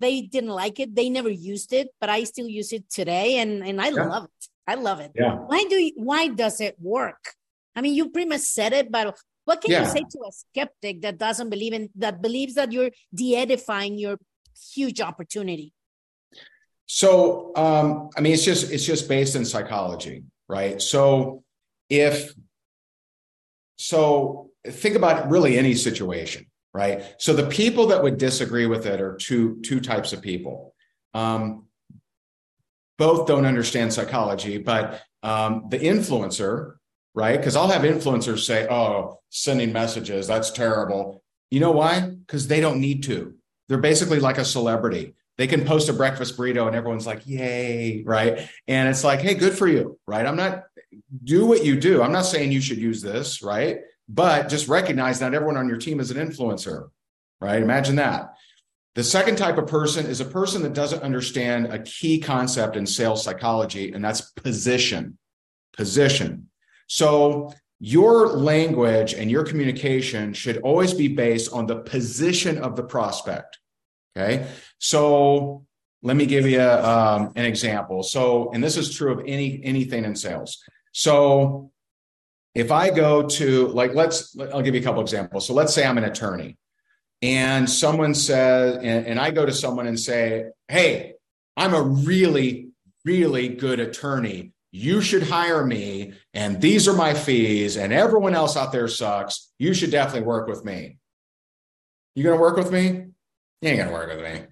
they 0.00 0.22
didn't 0.22 0.50
like 0.50 0.80
it. 0.80 0.94
They 0.94 1.10
never 1.10 1.30
used 1.30 1.72
it, 1.72 1.88
but 2.00 2.08
I 2.08 2.24
still 2.24 2.48
use 2.48 2.72
it 2.72 2.88
today, 2.90 3.38
and 3.38 3.62
and 3.66 3.80
I 3.80 3.88
yeah. 3.88 4.04
love 4.04 4.24
it. 4.24 4.48
I 4.66 4.74
love 4.74 5.00
it. 5.00 5.12
Yeah. 5.14 5.34
Why 5.34 5.64
do 5.68 5.76
you, 5.76 5.92
why 5.96 6.28
does 6.28 6.60
it 6.60 6.76
work? 6.80 7.34
I 7.74 7.80
mean, 7.80 7.94
you 7.94 8.10
pretty 8.10 8.28
much 8.28 8.42
said 8.42 8.72
it, 8.72 8.90
but 8.90 9.18
what 9.44 9.60
can 9.60 9.72
yeah. 9.72 9.82
you 9.82 9.90
say 9.90 10.00
to 10.00 10.18
a 10.28 10.32
skeptic 10.32 11.02
that 11.02 11.18
doesn't 11.18 11.50
believe 11.50 11.72
in 11.72 11.90
that 11.96 12.22
believes 12.22 12.54
that 12.54 12.70
you're 12.72 12.90
de-edifying 13.12 13.98
your 13.98 14.18
huge 14.74 15.00
opportunity? 15.00 15.72
So, 16.86 17.52
um, 17.56 18.10
I 18.16 18.20
mean, 18.20 18.32
it's 18.32 18.44
just 18.44 18.70
it's 18.70 18.84
just 18.84 19.08
based 19.08 19.36
in 19.36 19.44
psychology, 19.44 20.24
right? 20.48 20.80
So, 20.80 21.42
if 21.88 22.32
so, 23.76 24.49
think 24.66 24.96
about 24.96 25.30
really 25.30 25.58
any 25.58 25.74
situation, 25.74 26.46
right? 26.72 27.02
So, 27.18 27.32
the 27.32 27.46
people 27.46 27.86
that 27.88 28.02
would 28.02 28.18
disagree 28.18 28.66
with 28.66 28.86
it 28.86 29.00
are 29.00 29.16
two 29.16 29.60
two 29.62 29.80
types 29.80 30.12
of 30.12 30.22
people. 30.22 30.74
Um, 31.14 31.66
both 32.98 33.26
don't 33.26 33.46
understand 33.46 33.92
psychology, 33.92 34.58
but 34.58 35.00
um, 35.22 35.66
the 35.70 35.78
influencer, 35.78 36.74
right? 37.14 37.36
Because 37.36 37.56
I'll 37.56 37.68
have 37.68 37.82
influencers 37.82 38.44
say, 38.44 38.66
"Oh, 38.68 39.20
sending 39.30 39.72
messages 39.72 40.26
that's 40.26 40.50
terrible." 40.50 41.22
You 41.50 41.60
know 41.60 41.72
why? 41.72 42.00
Because 42.00 42.46
they 42.46 42.60
don't 42.60 42.80
need 42.80 43.02
to. 43.04 43.34
They're 43.68 43.78
basically 43.78 44.20
like 44.20 44.38
a 44.38 44.44
celebrity 44.44 45.14
they 45.40 45.46
can 45.46 45.64
post 45.64 45.88
a 45.88 45.94
breakfast 45.94 46.36
burrito 46.36 46.66
and 46.66 46.76
everyone's 46.76 47.06
like, 47.06 47.26
yay, 47.26 48.02
right? 48.04 48.46
And 48.68 48.90
it's 48.90 49.02
like, 49.02 49.20
hey, 49.20 49.32
good 49.32 49.56
for 49.56 49.66
you, 49.66 49.98
right? 50.06 50.26
I'm 50.26 50.36
not, 50.36 50.64
do 51.24 51.46
what 51.46 51.64
you 51.64 51.80
do. 51.80 52.02
I'm 52.02 52.12
not 52.12 52.26
saying 52.26 52.52
you 52.52 52.60
should 52.60 52.76
use 52.76 53.00
this, 53.00 53.42
right? 53.42 53.78
But 54.12 54.48
just 54.48 54.66
recognize 54.66 55.20
not 55.20 55.34
everyone 55.34 55.56
on 55.56 55.68
your 55.68 55.78
team 55.78 56.00
is 56.00 56.10
an 56.10 56.16
influencer, 56.16 56.90
right? 57.40 57.62
Imagine 57.62 57.96
that. 57.96 58.34
The 58.96 59.04
second 59.04 59.36
type 59.36 59.56
of 59.56 59.68
person 59.68 60.06
is 60.06 60.20
a 60.20 60.24
person 60.24 60.62
that 60.62 60.72
doesn't 60.72 61.02
understand 61.04 61.66
a 61.66 61.78
key 61.78 62.18
concept 62.18 62.74
in 62.74 62.86
sales 62.86 63.22
psychology, 63.22 63.92
and 63.92 64.04
that's 64.04 64.32
position. 64.32 65.16
Position. 65.76 66.48
So 66.88 67.52
your 67.78 68.30
language 68.30 69.14
and 69.14 69.30
your 69.30 69.44
communication 69.44 70.32
should 70.32 70.58
always 70.58 70.92
be 70.92 71.06
based 71.06 71.52
on 71.52 71.66
the 71.66 71.76
position 71.76 72.58
of 72.58 72.74
the 72.74 72.82
prospect. 72.82 73.58
Okay. 74.16 74.48
So 74.78 75.64
let 76.02 76.16
me 76.16 76.26
give 76.26 76.46
you 76.46 76.60
um, 76.60 77.32
an 77.36 77.44
example. 77.44 78.02
So, 78.02 78.50
and 78.52 78.62
this 78.62 78.76
is 78.76 78.92
true 78.92 79.12
of 79.12 79.20
any 79.24 79.60
anything 79.62 80.04
in 80.04 80.16
sales. 80.16 80.60
So 80.92 81.70
if 82.54 82.72
I 82.72 82.90
go 82.90 83.26
to 83.26 83.68
like, 83.68 83.94
let's, 83.94 84.36
I'll 84.52 84.62
give 84.62 84.74
you 84.74 84.80
a 84.80 84.84
couple 84.84 85.00
examples. 85.00 85.46
So 85.46 85.54
let's 85.54 85.74
say 85.74 85.86
I'm 85.86 85.98
an 85.98 86.04
attorney 86.04 86.56
and 87.22 87.68
someone 87.68 88.14
says, 88.14 88.76
and, 88.76 89.06
and 89.06 89.20
I 89.20 89.30
go 89.30 89.46
to 89.46 89.52
someone 89.52 89.86
and 89.86 89.98
say, 89.98 90.46
Hey, 90.68 91.14
I'm 91.56 91.74
a 91.74 91.82
really, 91.82 92.70
really 93.04 93.48
good 93.48 93.80
attorney. 93.80 94.52
You 94.72 95.00
should 95.00 95.24
hire 95.24 95.64
me. 95.64 96.14
And 96.32 96.60
these 96.60 96.86
are 96.88 96.94
my 96.94 97.12
fees. 97.14 97.76
And 97.76 97.92
everyone 97.92 98.34
else 98.34 98.56
out 98.56 98.72
there 98.72 98.88
sucks. 98.88 99.52
You 99.58 99.74
should 99.74 99.90
definitely 99.90 100.26
work 100.26 100.48
with 100.48 100.64
me. 100.64 100.98
You 102.14 102.22
going 102.22 102.36
to 102.36 102.40
work 102.40 102.56
with 102.56 102.70
me? 102.72 103.10
You 103.62 103.68
ain't 103.68 103.78
gonna 103.78 103.92
work 103.92 104.08
with 104.08 104.22
me. 104.22 104.46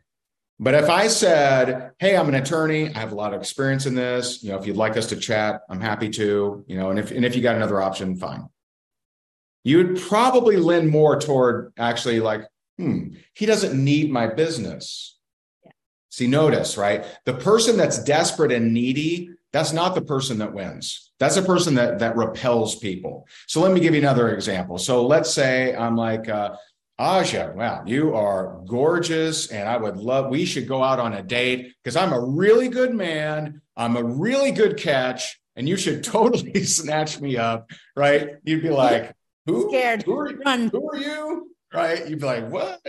But 0.60 0.74
if 0.74 0.90
I 0.90 1.06
said, 1.06 1.92
"Hey, 1.98 2.16
I'm 2.16 2.28
an 2.28 2.34
attorney. 2.34 2.92
I 2.92 2.98
have 2.98 3.12
a 3.12 3.14
lot 3.14 3.32
of 3.32 3.40
experience 3.40 3.86
in 3.86 3.94
this. 3.94 4.42
You 4.42 4.50
know, 4.50 4.58
if 4.58 4.66
you'd 4.66 4.76
like 4.76 4.96
us 4.96 5.06
to 5.08 5.16
chat, 5.16 5.62
I'm 5.70 5.80
happy 5.80 6.08
to. 6.10 6.64
You 6.66 6.76
know, 6.76 6.90
and 6.90 6.98
if 6.98 7.10
and 7.12 7.24
if 7.24 7.36
you 7.36 7.42
got 7.42 7.56
another 7.56 7.80
option, 7.80 8.16
fine." 8.16 8.48
You'd 9.64 10.00
probably 10.00 10.56
lean 10.56 10.88
more 10.88 11.20
toward 11.20 11.72
actually 11.78 12.20
like, 12.20 12.42
"Hmm, 12.76 13.14
he 13.34 13.46
doesn't 13.46 13.82
need 13.82 14.10
my 14.10 14.26
business." 14.26 15.18
Yeah. 15.64 15.72
See, 16.10 16.26
notice, 16.26 16.76
right? 16.76 17.04
The 17.24 17.34
person 17.34 17.76
that's 17.76 18.02
desperate 18.02 18.50
and 18.50 18.72
needy, 18.72 19.30
that's 19.52 19.72
not 19.72 19.94
the 19.94 20.02
person 20.02 20.38
that 20.38 20.54
wins. 20.54 21.12
That's 21.20 21.36
a 21.36 21.42
person 21.42 21.74
that 21.76 22.00
that 22.00 22.16
repels 22.16 22.76
people. 22.76 23.26
So 23.46 23.60
let 23.60 23.72
me 23.72 23.80
give 23.80 23.94
you 23.94 24.00
another 24.00 24.34
example. 24.34 24.78
So 24.78 25.06
let's 25.06 25.30
say 25.30 25.74
I'm 25.74 25.96
like, 25.96 26.28
uh, 26.28 26.56
Aja, 26.98 27.52
wow, 27.54 27.84
you 27.86 28.14
are 28.14 28.60
gorgeous. 28.66 29.52
And 29.52 29.68
I 29.68 29.76
would 29.76 29.96
love, 29.96 30.30
we 30.30 30.44
should 30.44 30.66
go 30.66 30.82
out 30.82 30.98
on 30.98 31.14
a 31.14 31.22
date 31.22 31.74
because 31.82 31.94
I'm 31.94 32.12
a 32.12 32.20
really 32.20 32.68
good 32.68 32.92
man. 32.92 33.62
I'm 33.76 33.96
a 33.96 34.02
really 34.02 34.50
good 34.50 34.76
catch. 34.76 35.40
And 35.54 35.68
you 35.68 35.76
should 35.76 36.02
totally 36.04 36.64
snatch 36.64 37.20
me 37.20 37.36
up, 37.36 37.70
right? 37.96 38.36
You'd 38.44 38.62
be 38.62 38.70
like, 38.70 39.14
who? 39.46 39.68
Scared. 39.68 40.02
Who 40.02 40.18
are, 40.18 40.32
Run. 40.44 40.68
who 40.68 40.90
are 40.90 40.96
you? 40.96 41.54
Right? 41.72 42.08
You'd 42.08 42.20
be 42.20 42.26
like, 42.26 42.50
what? 42.50 42.80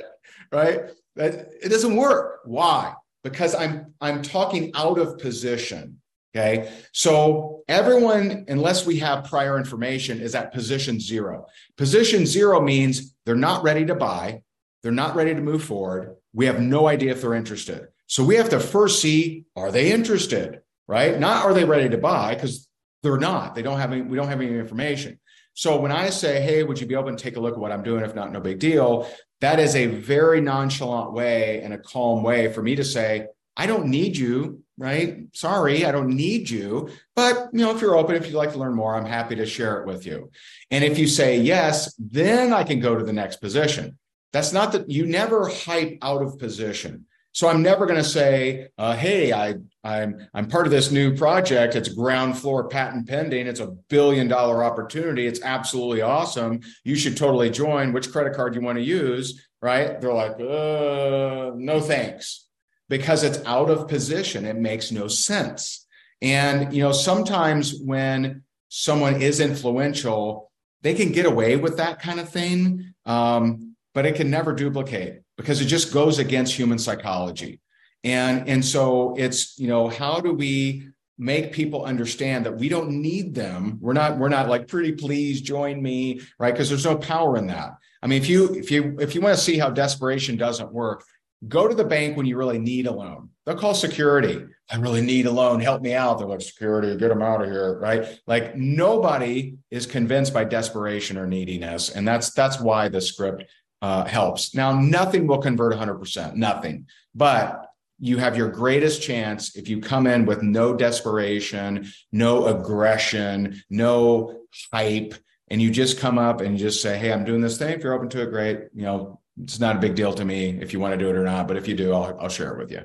Right? 0.52 0.82
That, 1.16 1.50
it 1.62 1.70
doesn't 1.70 1.96
work. 1.96 2.40
Why? 2.46 2.94
Because 3.24 3.54
I'm 3.54 3.94
I'm 4.02 4.22
talking 4.22 4.72
out 4.76 4.98
of 4.98 5.20
position. 5.20 6.02
Okay. 6.36 6.72
So 6.94 7.59
everyone, 7.70 8.46
unless 8.50 8.86
we 8.86 9.00
have 9.00 9.30
prior 9.30 9.58
information, 9.58 10.20
is 10.20 10.36
at 10.36 10.52
position 10.52 11.00
zero. 11.00 11.46
Position 11.78 12.26
zero 12.26 12.60
means 12.60 13.16
they're 13.26 13.36
not 13.36 13.64
ready 13.64 13.86
to 13.86 13.96
buy, 13.96 14.42
they're 14.84 14.92
not 14.92 15.16
ready 15.16 15.34
to 15.34 15.42
move 15.42 15.64
forward. 15.64 16.18
We 16.34 16.48
have 16.48 16.60
no 16.60 16.88
idea 16.88 17.12
if 17.12 17.22
they're 17.22 17.34
interested. 17.34 17.88
So 18.08 18.24
we 18.24 18.36
have 18.36 18.50
to 18.50 18.60
first 18.60 19.02
see 19.02 19.46
are 19.56 19.72
they 19.72 19.92
interested, 19.92 20.62
right? 20.88 21.18
Not 21.20 21.46
are 21.46 21.54
they 21.54 21.64
ready 21.64 21.90
to 21.90 21.98
buy 21.98 22.34
because 22.34 22.68
they're 23.04 23.18
not. 23.18 23.56
They 23.56 23.62
don't 23.62 23.80
have 23.80 23.92
any, 23.92 24.02
we 24.02 24.18
don't 24.18 24.28
have 24.28 24.42
any 24.42 24.58
information. 24.58 25.20
So 25.54 25.80
when 25.80 25.92
I 25.92 26.10
say, 26.10 26.42
hey, 26.42 26.64
would 26.64 26.80
you 26.80 26.88
be 26.88 26.96
open 26.96 27.16
to 27.16 27.24
take 27.24 27.38
a 27.38 27.40
look 27.40 27.54
at 27.54 27.60
what 27.60 27.72
I'm 27.72 27.84
doing? 27.84 28.04
If 28.04 28.16
not, 28.16 28.32
no 28.32 28.40
big 28.40 28.60
deal. 28.60 29.10
That 29.42 29.60
is 29.60 29.76
a 29.76 29.86
very 29.86 30.42
nonchalant 30.42 31.14
way 31.14 31.62
and 31.62 31.74
a 31.74 31.78
calm 31.78 32.24
way 32.24 32.52
for 32.52 32.62
me 32.62 32.76
to 32.76 32.84
say, 32.84 33.28
I 33.56 33.66
don't 33.66 33.88
need 33.88 34.18
you 34.18 34.64
right? 34.80 35.26
Sorry, 35.34 35.86
I 35.86 35.92
don't 35.92 36.16
need 36.16 36.50
you. 36.50 36.90
But, 37.16 37.50
you 37.52 37.60
know, 37.60 37.76
if 37.76 37.82
you're 37.82 37.98
open, 37.98 38.16
if 38.16 38.26
you'd 38.26 38.34
like 38.34 38.54
to 38.54 38.58
learn 38.58 38.74
more, 38.74 38.96
I'm 38.96 39.06
happy 39.06 39.36
to 39.36 39.46
share 39.46 39.82
it 39.82 39.86
with 39.86 40.06
you. 40.06 40.32
And 40.72 40.84
if 40.84 40.98
you 40.98 41.06
say 41.06 41.40
yes, 41.40 41.94
then 42.00 42.54
I 42.54 42.64
can 42.64 42.80
go 42.80 42.96
to 42.96 43.04
the 43.04 43.14
next 43.14 43.42
position. 43.42 44.00
That's 44.32 44.54
not 44.54 44.72
that 44.72 44.90
you 44.90 45.06
never 45.06 45.50
hype 45.50 45.98
out 46.02 46.22
of 46.22 46.40
position. 46.40 47.06
So 47.32 47.48
I'm 47.48 47.62
never 47.62 47.86
going 47.86 48.00
to 48.00 48.04
say, 48.04 48.70
uh, 48.78 48.96
"Hey, 48.96 49.32
I, 49.32 49.56
I'm 49.84 50.28
I'm 50.34 50.48
part 50.48 50.66
of 50.66 50.72
this 50.72 50.92
new 50.92 51.16
project. 51.16 51.76
It's 51.76 51.90
ground 51.90 52.38
floor 52.38 52.68
patent 52.68 53.08
pending. 53.08 53.46
It's 53.46 53.60
a 53.60 53.68
billion 53.88 54.28
dollar 54.28 54.64
opportunity. 54.64 55.28
It's 55.28 55.42
absolutely 55.42 56.02
awesome. 56.02 56.62
You 56.84 56.96
should 56.96 57.16
totally 57.16 57.52
join. 57.52 57.94
Which 57.94 58.12
credit 58.12 58.34
card 58.34 58.54
do 58.54 58.60
you 58.60 58.66
want 58.66 58.78
to 58.80 58.84
use?" 58.84 59.48
Right? 59.62 60.02
They're 60.02 60.14
like, 60.14 60.40
uh, 60.40 61.52
"No 61.56 61.80
thanks," 61.82 62.49
because 62.90 63.24
it's 63.24 63.40
out 63.46 63.70
of 63.70 63.88
position. 63.88 64.46
It 64.46 64.58
makes 64.58 64.92
no 64.92 65.08
sense. 65.08 65.86
And 66.22 66.74
you 66.74 66.84
know, 66.84 66.92
sometimes 66.92 67.80
when 67.80 68.44
someone 68.68 69.22
is 69.22 69.40
influential, 69.40 70.52
they 70.82 70.94
can 70.94 71.12
get 71.12 71.26
away 71.26 71.56
with 71.56 71.78
that 71.78 72.02
kind 72.02 72.20
of 72.20 72.30
thing, 72.30 72.94
um, 73.06 73.76
but 73.94 74.06
it 74.06 74.16
can 74.16 74.30
never 74.30 74.54
duplicate 74.54 75.22
because 75.38 75.62
it 75.62 75.66
just 75.66 75.94
goes 75.94 76.20
against 76.20 76.54
human 76.54 76.78
psychology. 76.78 77.60
And, 78.04 78.48
and 78.48 78.64
so 78.64 79.16
it's, 79.18 79.58
you 79.60 79.68
know, 79.68 79.90
how 79.90 80.22
do 80.22 80.34
we 80.34 80.90
make 81.18 81.52
people 81.52 81.84
understand 81.84 82.46
that 82.46 82.58
we 82.58 82.70
don't 82.70 83.02
need 83.02 83.36
them? 83.36 83.78
We're 83.82 83.94
not, 83.94 84.18
we're 84.18 84.30
not 84.30 84.48
like, 84.48 84.68
pretty 84.68 84.94
please 84.94 85.42
join 85.42 85.82
me, 85.82 86.22
right? 86.40 86.54
Because 86.54 86.70
there's 86.70 86.86
no 86.86 86.98
power 86.98 87.38
in 87.38 87.48
that. 87.48 87.72
I 88.02 88.08
mean, 88.08 88.22
if 88.22 88.30
you, 88.30 88.54
if 88.54 88.72
you, 88.72 88.96
if 89.00 89.16
you 89.16 89.22
want 89.22 89.38
to 89.38 89.44
see 89.44 89.58
how 89.58 89.70
desperation 89.70 90.38
doesn't 90.38 90.72
work, 90.72 91.04
go 91.48 91.68
to 91.68 91.76
the 91.76 91.84
bank 91.84 92.18
when 92.18 92.26
you 92.26 92.38
really 92.38 92.60
need 92.60 92.88
a 92.88 92.92
loan. 92.92 93.30
They'll 93.46 93.58
call 93.58 93.74
security. 93.74 94.46
I 94.70 94.76
really 94.76 95.02
need 95.02 95.26
a 95.26 95.32
loan. 95.32 95.60
Help 95.60 95.82
me 95.82 95.94
out. 95.94 96.20
They're 96.20 96.28
like, 96.28 96.42
security, 96.42 96.96
get 96.98 97.10
them 97.10 97.22
out 97.22 97.42
of 97.42 97.50
here. 97.50 97.80
Right. 97.80 98.20
Like 98.28 98.56
nobody 98.56 99.56
is 99.72 99.86
convinced 99.86 100.34
by 100.34 100.44
desperation 100.44 101.18
or 101.18 101.26
neediness. 101.26 101.90
And 101.90 102.08
that's 102.08 102.32
that's 102.32 102.60
why 102.60 102.90
the 102.90 103.02
script 103.02 103.46
uh, 103.82 104.06
helps. 104.06 104.54
Now, 104.54 104.80
nothing 104.80 105.26
will 105.26 105.40
convert 105.40 105.74
100%, 105.74 106.36
nothing. 106.36 106.88
But 107.16 107.66
you 108.00 108.18
have 108.18 108.38
your 108.38 108.50
greatest 108.50 109.02
chance 109.02 109.56
if 109.56 109.68
you 109.68 109.82
come 109.82 110.08
in 110.08 110.26
with 110.26 110.42
no 110.42 110.74
desperation, 110.76 111.88
no 112.12 112.46
aggression, 112.46 113.62
no 113.70 114.42
hype, 114.72 115.14
and 115.50 115.62
you 115.62 115.72
just 115.72 116.00
come 116.00 116.18
up 116.18 116.42
and 116.42 116.58
just 116.58 116.82
say, 116.82 116.98
Hey, 116.98 117.12
I'm 117.12 117.26
doing 117.26 117.42
this 117.42 117.58
thing. 117.58 117.74
If 117.74 117.84
you're 117.84 117.94
open 117.94 118.10
to 118.10 118.22
it, 118.22 118.30
great. 118.30 118.60
You 118.74 118.84
know, 118.84 119.20
it's 119.44 119.60
not 119.60 119.78
a 119.78 119.80
big 119.80 119.96
deal 119.96 120.14
to 120.14 120.26
me 120.26 120.58
if 120.62 120.74
you 120.74 120.80
want 120.80 120.94
to 120.94 120.98
do 120.98 121.10
it 121.10 121.16
or 121.16 121.24
not. 121.24 121.48
But 121.48 121.58
if 121.58 121.68
you 121.68 121.76
do, 121.76 121.94
I'll, 121.94 122.18
I'll 122.20 122.30
share 122.30 122.54
it 122.54 122.58
with 122.58 122.72
you. 122.72 122.82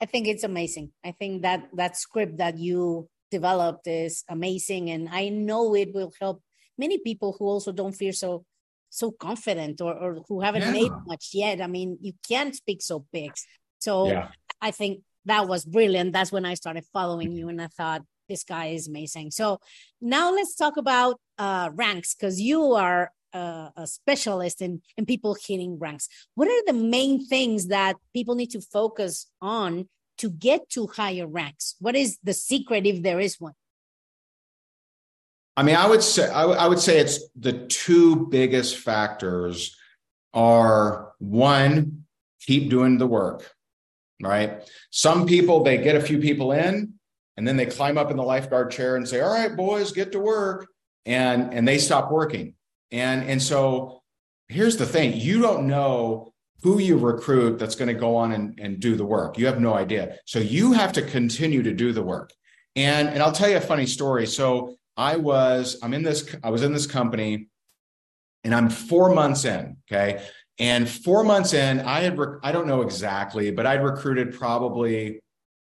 I 0.00 0.06
think 0.06 0.26
it's 0.26 0.44
amazing. 0.44 0.90
I 1.04 1.12
think 1.12 1.42
that 1.42 1.68
that 1.74 1.96
script 1.96 2.38
that 2.38 2.58
you 2.58 3.08
developed 3.30 3.86
is 3.86 4.24
amazing. 4.28 4.90
And 4.90 5.08
I 5.10 5.28
know 5.28 5.74
it 5.74 5.94
will 5.94 6.12
help 6.20 6.42
many 6.76 6.98
people 6.98 7.36
who 7.38 7.46
also 7.46 7.72
don't 7.72 7.92
feel 7.92 8.12
so 8.12 8.44
so 8.90 9.10
confident 9.10 9.80
or, 9.80 9.94
or 9.94 10.20
who 10.28 10.42
haven't 10.42 10.62
yeah. 10.62 10.72
made 10.72 10.92
much 11.06 11.30
yet. 11.32 11.62
I 11.62 11.66
mean, 11.66 11.96
you 12.02 12.12
can't 12.28 12.54
speak 12.54 12.82
so 12.82 13.06
big. 13.10 13.32
So 13.78 14.08
yeah. 14.08 14.28
I 14.60 14.70
think 14.70 15.00
that 15.24 15.48
was 15.48 15.64
brilliant. 15.64 16.12
That's 16.12 16.30
when 16.30 16.44
I 16.44 16.54
started 16.54 16.84
following 16.92 17.32
you 17.32 17.48
and 17.48 17.62
I 17.62 17.68
thought 17.68 18.02
this 18.28 18.44
guy 18.44 18.66
is 18.66 18.88
amazing. 18.88 19.30
So 19.30 19.60
now 20.00 20.30
let's 20.32 20.54
talk 20.54 20.76
about 20.76 21.18
uh, 21.38 21.70
ranks 21.72 22.14
because 22.14 22.38
you 22.38 22.72
are 22.72 23.10
a, 23.32 23.72
a, 23.76 23.86
specialist 23.86 24.62
in, 24.62 24.82
in 24.96 25.06
people 25.06 25.34
hitting 25.34 25.78
ranks. 25.78 26.08
What 26.34 26.48
are 26.48 26.64
the 26.66 26.72
main 26.72 27.24
things 27.26 27.68
that 27.68 27.96
people 28.12 28.34
need 28.34 28.50
to 28.50 28.60
focus 28.60 29.26
on 29.40 29.88
to 30.18 30.30
get 30.30 30.68
to 30.70 30.86
higher 30.86 31.26
ranks? 31.26 31.76
What 31.80 31.96
is 31.96 32.18
the 32.22 32.34
secret 32.34 32.86
if 32.86 33.02
there 33.02 33.20
is 33.20 33.40
one? 33.40 33.54
I 35.56 35.62
mean, 35.62 35.76
I 35.76 35.86
would 35.86 36.02
say 36.02 36.30
I 36.30 36.66
would 36.66 36.78
say 36.78 36.98
it's 36.98 37.28
the 37.38 37.66
two 37.66 38.26
biggest 38.28 38.78
factors 38.78 39.76
are 40.32 41.12
one, 41.18 42.04
keep 42.40 42.70
doing 42.70 42.96
the 42.96 43.06
work, 43.06 43.52
right? 44.22 44.62
Some 44.90 45.26
people 45.26 45.62
they 45.62 45.76
get 45.76 45.96
a 45.96 46.00
few 46.00 46.18
people 46.18 46.52
in 46.52 46.94
and 47.36 47.46
then 47.46 47.56
they 47.56 47.66
climb 47.66 47.98
up 47.98 48.10
in 48.10 48.16
the 48.16 48.22
lifeguard 48.22 48.70
chair 48.70 48.96
and 48.96 49.06
say, 49.06 49.20
"All 49.20 49.32
right, 49.32 49.54
boys, 49.54 49.92
get 49.92 50.12
to 50.12 50.18
work," 50.18 50.68
and 51.04 51.52
and 51.52 51.68
they 51.68 51.78
stop 51.78 52.10
working. 52.10 52.54
And 52.92 53.24
and 53.24 53.42
so 53.42 54.02
here's 54.48 54.76
the 54.76 54.86
thing: 54.86 55.14
you 55.14 55.40
don't 55.40 55.66
know 55.66 56.32
who 56.62 56.78
you 56.78 56.96
recruit 56.96 57.58
that's 57.58 57.74
going 57.74 57.88
to 57.88 57.94
go 57.94 58.14
on 58.14 58.32
and, 58.32 58.56
and 58.60 58.78
do 58.78 58.94
the 58.94 59.04
work. 59.04 59.36
You 59.36 59.46
have 59.46 59.60
no 59.60 59.74
idea. 59.74 60.18
So 60.26 60.38
you 60.38 60.72
have 60.72 60.92
to 60.92 61.02
continue 61.02 61.62
to 61.64 61.72
do 61.72 61.92
the 61.92 62.02
work. 62.02 62.30
And 62.76 63.08
and 63.08 63.22
I'll 63.22 63.32
tell 63.32 63.48
you 63.48 63.56
a 63.56 63.60
funny 63.60 63.86
story. 63.86 64.26
So 64.26 64.76
I 64.96 65.16
was, 65.16 65.78
I'm 65.82 65.94
in 65.94 66.02
this, 66.02 66.34
I 66.42 66.50
was 66.50 66.62
in 66.62 66.72
this 66.72 66.86
company 66.86 67.48
and 68.44 68.54
I'm 68.54 68.68
four 68.68 69.14
months 69.14 69.44
in. 69.44 69.76
Okay. 69.90 70.22
And 70.58 70.88
four 70.88 71.24
months 71.24 71.54
in, 71.54 71.80
I 71.80 72.00
had, 72.00 72.18
rec- 72.18 72.40
I 72.42 72.52
don't 72.52 72.66
know 72.66 72.82
exactly, 72.82 73.50
but 73.50 73.66
I'd 73.66 73.82
recruited 73.82 74.34
probably 74.34 75.20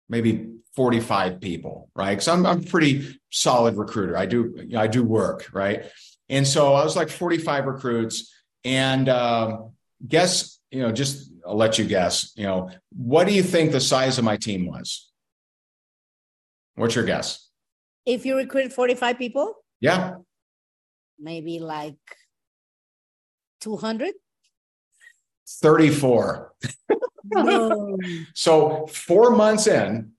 maybe 0.09 0.49
45 0.75 1.39
people, 1.39 1.89
right? 1.95 2.11
Because 2.11 2.27
I'm, 2.27 2.45
I'm 2.45 2.59
a 2.59 2.63
pretty 2.63 3.19
solid 3.31 3.77
recruiter. 3.77 4.17
I 4.17 4.25
do, 4.25 4.67
I 4.75 4.87
do 4.87 5.03
work, 5.03 5.49
right? 5.53 5.85
And 6.31 6.47
so 6.47 6.73
I 6.73 6.83
was 6.83 6.95
like 6.95 7.09
45 7.09 7.65
recruits. 7.65 8.33
And 8.65 9.07
um, 9.09 9.73
guess, 10.07 10.59
you 10.71 10.81
know, 10.81 10.91
just 10.91 11.31
I'll 11.45 11.55
let 11.55 11.77
you 11.77 11.85
guess, 11.85 12.31
you 12.35 12.45
know, 12.45 12.71
what 12.95 13.27
do 13.27 13.33
you 13.33 13.43
think 13.43 13.71
the 13.71 13.79
size 13.79 14.17
of 14.17 14.23
my 14.23 14.37
team 14.37 14.65
was? 14.65 15.11
What's 16.75 16.95
your 16.95 17.05
guess? 17.05 17.51
if 18.05 18.25
you 18.25 18.35
recruit 18.35 18.73
45 18.73 19.17
people? 19.17 19.53
Yeah. 19.79 20.15
Maybe 21.19 21.59
like 21.59 21.97
200? 23.61 24.13
34. 25.47 26.53
no. 27.25 27.97
so, 28.33 28.87
four 28.87 29.31
months 29.31 29.67
in, 29.67 30.11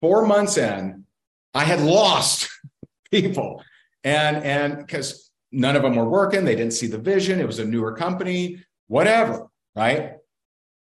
four 0.00 0.26
months 0.26 0.56
in, 0.56 1.04
I 1.54 1.64
had 1.64 1.80
lost 1.80 2.48
people. 3.10 3.62
And, 4.02 4.38
and 4.38 4.78
because 4.78 5.27
none 5.52 5.76
of 5.76 5.82
them 5.82 5.96
were 5.96 6.08
working, 6.08 6.44
they 6.44 6.56
didn't 6.56 6.74
see 6.74 6.86
the 6.86 6.98
vision, 6.98 7.40
it 7.40 7.46
was 7.46 7.58
a 7.58 7.64
newer 7.64 7.92
company, 7.92 8.64
whatever, 8.86 9.48
right? 9.74 10.14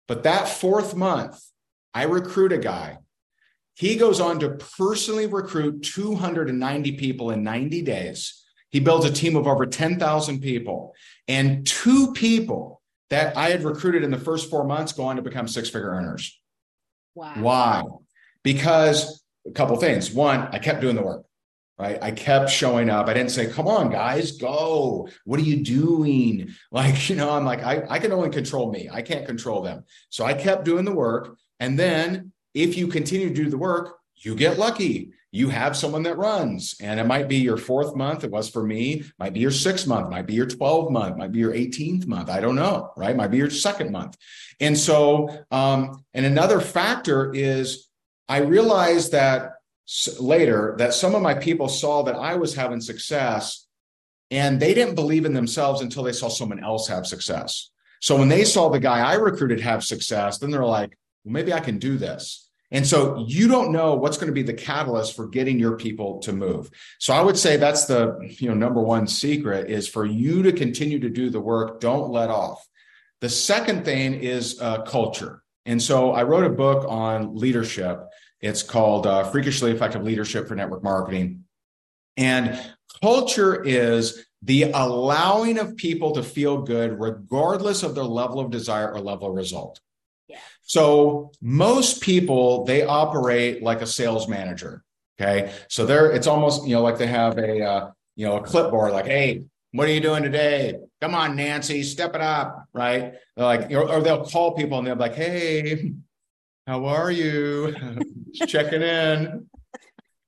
But 0.07 0.23
that 0.23 0.47
fourth 0.47 0.95
month, 0.95 1.41
I 1.93 2.03
recruit 2.03 2.51
a 2.51 2.57
guy 2.57 2.99
he 3.77 3.95
goes 3.95 4.19
on 4.19 4.39
to 4.39 4.57
personally 4.79 5.27
recruit 5.27 5.83
290 5.83 6.93
people 6.93 7.29
in 7.29 7.43
90 7.43 7.83
days. 7.83 8.43
He 8.71 8.79
builds 8.79 9.05
a 9.05 9.11
team 9.11 9.35
of 9.35 9.45
over 9.45 9.67
10,000 9.67 10.41
people. 10.41 10.95
And 11.27 11.65
two 11.65 12.11
people 12.13 12.81
that 13.11 13.37
I 13.37 13.51
had 13.51 13.63
recruited 13.63 14.03
in 14.03 14.09
the 14.09 14.17
first 14.17 14.49
four 14.49 14.63
months 14.63 14.93
go 14.93 15.03
on 15.03 15.17
to 15.17 15.21
become 15.21 15.47
six 15.47 15.69
figure 15.69 15.91
earners. 15.91 16.41
Wow. 17.13 17.33
Why? 17.37 17.83
Because 18.41 19.23
a 19.45 19.51
couple 19.51 19.77
things. 19.77 20.11
One, 20.11 20.49
I 20.51 20.57
kept 20.57 20.81
doing 20.81 20.95
the 20.95 21.03
work, 21.03 21.26
right? 21.79 21.99
I 22.01 22.11
kept 22.11 22.49
showing 22.49 22.89
up. 22.89 23.07
I 23.07 23.13
didn't 23.13 23.31
say, 23.31 23.47
come 23.47 23.67
on, 23.67 23.91
guys, 23.91 24.33
go. 24.33 25.07
What 25.25 25.39
are 25.39 25.43
you 25.43 25.63
doing? 25.63 26.49
Like, 26.71 27.09
you 27.09 27.15
know, 27.15 27.31
I'm 27.31 27.45
like, 27.45 27.63
I, 27.63 27.83
I 27.89 27.97
can 27.97 28.11
only 28.11 28.29
control 28.29 28.71
me. 28.71 28.89
I 28.91 29.01
can't 29.01 29.25
control 29.25 29.61
them. 29.61 29.85
So 30.09 30.25
I 30.25 30.33
kept 30.33 30.65
doing 30.65 30.85
the 30.85 30.91
work. 30.91 31.37
And 31.59 31.79
then 31.79 32.33
if 32.53 32.77
you 32.77 32.87
continue 32.87 33.29
to 33.29 33.33
do 33.33 33.49
the 33.49 33.57
work, 33.57 33.97
you 34.15 34.35
get 34.35 34.59
lucky. 34.59 35.11
You 35.31 35.49
have 35.49 35.77
someone 35.77 36.03
that 36.03 36.17
runs, 36.17 36.75
and 36.81 36.99
it 36.99 37.05
might 37.05 37.27
be 37.27 37.37
your 37.37 37.57
fourth 37.57 37.95
month. 37.95 38.23
It 38.23 38.31
was 38.31 38.49
for 38.49 38.65
me, 38.65 39.03
might 39.19 39.33
be 39.33 39.39
your 39.39 39.51
sixth 39.51 39.85
month, 39.85 40.09
might 40.09 40.25
be 40.25 40.33
your 40.33 40.47
12th 40.47 40.89
month, 40.89 41.17
might 41.17 41.31
be 41.31 41.39
your 41.39 41.53
18th 41.53 42.07
month. 42.07 42.29
I 42.29 42.39
don't 42.39 42.55
know, 42.55 42.91
right? 42.95 43.15
Might 43.15 43.31
be 43.31 43.37
your 43.37 43.49
second 43.49 43.91
month. 43.91 44.17
And 44.59 44.77
so, 44.77 45.29
um, 45.51 46.03
and 46.13 46.25
another 46.25 46.59
factor 46.59 47.33
is 47.33 47.89
I 48.29 48.37
realized 48.39 49.11
that 49.11 49.56
later 50.19 50.75
that 50.77 50.93
some 50.93 51.15
of 51.15 51.21
my 51.21 51.33
people 51.33 51.69
saw 51.69 52.03
that 52.03 52.15
I 52.15 52.35
was 52.35 52.55
having 52.55 52.81
success 52.81 53.67
and 54.29 54.59
they 54.59 54.73
didn't 54.73 54.95
believe 54.95 55.25
in 55.25 55.33
themselves 55.33 55.81
until 55.81 56.03
they 56.03 56.11
saw 56.11 56.27
someone 56.27 56.63
else 56.63 56.87
have 56.87 57.07
success. 57.07 57.69
So 58.01 58.17
when 58.17 58.27
they 58.27 58.43
saw 58.43 58.69
the 58.69 58.79
guy 58.79 58.99
I 58.99 59.15
recruited 59.15 59.61
have 59.61 59.83
success, 59.83 60.37
then 60.37 60.51
they're 60.51 60.65
like, 60.65 60.97
well, 61.23 61.33
maybe 61.33 61.53
I 61.53 61.61
can 61.61 61.79
do 61.79 61.97
this. 61.97 62.49
And 62.69 62.85
so 62.85 63.23
you 63.27 63.47
don't 63.47 63.71
know 63.71 63.95
what's 63.95 64.17
going 64.17 64.27
to 64.27 64.33
be 64.33 64.43
the 64.43 64.53
catalyst 64.53 65.15
for 65.15 65.27
getting 65.27 65.57
your 65.57 65.77
people 65.77 66.19
to 66.19 66.33
move. 66.33 66.69
So 66.99 67.13
I 67.13 67.21
would 67.21 67.37
say 67.37 67.55
that's 67.55 67.85
the, 67.85 68.17
you 68.39 68.49
know, 68.49 68.55
number 68.55 68.81
one 68.81 69.07
secret 69.07 69.69
is 69.69 69.87
for 69.87 70.05
you 70.05 70.43
to 70.43 70.51
continue 70.51 70.99
to 70.99 71.09
do 71.09 71.29
the 71.29 71.39
work. 71.39 71.79
Don't 71.79 72.11
let 72.11 72.29
off. 72.29 72.67
The 73.21 73.29
second 73.29 73.85
thing 73.85 74.15
is 74.15 74.59
uh, 74.61 74.81
culture. 74.81 75.41
And 75.65 75.81
so 75.81 76.11
I 76.11 76.23
wrote 76.23 76.43
a 76.43 76.49
book 76.49 76.85
on 76.87 77.35
leadership. 77.35 78.06
It's 78.41 78.63
called 78.63 79.07
uh, 79.07 79.23
Freakishly 79.25 79.71
Effective 79.71 80.03
Leadership 80.03 80.47
for 80.47 80.55
Network 80.55 80.83
Marketing. 80.83 81.45
And 82.15 82.59
culture 83.01 83.63
is 83.63 84.25
the 84.41 84.63
allowing 84.63 85.57
of 85.57 85.75
people 85.75 86.11
to 86.13 86.23
feel 86.23 86.61
good 86.61 86.99
regardless 86.99 87.83
of 87.83 87.95
their 87.95 88.03
level 88.03 88.39
of 88.39 88.51
desire 88.51 88.91
or 88.91 88.99
level 88.99 89.29
of 89.29 89.35
result. 89.35 89.79
So 90.61 91.31
most 91.41 92.01
people 92.01 92.65
they 92.65 92.83
operate 92.83 93.63
like 93.63 93.81
a 93.81 93.87
sales 93.87 94.27
manager. 94.27 94.83
Okay, 95.19 95.53
so 95.69 95.85
they're 95.85 96.11
it's 96.11 96.27
almost 96.27 96.67
you 96.67 96.75
know 96.75 96.83
like 96.83 96.97
they 96.97 97.07
have 97.07 97.37
a 97.37 97.61
uh, 97.61 97.91
you 98.15 98.27
know 98.27 98.37
a 98.37 98.43
clipboard 98.43 98.91
like, 98.91 99.05
hey, 99.05 99.43
what 99.71 99.87
are 99.87 99.91
you 99.91 100.01
doing 100.01 100.23
today? 100.23 100.75
Come 101.01 101.15
on, 101.15 101.35
Nancy, 101.35 101.83
step 101.83 102.15
it 102.15 102.21
up, 102.21 102.65
right? 102.73 103.13
They're 103.35 103.45
like, 103.45 103.71
or, 103.71 103.89
or 103.89 104.01
they'll 104.01 104.25
call 104.25 104.55
people 104.55 104.77
and 104.77 104.85
they'll 104.85 104.95
be 104.95 105.01
like, 105.01 105.15
hey, 105.15 105.93
how 106.67 106.85
are 106.85 107.11
you? 107.11 107.73
Checking 108.45 108.81
in. 108.81 109.49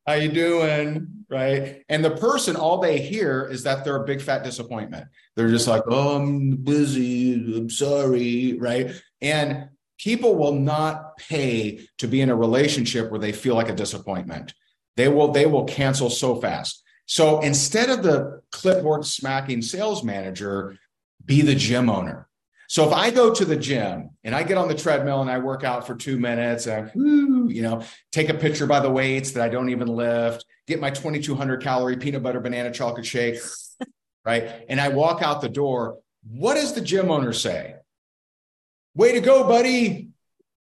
How 0.08 0.14
you 0.14 0.30
doing? 0.30 1.26
Right. 1.30 1.84
And 1.90 2.04
the 2.04 2.12
person, 2.12 2.56
all 2.56 2.80
they 2.80 3.00
hear 3.00 3.46
is 3.46 3.64
that 3.64 3.84
they're 3.84 4.02
a 4.02 4.06
big 4.06 4.22
fat 4.22 4.44
disappointment. 4.44 5.08
They're 5.36 5.50
just 5.50 5.68
like, 5.68 5.84
oh, 5.88 6.16
I'm 6.16 6.58
busy. 6.58 7.36
I'm 7.36 7.70
sorry. 7.70 8.58
Right. 8.58 8.92
And 9.22 9.70
people 10.00 10.36
will 10.36 10.56
not 10.56 11.18
pay 11.18 11.88
to 12.00 12.08
be 12.08 12.22
in 12.22 12.30
a 12.30 12.36
relationship 12.36 13.12
where 13.12 13.20
they 13.20 13.32
feel 13.32 13.54
like 13.54 13.70
a 13.70 13.76
disappointment. 13.76 14.54
They 14.98 15.08
will, 15.08 15.32
they 15.32 15.46
will 15.46 15.66
cancel 15.66 16.10
so 16.10 16.42
fast. 16.42 16.84
So 17.06 17.42
instead 17.42 17.90
of 17.90 18.02
the 18.04 18.42
clipboard 18.52 19.06
smacking 19.06 19.62
sales 19.62 20.04
manager, 20.04 20.78
be 21.26 21.42
the 21.42 21.56
gym 21.56 21.90
owner. 21.90 22.29
So 22.70 22.88
if 22.88 22.94
I 22.94 23.10
go 23.10 23.34
to 23.34 23.46
the 23.46 23.56
gym 23.56 24.12
and 24.24 24.36
I 24.36 24.44
get 24.44 24.60
on 24.60 24.68
the 24.68 24.76
treadmill 24.76 25.22
and 25.22 25.30
I 25.30 25.40
work 25.40 25.64
out 25.64 25.88
for 25.88 25.96
two 25.96 26.20
minutes, 26.20 26.68
and 26.68 26.92
whoo, 26.94 27.50
you 27.50 27.64
know, 27.64 27.82
take 28.12 28.30
a 28.30 28.36
picture 28.36 28.68
by 28.68 28.80
the 28.80 28.92
weights 28.92 29.32
that 29.32 29.44
I 29.44 29.50
don't 29.50 29.70
even 29.70 29.88
lift, 29.88 30.46
get 30.68 30.80
my 30.80 30.92
2200 30.92 31.64
calorie 31.64 31.98
peanut 31.98 32.22
butter 32.22 32.40
banana 32.40 32.72
chocolate 32.72 33.08
shake, 33.08 33.40
right? 34.24 34.66
And 34.70 34.80
I 34.80 34.90
walk 34.90 35.24
out 35.24 35.42
the 35.42 35.50
door. 35.50 35.98
What 36.30 36.54
does 36.54 36.74
the 36.74 36.82
gym 36.82 37.10
owner 37.10 37.34
say? 37.34 37.74
Way 38.94 39.14
to 39.14 39.20
go, 39.20 39.48
buddy. 39.48 40.09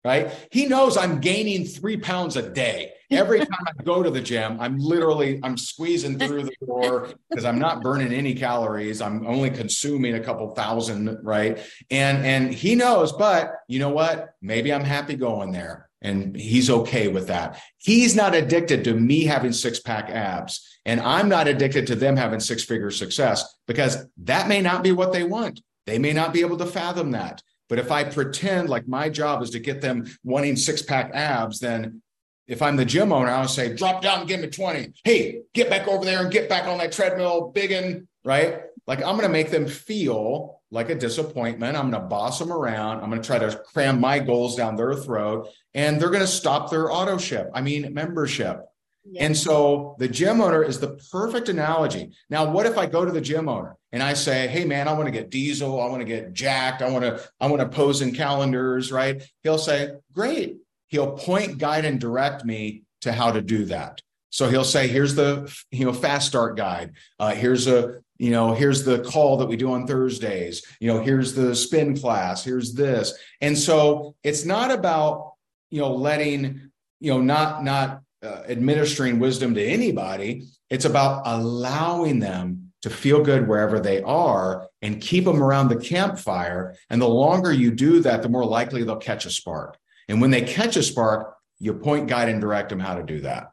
Right. 0.05 0.33
He 0.51 0.65
knows 0.65 0.97
I'm 0.97 1.21
gaining 1.21 1.63
three 1.63 1.95
pounds 1.95 2.35
a 2.35 2.49
day. 2.49 2.91
Every 3.09 3.39
time 3.45 3.65
I 3.67 3.83
go 3.83 4.03
to 4.03 4.09
the 4.09 4.19
gym, 4.19 4.59
I'm 4.59 4.77
literally 4.77 5.39
I'm 5.43 5.57
squeezing 5.57 6.19
through 6.19 6.43
the 6.43 6.65
door 6.65 7.09
because 7.29 7.45
I'm 7.45 7.59
not 7.59 7.81
burning 7.81 8.11
any 8.11 8.35
calories. 8.35 9.01
I'm 9.01 9.25
only 9.25 9.49
consuming 9.49 10.15
a 10.15 10.19
couple 10.19 10.53
thousand, 10.55 11.19
right? 11.23 11.57
And 11.89 12.25
and 12.25 12.53
he 12.53 12.75
knows, 12.75 13.13
but 13.13 13.53
you 13.69 13.79
know 13.79 13.91
what? 13.91 14.33
Maybe 14.41 14.73
I'm 14.73 14.83
happy 14.83 15.15
going 15.15 15.53
there. 15.53 15.89
And 16.01 16.35
he's 16.35 16.69
okay 16.69 17.07
with 17.07 17.27
that. 17.27 17.61
He's 17.77 18.13
not 18.13 18.35
addicted 18.35 18.83
to 18.83 18.93
me 18.93 19.23
having 19.23 19.53
six 19.53 19.79
pack 19.79 20.09
abs. 20.09 20.61
And 20.85 20.99
I'm 20.99 21.29
not 21.29 21.47
addicted 21.47 21.87
to 21.87 21.95
them 21.95 22.17
having 22.17 22.41
six 22.41 22.61
figure 22.61 22.91
success 22.91 23.55
because 23.67 24.05
that 24.17 24.49
may 24.49 24.61
not 24.61 24.83
be 24.83 24.91
what 24.91 25.13
they 25.13 25.23
want. 25.23 25.61
They 25.85 25.99
may 25.99 26.11
not 26.11 26.33
be 26.33 26.41
able 26.41 26.57
to 26.57 26.65
fathom 26.65 27.11
that. 27.11 27.41
But 27.73 27.79
if 27.79 27.91
I 27.91 28.03
pretend 28.03 28.69
like 28.69 28.87
my 28.87 29.09
job 29.09 29.41
is 29.41 29.49
to 29.49 29.59
get 29.59 29.81
them 29.81 30.05
wanting 30.23 30.55
six 30.55 30.83
pack 30.83 31.09
abs, 31.15 31.59
then 31.59 32.03
if 32.47 32.61
I'm 32.61 32.75
the 32.75 32.85
gym 32.85 33.11
owner, 33.11 33.31
I'll 33.31 33.47
say, 33.47 33.73
drop 33.73 34.03
down 34.03 34.19
and 34.19 34.27
give 34.27 34.41
me 34.41 34.47
20. 34.47 34.93
Hey, 35.03 35.39
get 35.55 35.71
back 35.71 35.87
over 35.87 36.05
there 36.05 36.21
and 36.21 36.31
get 36.31 36.47
back 36.47 36.67
on 36.67 36.77
that 36.77 36.91
treadmill, 36.91 37.49
biggin, 37.49 38.07
right? 38.23 38.61
Like 38.85 38.99
I'm 38.99 39.15
going 39.17 39.21
to 39.21 39.29
make 39.29 39.49
them 39.49 39.65
feel 39.65 40.61
like 40.69 40.91
a 40.91 40.95
disappointment. 40.95 41.75
I'm 41.75 41.89
going 41.89 41.99
to 41.99 42.07
boss 42.07 42.37
them 42.37 42.53
around. 42.53 43.01
I'm 43.01 43.09
going 43.09 43.23
to 43.23 43.27
try 43.27 43.39
to 43.39 43.59
cram 43.73 43.99
my 43.99 44.19
goals 44.19 44.55
down 44.55 44.75
their 44.75 44.93
throat 44.93 45.49
and 45.73 45.99
they're 45.99 46.11
going 46.11 46.19
to 46.19 46.27
stop 46.27 46.69
their 46.69 46.91
auto 46.91 47.17
ship. 47.17 47.49
I 47.55 47.61
mean, 47.61 47.91
membership. 47.91 48.59
Yeah. 49.03 49.25
And 49.25 49.35
so 49.35 49.95
the 49.97 50.07
gym 50.07 50.41
owner 50.41 50.61
is 50.61 50.79
the 50.79 50.99
perfect 51.11 51.49
analogy. 51.49 52.11
Now, 52.29 52.51
what 52.51 52.67
if 52.67 52.77
I 52.77 52.85
go 52.85 53.03
to 53.03 53.11
the 53.11 53.19
gym 53.19 53.49
owner 53.49 53.77
and 53.93 54.03
I 54.03 54.13
say, 54.13 54.47
"Hey, 54.47 54.65
man, 54.65 54.89
I 54.89 54.93
want 54.93 55.05
to 55.05 55.11
get 55.11 55.29
diesel. 55.29 55.79
I 55.79 55.87
want 55.87 56.01
to 56.01 56.05
get 56.05 56.33
jacked. 56.33 56.81
I 56.81 56.89
want 56.89 57.05
to, 57.05 57.23
I 57.39 57.47
want 57.47 57.61
to 57.61 57.69
pose 57.69 58.01
in 58.01 58.13
calendars." 58.13 58.91
Right? 58.91 59.23
He'll 59.43 59.57
say, 59.57 59.91
"Great 60.11 60.57
he'll 60.93 61.11
point, 61.11 61.57
guide, 61.57 61.85
and 61.85 61.99
direct 61.99 62.45
me 62.45 62.83
to 63.01 63.11
how 63.11 63.31
to 63.31 63.41
do 63.41 63.65
that. 63.65 63.99
So 64.29 64.47
he'll 64.47 64.63
say, 64.63 64.87
here's 64.87 65.15
the 65.15 65.51
you 65.71 65.85
know 65.85 65.91
fast 65.91 66.27
start 66.27 66.55
guide. 66.55 66.93
Uh, 67.19 67.31
here's 67.31 67.67
a 67.67 68.01
you 68.19 68.29
know 68.29 68.53
here's 68.53 68.83
the 68.83 68.99
call 68.99 69.37
that 69.37 69.47
we 69.47 69.57
do 69.57 69.73
on 69.73 69.87
Thursdays. 69.87 70.63
You 70.79 70.87
know 70.87 71.01
here's 71.01 71.33
the 71.33 71.55
spin 71.55 71.97
class. 71.97 72.43
Here's 72.43 72.73
this. 72.73 73.17
And 73.41 73.57
so 73.57 74.15
it's 74.23 74.45
not 74.45 74.71
about 74.71 75.33
you 75.71 75.81
know 75.81 75.93
letting 75.93 76.69
you 76.99 77.11
know 77.11 77.21
not 77.21 77.63
not 77.63 78.01
uh, 78.21 78.43
administering 78.47 79.17
wisdom 79.17 79.55
to 79.55 79.65
anybody. 79.65 80.45
It's 80.69 80.85
about 80.85 81.23
allowing 81.25 82.19
them 82.19 82.62
to 82.83 82.89
feel 82.89 83.23
good 83.23 83.47
wherever 83.47 83.79
they 83.79 84.01
are 84.03 84.67
and 84.81 85.01
keep 85.01 85.23
them 85.23 85.41
around 85.41 85.69
the 85.69 85.77
campfire. 85.77 86.75
And 86.89 87.01
the 87.01 87.07
longer 87.07 87.51
you 87.51 87.71
do 87.71 88.01
that, 88.01 88.21
the 88.21 88.29
more 88.29 88.45
likely 88.45 88.83
they'll 88.83 88.97
catch 88.97 89.25
a 89.25 89.29
spark. 89.29 89.77
And 90.09 90.19
when 90.19 90.31
they 90.31 90.41
catch 90.41 90.75
a 90.75 90.83
spark, 90.83 91.35
you 91.59 91.73
point, 91.73 92.09
guide, 92.09 92.27
and 92.27 92.41
direct 92.41 92.69
them 92.69 92.79
how 92.79 92.95
to 92.95 93.03
do 93.03 93.21
that. 93.21 93.51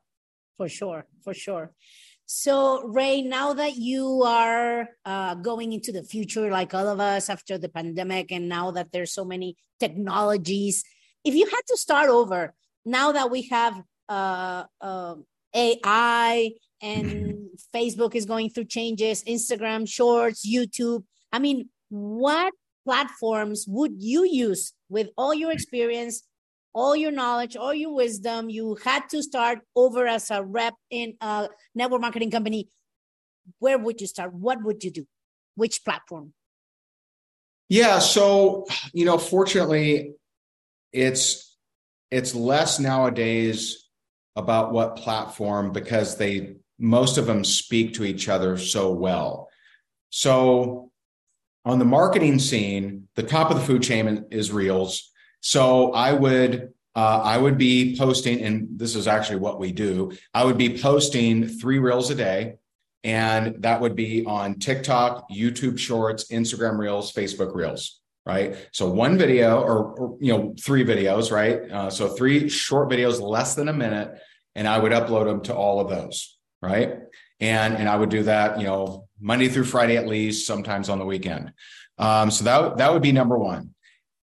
For 0.56 0.68
sure, 0.68 1.06
for 1.22 1.32
sure. 1.32 1.70
So, 2.26 2.82
Ray, 2.82 3.22
now 3.22 3.54
that 3.54 3.76
you 3.76 4.22
are 4.24 4.88
uh, 5.04 5.34
going 5.36 5.72
into 5.72 5.92
the 5.92 6.02
future, 6.02 6.50
like 6.50 6.74
all 6.74 6.88
of 6.88 6.98
us 7.00 7.30
after 7.30 7.56
the 7.56 7.68
pandemic, 7.68 8.32
and 8.32 8.48
now 8.48 8.72
that 8.72 8.90
there's 8.92 9.12
so 9.12 9.24
many 9.24 9.56
technologies, 9.78 10.84
if 11.24 11.34
you 11.34 11.46
had 11.46 11.62
to 11.68 11.76
start 11.76 12.10
over, 12.10 12.52
now 12.84 13.12
that 13.12 13.30
we 13.30 13.42
have 13.42 13.80
uh, 14.08 14.64
uh, 14.80 15.14
AI 15.54 16.50
and 16.82 17.06
mm-hmm. 17.06 17.76
Facebook 17.76 18.14
is 18.14 18.26
going 18.26 18.50
through 18.50 18.64
changes, 18.64 19.22
Instagram, 19.24 19.88
Shorts, 19.88 20.46
YouTube, 20.46 21.04
I 21.32 21.38
mean, 21.38 21.68
what 21.88 22.52
platforms 22.84 23.66
would 23.68 23.92
you 23.98 24.24
use 24.24 24.72
with 24.88 25.08
all 25.16 25.34
your 25.34 25.52
experience 25.52 26.22
all 26.74 26.94
your 26.94 27.10
knowledge, 27.10 27.56
all 27.56 27.74
your 27.74 27.94
wisdom. 27.94 28.50
You 28.50 28.76
had 28.84 29.08
to 29.10 29.22
start 29.22 29.60
over 29.74 30.06
as 30.06 30.30
a 30.30 30.42
rep 30.42 30.74
in 30.90 31.14
a 31.20 31.48
network 31.74 32.00
marketing 32.00 32.30
company. 32.30 32.68
Where 33.58 33.78
would 33.78 34.00
you 34.00 34.06
start? 34.06 34.32
What 34.32 34.62
would 34.62 34.84
you 34.84 34.90
do? 34.90 35.06
Which 35.56 35.84
platform? 35.84 36.32
Yeah, 37.68 37.98
so 37.98 38.66
you 38.92 39.04
know, 39.04 39.18
fortunately, 39.18 40.14
it's 40.92 41.56
it's 42.10 42.34
less 42.34 42.80
nowadays 42.80 43.88
about 44.36 44.72
what 44.72 44.96
platform 44.96 45.72
because 45.72 46.16
they 46.16 46.56
most 46.80 47.18
of 47.18 47.26
them 47.26 47.44
speak 47.44 47.94
to 47.94 48.04
each 48.04 48.28
other 48.28 48.56
so 48.56 48.92
well. 48.92 49.48
So 50.08 50.90
on 51.64 51.78
the 51.78 51.84
marketing 51.84 52.38
scene, 52.38 53.08
the 53.14 53.22
top 53.22 53.50
of 53.50 53.58
the 53.58 53.64
food 53.64 53.82
chain 53.82 54.24
is 54.30 54.50
Reels 54.50 55.10
so 55.40 55.92
I 55.92 56.12
would 56.12 56.72
uh, 56.94 57.20
I 57.22 57.38
would 57.38 57.56
be 57.56 57.96
posting, 57.96 58.42
and 58.42 58.68
this 58.76 58.96
is 58.96 59.06
actually 59.06 59.38
what 59.38 59.60
we 59.60 59.72
do. 59.72 60.12
I 60.34 60.44
would 60.44 60.58
be 60.58 60.76
posting 60.78 61.46
three 61.46 61.78
reels 61.78 62.10
a 62.10 62.16
day, 62.16 62.56
and 63.04 63.62
that 63.62 63.80
would 63.80 63.94
be 63.94 64.24
on 64.26 64.58
TikTok, 64.58 65.30
YouTube 65.30 65.78
Shorts, 65.78 66.24
Instagram 66.30 66.78
Reels, 66.78 67.12
Facebook 67.12 67.54
Reels. 67.54 68.00
Right. 68.26 68.56
So 68.72 68.90
one 68.90 69.16
video, 69.16 69.60
or, 69.62 69.94
or 69.94 70.18
you 70.20 70.36
know, 70.36 70.54
three 70.60 70.84
videos. 70.84 71.32
Right. 71.32 71.70
Uh, 71.70 71.90
so 71.90 72.08
three 72.08 72.48
short 72.48 72.90
videos, 72.90 73.20
less 73.20 73.54
than 73.54 73.68
a 73.68 73.72
minute, 73.72 74.20
and 74.54 74.68
I 74.68 74.78
would 74.78 74.92
upload 74.92 75.24
them 75.24 75.40
to 75.42 75.54
all 75.54 75.80
of 75.80 75.88
those. 75.88 76.36
Right. 76.62 76.98
And 77.40 77.76
and 77.76 77.88
I 77.88 77.96
would 77.96 78.10
do 78.10 78.24
that, 78.24 78.58
you 78.58 78.66
know, 78.66 79.08
Monday 79.20 79.48
through 79.48 79.64
Friday 79.64 79.96
at 79.96 80.06
least, 80.06 80.46
sometimes 80.46 80.88
on 80.88 80.98
the 80.98 81.06
weekend. 81.06 81.52
Um, 81.98 82.30
so 82.30 82.44
that 82.44 82.76
that 82.78 82.92
would 82.92 83.02
be 83.02 83.12
number 83.12 83.38
one 83.38 83.74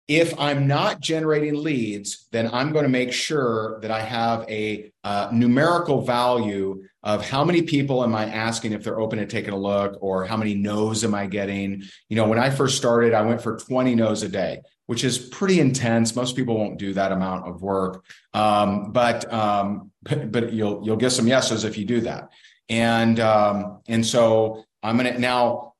if 0.08 0.38
I'm 0.38 0.66
not 0.66 1.00
generating 1.00 1.54
leads, 1.54 2.26
then 2.32 2.50
I'm 2.52 2.72
going 2.72 2.82
to 2.82 2.88
make 2.88 3.12
sure 3.12 3.78
that 3.80 3.90
I 3.90 4.00
have 4.00 4.44
a 4.48 4.92
uh, 5.04 5.30
numerical 5.32 6.02
value 6.02 6.82
of 7.02 7.26
how 7.26 7.44
many 7.44 7.62
people 7.62 8.02
am 8.02 8.14
I 8.14 8.26
asking 8.26 8.72
if 8.72 8.84
they're 8.84 9.00
open 9.00 9.18
to 9.20 9.26
taking 9.26 9.54
a 9.54 9.58
look 9.58 9.96
or 10.00 10.24
how 10.24 10.36
many 10.36 10.54
no's 10.54 11.04
am 11.04 11.14
I 11.14 11.26
getting. 11.26 11.82
You 12.08 12.16
know, 12.16 12.26
when 12.28 12.38
I 12.38 12.50
first 12.50 12.76
started, 12.76 13.14
I 13.14 13.22
went 13.22 13.42
for 13.42 13.56
20 13.56 13.94
no's 13.94 14.22
a 14.22 14.28
day, 14.28 14.60
which 14.86 15.04
is 15.04 15.18
pretty 15.18 15.60
intense. 15.60 16.14
Most 16.16 16.36
people 16.36 16.56
won't 16.58 16.78
do 16.78 16.92
that 16.94 17.12
amount 17.12 17.48
of 17.48 17.62
work, 17.62 18.04
um, 18.34 18.92
but, 18.92 19.32
um, 19.32 19.90
but, 20.02 20.32
but 20.32 20.52
you'll 20.52 20.84
you'll 20.84 20.96
get 20.96 21.10
some 21.10 21.28
yeses 21.28 21.64
if 21.64 21.78
you 21.78 21.84
do 21.84 22.00
that. 22.02 22.30
And 22.68 23.20
um, 23.20 23.80
and 23.88 24.04
so 24.04 24.64
I'm 24.82 24.96
gonna 24.96 25.18
now 25.18 25.72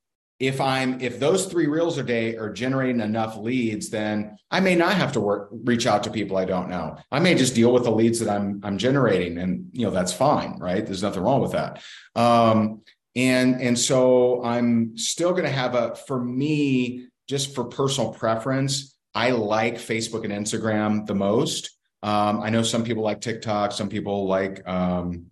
if 0.42 0.60
I'm 0.60 1.00
if 1.00 1.20
those 1.20 1.46
three 1.46 1.68
reels 1.68 1.98
a 1.98 2.02
day 2.02 2.36
are 2.36 2.52
generating 2.52 3.00
enough 3.00 3.36
leads, 3.36 3.90
then 3.90 4.36
I 4.50 4.58
may 4.58 4.74
not 4.74 4.94
have 4.94 5.12
to 5.12 5.20
work 5.20 5.50
reach 5.52 5.86
out 5.86 6.02
to 6.02 6.10
people 6.10 6.36
I 6.36 6.44
don't 6.44 6.68
know. 6.68 6.96
I 7.12 7.20
may 7.20 7.36
just 7.36 7.54
deal 7.54 7.72
with 7.72 7.84
the 7.84 7.92
leads 7.92 8.18
that 8.18 8.28
I'm 8.28 8.60
I'm 8.64 8.76
generating, 8.76 9.38
and 9.38 9.68
you 9.72 9.86
know 9.86 9.92
that's 9.92 10.12
fine, 10.12 10.58
right? 10.58 10.84
There's 10.84 11.02
nothing 11.02 11.22
wrong 11.22 11.40
with 11.42 11.52
that. 11.52 11.80
Um, 12.16 12.82
and 13.14 13.60
and 13.60 13.78
so 13.78 14.42
I'm 14.42 14.98
still 14.98 15.30
going 15.30 15.44
to 15.44 15.50
have 15.50 15.76
a 15.76 15.94
for 15.94 16.22
me 16.22 17.06
just 17.28 17.54
for 17.54 17.64
personal 17.64 18.12
preference. 18.12 18.96
I 19.14 19.30
like 19.30 19.76
Facebook 19.76 20.24
and 20.24 20.32
Instagram 20.32 21.06
the 21.06 21.14
most. 21.14 21.70
Um, 22.02 22.40
I 22.40 22.50
know 22.50 22.62
some 22.62 22.84
people 22.84 23.02
like 23.02 23.20
TikTok, 23.20 23.72
some 23.72 23.88
people 23.88 24.26
like 24.26 24.66
um, 24.66 25.30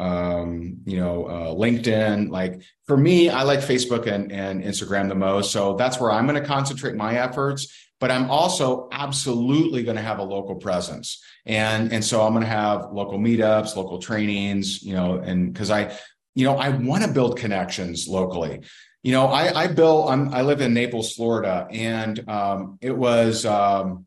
um, 0.00 0.78
you 0.84 0.98
know, 0.98 1.26
uh, 1.26 1.54
LinkedIn. 1.54 2.30
Like 2.30 2.62
for 2.86 2.96
me, 2.96 3.30
I 3.30 3.42
like 3.42 3.60
Facebook 3.60 4.06
and, 4.06 4.30
and 4.30 4.62
Instagram 4.62 5.08
the 5.08 5.14
most. 5.14 5.52
So 5.52 5.74
that's 5.74 6.00
where 6.00 6.12
I'm 6.12 6.26
going 6.26 6.40
to 6.40 6.46
concentrate 6.46 6.94
my 6.94 7.18
efforts. 7.18 7.86
But 8.00 8.12
I'm 8.12 8.30
also 8.30 8.88
absolutely 8.92 9.82
going 9.82 9.96
to 9.96 10.02
have 10.02 10.20
a 10.20 10.22
local 10.22 10.54
presence. 10.54 11.20
And, 11.46 11.92
and 11.92 12.04
so 12.04 12.22
I'm 12.22 12.32
going 12.32 12.44
to 12.44 12.50
have 12.50 12.92
local 12.92 13.18
meetups, 13.18 13.74
local 13.74 13.98
trainings, 13.98 14.82
you 14.84 14.94
know, 14.94 15.16
and 15.16 15.52
because 15.52 15.70
I, 15.70 15.96
you 16.36 16.44
know, 16.44 16.56
I 16.56 16.68
want 16.68 17.02
to 17.02 17.10
build 17.10 17.36
connections 17.36 18.06
locally. 18.06 18.60
You 19.02 19.12
know, 19.12 19.26
I, 19.26 19.64
I 19.64 19.66
built, 19.68 20.10
I'm, 20.10 20.34
I 20.34 20.42
live 20.42 20.60
in 20.60 20.74
Naples, 20.74 21.14
Florida, 21.14 21.68
and 21.70 22.28
um, 22.28 22.78
it 22.80 22.96
was, 22.96 23.46
um, 23.46 24.06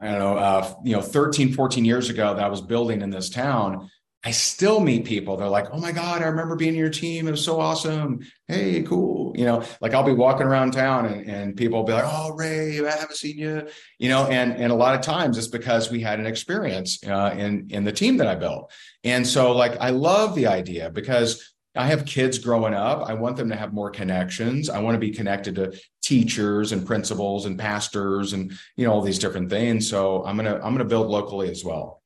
I 0.00 0.10
don't 0.10 0.18
know, 0.18 0.36
uh, 0.36 0.74
you 0.84 0.92
know, 0.92 1.02
13, 1.02 1.52
14 1.52 1.84
years 1.84 2.08
ago 2.08 2.34
that 2.34 2.44
I 2.44 2.48
was 2.48 2.60
building 2.60 3.02
in 3.02 3.10
this 3.10 3.30
town, 3.30 3.90
I 4.26 4.32
still 4.32 4.80
meet 4.80 5.04
people. 5.04 5.36
They're 5.36 5.48
like, 5.48 5.68
oh 5.70 5.78
my 5.78 5.92
God, 5.92 6.20
I 6.20 6.26
remember 6.26 6.56
being 6.56 6.74
in 6.74 6.80
your 6.80 6.90
team. 6.90 7.28
It 7.28 7.30
was 7.30 7.44
so 7.44 7.60
awesome. 7.60 8.26
Hey, 8.48 8.82
cool. 8.82 9.32
You 9.36 9.44
know, 9.44 9.62
like 9.80 9.94
I'll 9.94 10.02
be 10.02 10.12
walking 10.12 10.48
around 10.48 10.72
town 10.72 11.06
and, 11.06 11.30
and 11.30 11.56
people 11.56 11.78
will 11.78 11.86
be 11.86 11.92
like, 11.92 12.04
oh, 12.04 12.32
Ray, 12.34 12.84
I 12.84 12.90
haven't 12.90 13.14
seen 13.14 13.38
you. 13.38 13.68
You 14.00 14.08
know, 14.08 14.26
and, 14.26 14.54
and 14.54 14.72
a 14.72 14.74
lot 14.74 14.96
of 14.96 15.02
times 15.02 15.38
it's 15.38 15.46
because 15.46 15.92
we 15.92 16.00
had 16.00 16.18
an 16.18 16.26
experience 16.26 16.98
uh, 17.06 17.36
in, 17.38 17.68
in 17.70 17.84
the 17.84 17.92
team 17.92 18.16
that 18.16 18.26
I 18.26 18.34
built. 18.34 18.72
And 19.04 19.24
so, 19.24 19.52
like, 19.52 19.76
I 19.80 19.90
love 19.90 20.34
the 20.34 20.48
idea 20.48 20.90
because 20.90 21.54
I 21.76 21.86
have 21.86 22.04
kids 22.04 22.38
growing 22.38 22.74
up. 22.74 23.08
I 23.08 23.14
want 23.14 23.36
them 23.36 23.48
to 23.50 23.56
have 23.56 23.72
more 23.72 23.90
connections. 23.90 24.68
I 24.68 24.80
want 24.80 24.94
to 24.94 24.98
be 24.98 25.10
connected 25.10 25.54
to 25.56 25.78
teachers 26.02 26.72
and 26.72 26.86
principals 26.86 27.46
and 27.46 27.58
pastors 27.58 28.32
and 28.32 28.52
you 28.76 28.86
know 28.86 28.92
all 28.92 29.02
these 29.02 29.18
different 29.18 29.50
things. 29.50 29.88
So 29.88 30.24
I'm 30.24 30.36
gonna 30.36 30.54
I'm 30.56 30.72
gonna 30.72 30.84
build 30.84 31.08
locally 31.08 31.50
as 31.50 31.64
well. 31.64 32.02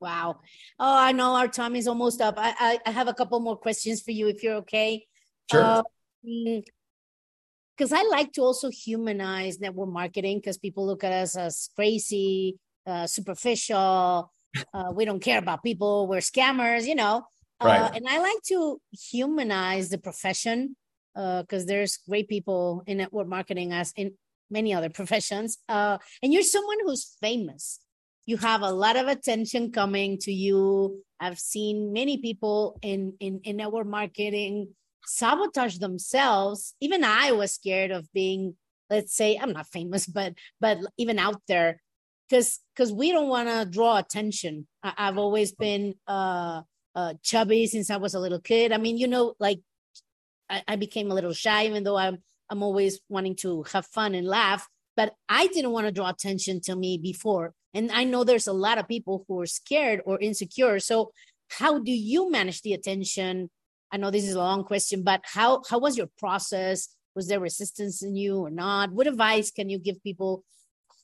Wow. 0.00 0.40
Oh, 0.78 0.96
I 0.98 1.12
know 1.12 1.34
our 1.34 1.48
time 1.48 1.76
is 1.76 1.86
almost 1.86 2.20
up. 2.20 2.34
I 2.36 2.54
I, 2.58 2.78
I 2.86 2.90
have 2.90 3.08
a 3.08 3.14
couple 3.14 3.38
more 3.40 3.56
questions 3.56 4.02
for 4.02 4.10
you 4.10 4.28
if 4.28 4.42
you're 4.42 4.56
okay. 4.56 5.06
Sure. 5.50 5.82
Because 7.76 7.92
uh, 7.92 7.96
I 7.96 8.08
like 8.10 8.32
to 8.32 8.42
also 8.42 8.70
humanize 8.70 9.60
network 9.60 9.90
marketing 9.90 10.38
because 10.38 10.58
people 10.58 10.86
look 10.86 11.04
at 11.04 11.12
us 11.12 11.36
as 11.36 11.68
crazy, 11.76 12.58
uh, 12.86 13.06
superficial. 13.06 14.32
Uh, 14.74 14.92
we 14.94 15.04
don't 15.04 15.20
care 15.20 15.38
about 15.38 15.62
people. 15.62 16.06
We're 16.06 16.18
scammers, 16.18 16.86
you 16.86 16.94
know. 16.94 17.24
Right. 17.64 17.80
Uh, 17.80 17.90
and 17.94 18.06
I 18.08 18.18
like 18.18 18.42
to 18.48 18.80
humanize 18.90 19.88
the 19.90 19.98
profession 19.98 20.76
because 21.14 21.64
uh, 21.64 21.66
there's 21.66 21.98
great 22.08 22.28
people 22.28 22.82
in 22.86 22.98
network 22.98 23.28
marketing 23.28 23.72
as 23.72 23.92
in 23.96 24.12
many 24.50 24.74
other 24.74 24.90
professions. 24.98 25.58
Uh, 25.68 25.98
and 26.22 26.32
you're 26.32 26.42
someone 26.42 26.78
who's 26.84 27.16
famous. 27.20 27.80
You 28.24 28.36
have 28.36 28.62
a 28.62 28.70
lot 28.70 28.96
of 28.96 29.08
attention 29.08 29.72
coming 29.72 30.18
to 30.18 30.32
you. 30.32 31.02
I've 31.18 31.38
seen 31.38 31.92
many 31.92 32.18
people 32.18 32.78
in, 32.82 33.14
in, 33.20 33.40
in 33.44 33.56
network 33.56 33.86
marketing 33.86 34.68
sabotage 35.04 35.78
themselves. 35.78 36.74
Even 36.80 37.04
I 37.04 37.32
was 37.32 37.52
scared 37.52 37.90
of 37.90 38.12
being, 38.12 38.54
let's 38.90 39.14
say, 39.14 39.36
I'm 39.36 39.52
not 39.52 39.66
famous, 39.66 40.06
but 40.06 40.34
but 40.60 40.78
even 40.96 41.18
out 41.18 41.42
there, 41.48 41.80
because 42.28 42.60
because 42.74 42.92
we 42.92 43.12
don't 43.12 43.28
want 43.28 43.48
to 43.48 43.66
draw 43.68 43.98
attention. 43.98 44.66
I, 44.82 44.92
have 44.96 45.18
always 45.18 45.52
been 45.52 45.94
uh 46.06 46.62
uh, 46.94 47.14
chubby 47.22 47.66
since 47.66 47.90
I 47.90 47.96
was 47.96 48.14
a 48.14 48.20
little 48.20 48.40
kid. 48.40 48.72
I 48.72 48.78
mean, 48.78 48.98
you 48.98 49.06
know, 49.06 49.34
like 49.38 49.60
I, 50.48 50.62
I 50.68 50.76
became 50.76 51.10
a 51.10 51.14
little 51.14 51.32
shy, 51.32 51.66
even 51.66 51.84
though 51.84 51.96
I'm 51.96 52.18
I'm 52.50 52.62
always 52.62 53.00
wanting 53.08 53.36
to 53.36 53.64
have 53.72 53.86
fun 53.86 54.14
and 54.14 54.26
laugh. 54.26 54.68
But 54.94 55.14
I 55.28 55.46
didn't 55.46 55.70
want 55.70 55.86
to 55.86 55.92
draw 55.92 56.10
attention 56.10 56.60
to 56.62 56.76
me 56.76 56.98
before, 56.98 57.54
and 57.72 57.90
I 57.90 58.04
know 58.04 58.24
there's 58.24 58.46
a 58.46 58.52
lot 58.52 58.78
of 58.78 58.88
people 58.88 59.24
who 59.26 59.40
are 59.40 59.46
scared 59.46 60.02
or 60.04 60.20
insecure. 60.20 60.78
So, 60.80 61.12
how 61.48 61.78
do 61.78 61.92
you 61.92 62.30
manage 62.30 62.60
the 62.60 62.74
attention? 62.74 63.50
I 63.90 63.96
know 63.96 64.10
this 64.10 64.24
is 64.24 64.34
a 64.34 64.38
long 64.38 64.64
question, 64.64 65.02
but 65.02 65.22
how 65.24 65.62
how 65.68 65.78
was 65.78 65.96
your 65.96 66.10
process? 66.18 66.88
Was 67.14 67.28
there 67.28 67.40
resistance 67.40 68.02
in 68.02 68.16
you 68.16 68.38
or 68.38 68.50
not? 68.50 68.92
What 68.92 69.06
advice 69.06 69.50
can 69.50 69.68
you 69.68 69.78
give 69.78 70.02
people 70.02 70.44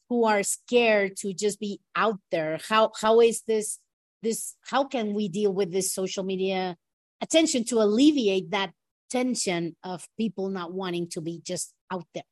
who 0.08 0.24
are 0.24 0.42
scared 0.42 1.16
to 1.18 1.32
just 1.32 1.60
be 1.60 1.80
out 1.96 2.18
there? 2.30 2.58
How 2.68 2.92
how 3.00 3.20
is 3.20 3.42
this 3.46 3.78
this 4.22 4.56
how 4.62 4.84
can 4.84 5.14
we 5.14 5.28
deal 5.28 5.52
with 5.52 5.72
this 5.72 5.92
social 5.92 6.24
media 6.24 6.76
attention 7.20 7.64
to 7.64 7.80
alleviate 7.80 8.50
that 8.50 8.72
tension 9.10 9.76
of 9.82 10.06
people 10.18 10.48
not 10.48 10.72
wanting 10.72 11.08
to 11.10 11.20
be 11.20 11.40
just 11.42 11.72
out 11.90 12.06
there? 12.14 12.24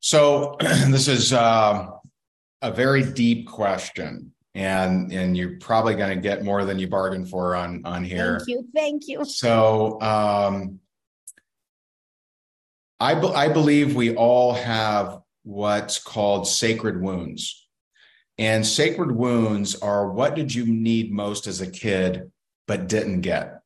So 0.00 0.56
this 0.60 1.08
is 1.08 1.32
uh, 1.32 1.88
a 2.62 2.70
very 2.72 3.02
deep 3.02 3.48
question 3.48 4.32
and 4.54 5.12
and 5.12 5.36
you're 5.36 5.58
probably 5.58 5.94
going 5.94 6.08
to 6.16 6.20
get 6.20 6.42
more 6.42 6.64
than 6.64 6.78
you 6.78 6.88
bargained 6.88 7.28
for 7.28 7.54
on 7.54 7.82
on 7.84 8.02
here. 8.02 8.38
Thank 8.38 8.48
you 8.48 8.68
thank 8.74 9.08
you. 9.08 9.24
So 9.24 10.00
um 10.00 10.80
i 12.98 13.14
be- 13.14 13.34
i 13.34 13.48
believe 13.48 13.94
we 13.94 14.14
all 14.14 14.54
have 14.54 15.20
what's 15.42 15.98
called 15.98 16.48
sacred 16.48 17.00
wounds 17.00 17.65
and 18.38 18.66
sacred 18.66 19.12
wounds 19.12 19.76
are 19.76 20.10
what 20.10 20.34
did 20.34 20.54
you 20.54 20.66
need 20.66 21.12
most 21.12 21.46
as 21.46 21.60
a 21.60 21.70
kid, 21.70 22.30
but 22.66 22.88
didn't 22.88 23.22
get? 23.22 23.60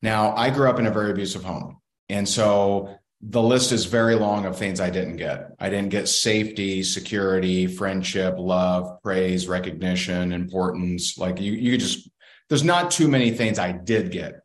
Now, 0.00 0.34
I 0.34 0.50
grew 0.50 0.68
up 0.70 0.78
in 0.78 0.86
a 0.86 0.92
very 0.92 1.10
abusive 1.10 1.44
home. 1.44 1.78
And 2.08 2.28
so 2.28 2.96
the 3.20 3.42
list 3.42 3.72
is 3.72 3.84
very 3.84 4.14
long 4.14 4.46
of 4.46 4.56
things 4.56 4.80
I 4.80 4.90
didn't 4.90 5.16
get. 5.16 5.50
I 5.58 5.68
didn't 5.68 5.90
get 5.90 6.08
safety, 6.08 6.82
security, 6.82 7.66
friendship, 7.66 8.36
love, 8.38 9.02
praise, 9.02 9.48
recognition, 9.48 10.32
importance. 10.32 11.18
Like 11.18 11.40
you, 11.40 11.52
you 11.52 11.76
just, 11.76 12.08
there's 12.48 12.64
not 12.64 12.90
too 12.90 13.08
many 13.08 13.32
things 13.32 13.58
I 13.58 13.72
did 13.72 14.12
get. 14.12 14.40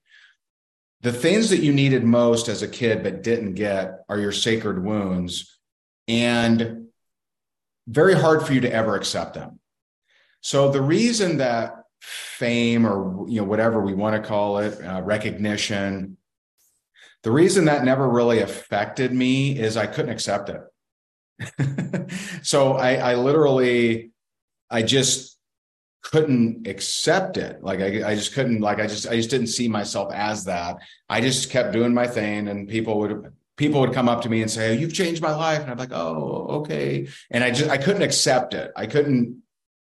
The 1.01 1.13
things 1.13 1.49
that 1.51 1.59
you 1.59 1.71
needed 1.71 2.03
most 2.03 2.47
as 2.47 2.61
a 2.61 2.67
kid 2.67 3.03
but 3.03 3.23
didn't 3.23 3.53
get 3.53 3.99
are 4.09 4.19
your 4.19 4.31
sacred 4.31 4.83
wounds. 4.83 5.59
And 6.07 6.82
very 7.87 8.13
hard 8.13 8.45
for 8.45 8.53
you 8.53 8.61
to 8.61 8.71
ever 8.71 8.95
accept 8.95 9.33
them. 9.33 9.59
So 10.41 10.71
the 10.71 10.81
reason 10.81 11.37
that 11.37 11.75
fame 12.01 12.85
or 12.85 13.27
you 13.29 13.39
know 13.39 13.47
whatever 13.47 13.81
we 13.81 13.93
want 13.93 14.21
to 14.21 14.27
call 14.27 14.57
it, 14.57 14.81
uh, 14.83 15.01
recognition, 15.01 16.17
the 17.23 17.31
reason 17.31 17.65
that 17.65 17.85
never 17.85 18.09
really 18.09 18.39
affected 18.39 19.13
me 19.13 19.57
is 19.57 19.77
I 19.77 19.87
couldn't 19.87 20.11
accept 20.11 20.49
it. 20.49 22.11
so 22.43 22.73
I, 22.73 22.95
I 22.95 23.15
literally, 23.15 24.11
I 24.69 24.83
just 24.83 25.37
couldn't 26.01 26.67
accept 26.67 27.37
it. 27.37 27.63
Like 27.63 27.79
I, 27.79 28.11
I 28.11 28.15
just 28.15 28.33
couldn't, 28.33 28.59
like 28.59 28.79
I 28.79 28.87
just, 28.87 29.07
I 29.07 29.15
just 29.15 29.29
didn't 29.29 29.47
see 29.47 29.69
myself 29.69 30.11
as 30.13 30.43
that. 30.45 30.77
I 31.09 31.21
just 31.21 31.49
kept 31.49 31.71
doing 31.71 31.93
my 31.93 32.07
thing, 32.07 32.49
and 32.49 32.67
people 32.67 32.99
would 32.99 33.31
people 33.57 33.81
would 33.81 33.93
come 33.93 34.09
up 34.09 34.21
to 34.23 34.29
me 34.29 34.41
and 34.41 34.49
say, 34.49 34.69
oh, 34.69 34.73
"You've 34.73 34.93
changed 34.93 35.21
my 35.21 35.35
life," 35.35 35.61
and 35.61 35.71
I'm 35.71 35.77
like, 35.77 35.91
"Oh, 35.91 36.61
okay." 36.61 37.07
And 37.31 37.43
I 37.43 37.51
just 37.51 37.69
I 37.69 37.77
couldn't 37.77 38.01
accept 38.01 38.53
it. 38.53 38.71
I 38.75 38.87
couldn't 38.87 39.41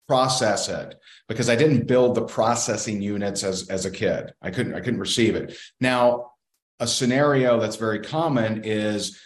process 0.07 0.69
it 0.69 0.95
because 1.27 1.49
I 1.49 1.55
didn't 1.55 1.87
build 1.87 2.15
the 2.15 2.25
processing 2.25 3.01
units 3.01 3.43
as 3.43 3.69
as 3.69 3.85
a 3.85 3.91
kid. 3.91 4.33
I 4.41 4.51
couldn't 4.51 4.73
I 4.73 4.79
couldn't 4.79 4.99
receive 4.99 5.35
it. 5.35 5.57
Now, 5.79 6.31
a 6.79 6.87
scenario 6.87 7.59
that's 7.59 7.75
very 7.75 7.99
common 7.99 8.63
is 8.63 9.19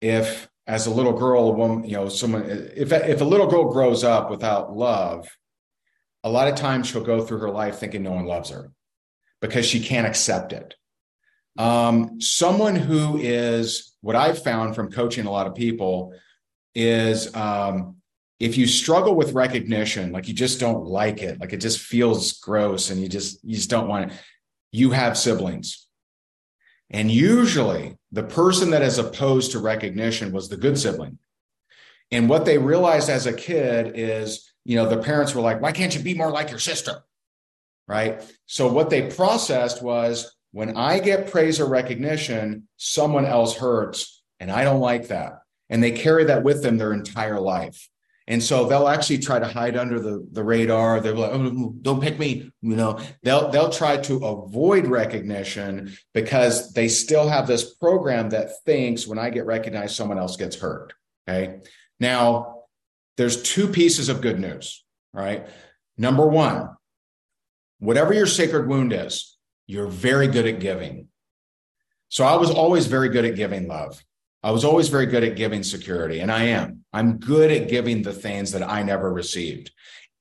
if 0.00 0.48
as 0.66 0.86
a 0.86 0.90
little 0.90 1.14
girl, 1.14 1.48
a 1.48 1.52
woman, 1.52 1.84
you 1.84 1.96
know, 1.96 2.08
someone 2.08 2.44
if 2.44 2.92
if 2.92 3.20
a 3.20 3.24
little 3.24 3.48
girl 3.48 3.72
grows 3.72 4.04
up 4.04 4.30
without 4.30 4.76
love, 4.76 5.26
a 6.22 6.30
lot 6.30 6.48
of 6.48 6.54
times 6.54 6.86
she'll 6.86 7.02
go 7.02 7.20
through 7.24 7.38
her 7.38 7.50
life 7.50 7.78
thinking 7.78 8.02
no 8.02 8.12
one 8.12 8.26
loves 8.26 8.50
her 8.50 8.70
because 9.40 9.66
she 9.66 9.80
can't 9.80 10.06
accept 10.06 10.52
it. 10.52 10.74
Um, 11.58 12.20
someone 12.20 12.76
who 12.76 13.18
is 13.18 13.96
what 14.00 14.14
I've 14.14 14.42
found 14.42 14.76
from 14.76 14.92
coaching 14.92 15.26
a 15.26 15.30
lot 15.30 15.48
of 15.48 15.56
people 15.56 16.14
is 16.74 17.34
um, 17.34 17.96
if 18.38 18.56
you 18.56 18.68
struggle 18.68 19.16
with 19.16 19.32
recognition, 19.32 20.12
like 20.12 20.28
you 20.28 20.34
just 20.34 20.60
don't 20.60 20.86
like 20.86 21.20
it, 21.20 21.40
like 21.40 21.52
it 21.52 21.60
just 21.60 21.80
feels 21.80 22.34
gross, 22.38 22.90
and 22.90 23.00
you 23.00 23.08
just 23.08 23.44
you 23.44 23.56
just 23.56 23.70
don't 23.70 23.88
want 23.88 24.12
it. 24.12 24.18
You 24.70 24.92
have 24.92 25.18
siblings, 25.18 25.88
and 26.90 27.10
usually 27.10 27.96
the 28.12 28.22
person 28.22 28.70
that 28.70 28.82
is 28.82 28.98
opposed 28.98 29.52
to 29.52 29.58
recognition 29.58 30.32
was 30.32 30.48
the 30.48 30.56
good 30.56 30.78
sibling. 30.78 31.18
And 32.12 32.28
what 32.28 32.44
they 32.44 32.56
realized 32.56 33.10
as 33.10 33.26
a 33.26 33.32
kid 33.32 33.92
is, 33.96 34.50
you 34.64 34.76
know, 34.76 34.88
the 34.88 35.02
parents 35.02 35.34
were 35.34 35.42
like, 35.42 35.60
"Why 35.60 35.72
can't 35.72 35.94
you 35.94 36.00
be 36.00 36.14
more 36.14 36.30
like 36.30 36.50
your 36.50 36.60
sister?" 36.60 37.02
Right. 37.88 38.22
So 38.46 38.70
what 38.70 38.90
they 38.90 39.10
processed 39.10 39.82
was 39.82 40.37
when 40.52 40.76
I 40.76 40.98
get 40.98 41.30
praise 41.30 41.60
or 41.60 41.68
recognition, 41.68 42.68
someone 42.76 43.26
else 43.26 43.56
hurts, 43.56 44.22
and 44.40 44.50
I 44.50 44.64
don't 44.64 44.80
like 44.80 45.08
that. 45.08 45.40
And 45.68 45.82
they 45.82 45.92
carry 45.92 46.24
that 46.24 46.42
with 46.42 46.62
them 46.62 46.78
their 46.78 46.92
entire 46.92 47.38
life. 47.38 47.88
And 48.28 48.42
so 48.42 48.68
they'll 48.68 48.88
actually 48.88 49.18
try 49.18 49.38
to 49.38 49.48
hide 49.48 49.76
under 49.76 49.98
the, 49.98 50.26
the 50.32 50.44
radar. 50.44 51.00
They're 51.00 51.14
like, 51.14 51.30
oh, 51.32 51.74
don't 51.80 52.02
pick 52.02 52.18
me. 52.18 52.50
You 52.60 52.76
know, 52.76 53.00
they'll 53.22 53.50
they'll 53.50 53.70
try 53.70 53.96
to 53.96 54.16
avoid 54.16 54.86
recognition 54.86 55.96
because 56.12 56.74
they 56.74 56.88
still 56.88 57.26
have 57.26 57.46
this 57.46 57.74
program 57.76 58.28
that 58.30 58.62
thinks 58.66 59.06
when 59.06 59.18
I 59.18 59.30
get 59.30 59.46
recognized, 59.46 59.96
someone 59.96 60.18
else 60.18 60.36
gets 60.36 60.56
hurt. 60.56 60.92
Okay. 61.26 61.60
Now, 62.00 62.64
there's 63.16 63.42
two 63.42 63.66
pieces 63.66 64.10
of 64.10 64.20
good 64.20 64.38
news. 64.38 64.84
Right. 65.14 65.46
Number 65.96 66.26
one, 66.26 66.68
whatever 67.78 68.12
your 68.12 68.26
sacred 68.26 68.68
wound 68.68 68.92
is, 68.92 69.37
you're 69.68 69.86
very 69.86 70.26
good 70.26 70.46
at 70.46 70.58
giving. 70.58 71.08
So 72.08 72.24
I 72.24 72.36
was 72.36 72.50
always 72.50 72.86
very 72.86 73.10
good 73.10 73.26
at 73.26 73.36
giving 73.36 73.68
love. 73.68 74.02
I 74.42 74.50
was 74.50 74.64
always 74.64 74.88
very 74.88 75.06
good 75.06 75.22
at 75.22 75.36
giving 75.36 75.62
security, 75.62 76.20
and 76.20 76.32
I 76.32 76.44
am. 76.44 76.84
I'm 76.92 77.18
good 77.18 77.50
at 77.50 77.68
giving 77.68 78.02
the 78.02 78.12
things 78.12 78.52
that 78.52 78.68
I 78.68 78.82
never 78.82 79.12
received. 79.12 79.70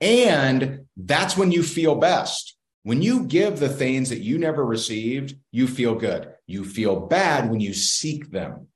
And 0.01 0.81
that's 0.97 1.37
when 1.37 1.51
you 1.51 1.63
feel 1.63 1.95
best. 1.95 2.55
When 2.83 3.01
you 3.01 3.25
give 3.25 3.59
the 3.59 3.69
things 3.69 4.09
that 4.09 4.21
you 4.21 4.37
never 4.37 4.65
received, 4.65 5.35
you 5.51 5.67
feel 5.67 5.95
good. 5.95 6.33
You 6.45 6.65
feel 6.65 7.07
bad 7.07 7.49
when 7.49 7.59
you 7.59 7.73
seek 7.73 8.31
them. 8.31 8.67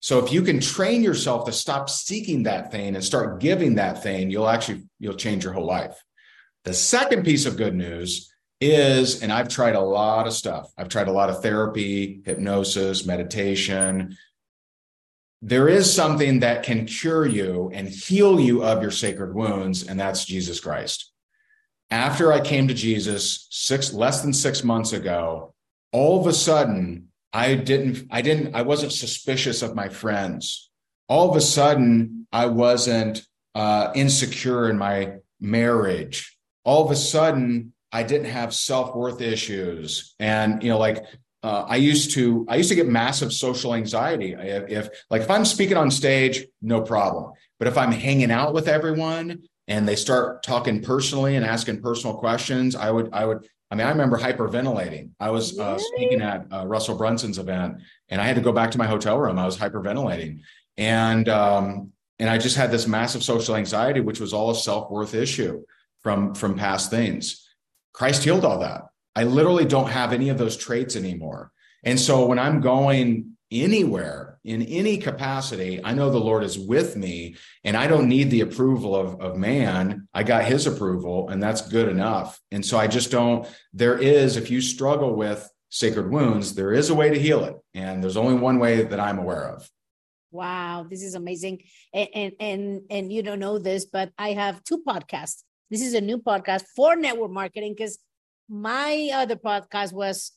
So 0.00 0.24
if 0.24 0.32
you 0.32 0.42
can 0.42 0.60
train 0.60 1.02
yourself 1.02 1.46
to 1.46 1.52
stop 1.52 1.88
seeking 1.88 2.44
that 2.44 2.70
thing 2.70 2.94
and 2.94 3.04
start 3.04 3.40
giving 3.40 3.76
that 3.76 4.02
thing, 4.02 4.30
you'll 4.30 4.48
actually 4.48 4.84
you'll 4.98 5.14
change 5.14 5.44
your 5.44 5.52
whole 5.52 5.66
life. 5.66 6.02
The 6.64 6.74
second 6.74 7.24
piece 7.24 7.46
of 7.46 7.56
good 7.56 7.74
news 7.74 8.32
is, 8.60 9.22
and 9.22 9.32
I've 9.32 9.48
tried 9.48 9.74
a 9.74 9.80
lot 9.80 10.26
of 10.26 10.32
stuff. 10.32 10.72
I've 10.78 10.88
tried 10.88 11.08
a 11.08 11.12
lot 11.12 11.30
of 11.30 11.42
therapy, 11.42 12.22
hypnosis, 12.24 13.06
meditation. 13.06 14.16
There 15.42 15.68
is 15.68 15.92
something 15.92 16.40
that 16.40 16.62
can 16.62 16.86
cure 16.86 17.26
you 17.26 17.70
and 17.74 17.88
heal 17.88 18.40
you 18.40 18.64
of 18.64 18.82
your 18.82 18.90
sacred 18.90 19.34
wounds, 19.34 19.86
and 19.86 20.00
that's 20.00 20.24
Jesus 20.24 20.60
Christ. 20.60 21.12
After 21.90 22.32
I 22.32 22.40
came 22.40 22.66
to 22.68 22.74
Jesus 22.74 23.46
six 23.50 23.92
less 23.92 24.22
than 24.22 24.32
six 24.32 24.64
months 24.64 24.92
ago, 24.92 25.54
all 25.92 26.20
of 26.20 26.26
a 26.26 26.32
sudden 26.32 27.08
I 27.32 27.54
didn't, 27.54 28.06
I 28.10 28.22
didn't, 28.22 28.54
I 28.54 28.62
wasn't 28.62 28.92
suspicious 28.92 29.62
of 29.62 29.74
my 29.76 29.88
friends. 29.88 30.70
All 31.08 31.30
of 31.30 31.36
a 31.36 31.40
sudden 31.40 32.26
I 32.32 32.46
wasn't 32.46 33.22
uh, 33.54 33.92
insecure 33.94 34.68
in 34.68 34.78
my 34.78 35.18
marriage. 35.38 36.36
All 36.64 36.84
of 36.84 36.90
a 36.90 36.96
sudden 36.96 37.72
I 37.96 38.02
didn't 38.02 38.26
have 38.26 38.52
self 38.52 38.94
worth 38.94 39.22
issues, 39.22 40.14
and 40.20 40.62
you 40.62 40.68
know, 40.68 40.78
like 40.78 41.02
uh, 41.42 41.64
I 41.66 41.76
used 41.76 42.10
to, 42.10 42.44
I 42.46 42.56
used 42.56 42.68
to 42.68 42.74
get 42.74 42.86
massive 42.86 43.32
social 43.32 43.72
anxiety. 43.72 44.34
If, 44.38 44.68
if 44.68 44.88
like 45.08 45.22
if 45.22 45.30
I'm 45.30 45.46
speaking 45.46 45.78
on 45.78 45.90
stage, 45.90 46.44
no 46.60 46.82
problem. 46.82 47.32
But 47.58 47.68
if 47.68 47.78
I'm 47.78 47.92
hanging 47.92 48.30
out 48.30 48.52
with 48.52 48.68
everyone 48.68 49.44
and 49.66 49.88
they 49.88 49.96
start 49.96 50.42
talking 50.42 50.82
personally 50.82 51.36
and 51.36 51.46
asking 51.46 51.80
personal 51.80 52.18
questions, 52.18 52.76
I 52.76 52.90
would, 52.90 53.08
I 53.14 53.24
would, 53.24 53.48
I 53.70 53.76
mean, 53.76 53.86
I 53.86 53.90
remember 53.90 54.18
hyperventilating. 54.18 55.12
I 55.18 55.30
was 55.30 55.58
uh, 55.58 55.78
speaking 55.78 56.20
at 56.20 56.46
uh, 56.52 56.66
Russell 56.66 56.98
Brunson's 56.98 57.38
event, 57.38 57.76
and 58.10 58.20
I 58.20 58.26
had 58.26 58.36
to 58.36 58.42
go 58.42 58.52
back 58.52 58.72
to 58.72 58.78
my 58.78 58.86
hotel 58.86 59.18
room. 59.18 59.38
I 59.38 59.46
was 59.46 59.56
hyperventilating, 59.56 60.40
and 60.76 61.30
um, 61.30 61.92
and 62.18 62.28
I 62.28 62.36
just 62.36 62.56
had 62.56 62.70
this 62.70 62.86
massive 62.86 63.22
social 63.22 63.56
anxiety, 63.56 64.00
which 64.00 64.20
was 64.20 64.34
all 64.34 64.50
a 64.50 64.54
self 64.54 64.90
worth 64.90 65.14
issue 65.14 65.64
from 66.02 66.34
from 66.34 66.56
past 66.56 66.90
things. 66.90 67.45
Christ 67.96 68.22
healed 68.22 68.44
all 68.44 68.60
that. 68.60 68.82
I 69.16 69.24
literally 69.24 69.64
don't 69.64 69.88
have 69.88 70.12
any 70.12 70.28
of 70.28 70.36
those 70.36 70.56
traits 70.56 70.94
anymore. 70.94 71.50
And 71.82 71.98
so 71.98 72.26
when 72.26 72.38
I'm 72.38 72.60
going 72.60 73.36
anywhere 73.50 74.38
in 74.44 74.60
any 74.62 74.98
capacity, 74.98 75.80
I 75.82 75.94
know 75.94 76.10
the 76.10 76.18
Lord 76.18 76.44
is 76.44 76.58
with 76.58 76.94
me 76.94 77.36
and 77.64 77.74
I 77.74 77.86
don't 77.86 78.08
need 78.08 78.30
the 78.30 78.42
approval 78.42 78.94
of, 78.94 79.18
of 79.22 79.36
man. 79.36 80.08
I 80.12 80.24
got 80.24 80.44
his 80.44 80.66
approval 80.66 81.30
and 81.30 81.42
that's 81.42 81.68
good 81.68 81.88
enough. 81.88 82.38
And 82.50 82.64
so 82.64 82.76
I 82.76 82.86
just 82.86 83.10
don't, 83.10 83.48
there 83.72 83.96
is, 83.96 84.36
if 84.36 84.50
you 84.50 84.60
struggle 84.60 85.16
with 85.16 85.48
sacred 85.70 86.10
wounds, 86.10 86.54
there 86.54 86.74
is 86.74 86.90
a 86.90 86.94
way 86.94 87.08
to 87.08 87.18
heal 87.18 87.44
it. 87.44 87.56
And 87.72 88.02
there's 88.02 88.18
only 88.18 88.34
one 88.34 88.58
way 88.58 88.82
that 88.82 89.00
I'm 89.00 89.18
aware 89.18 89.48
of. 89.48 89.70
Wow, 90.32 90.86
this 90.90 91.02
is 91.02 91.14
amazing. 91.14 91.62
And, 91.94 92.08
and 92.14 92.32
and 92.40 92.80
and 92.90 93.12
you 93.12 93.22
don't 93.22 93.38
know 93.38 93.58
this, 93.58 93.86
but 93.86 94.12
I 94.18 94.32
have 94.32 94.62
two 94.64 94.82
podcasts. 94.86 95.44
This 95.70 95.82
is 95.82 95.94
a 95.94 96.00
new 96.00 96.18
podcast 96.18 96.64
for 96.74 96.96
network 96.96 97.30
marketing 97.30 97.74
because 97.76 97.98
my 98.48 99.10
other 99.12 99.36
podcast 99.36 99.92
was 99.92 100.32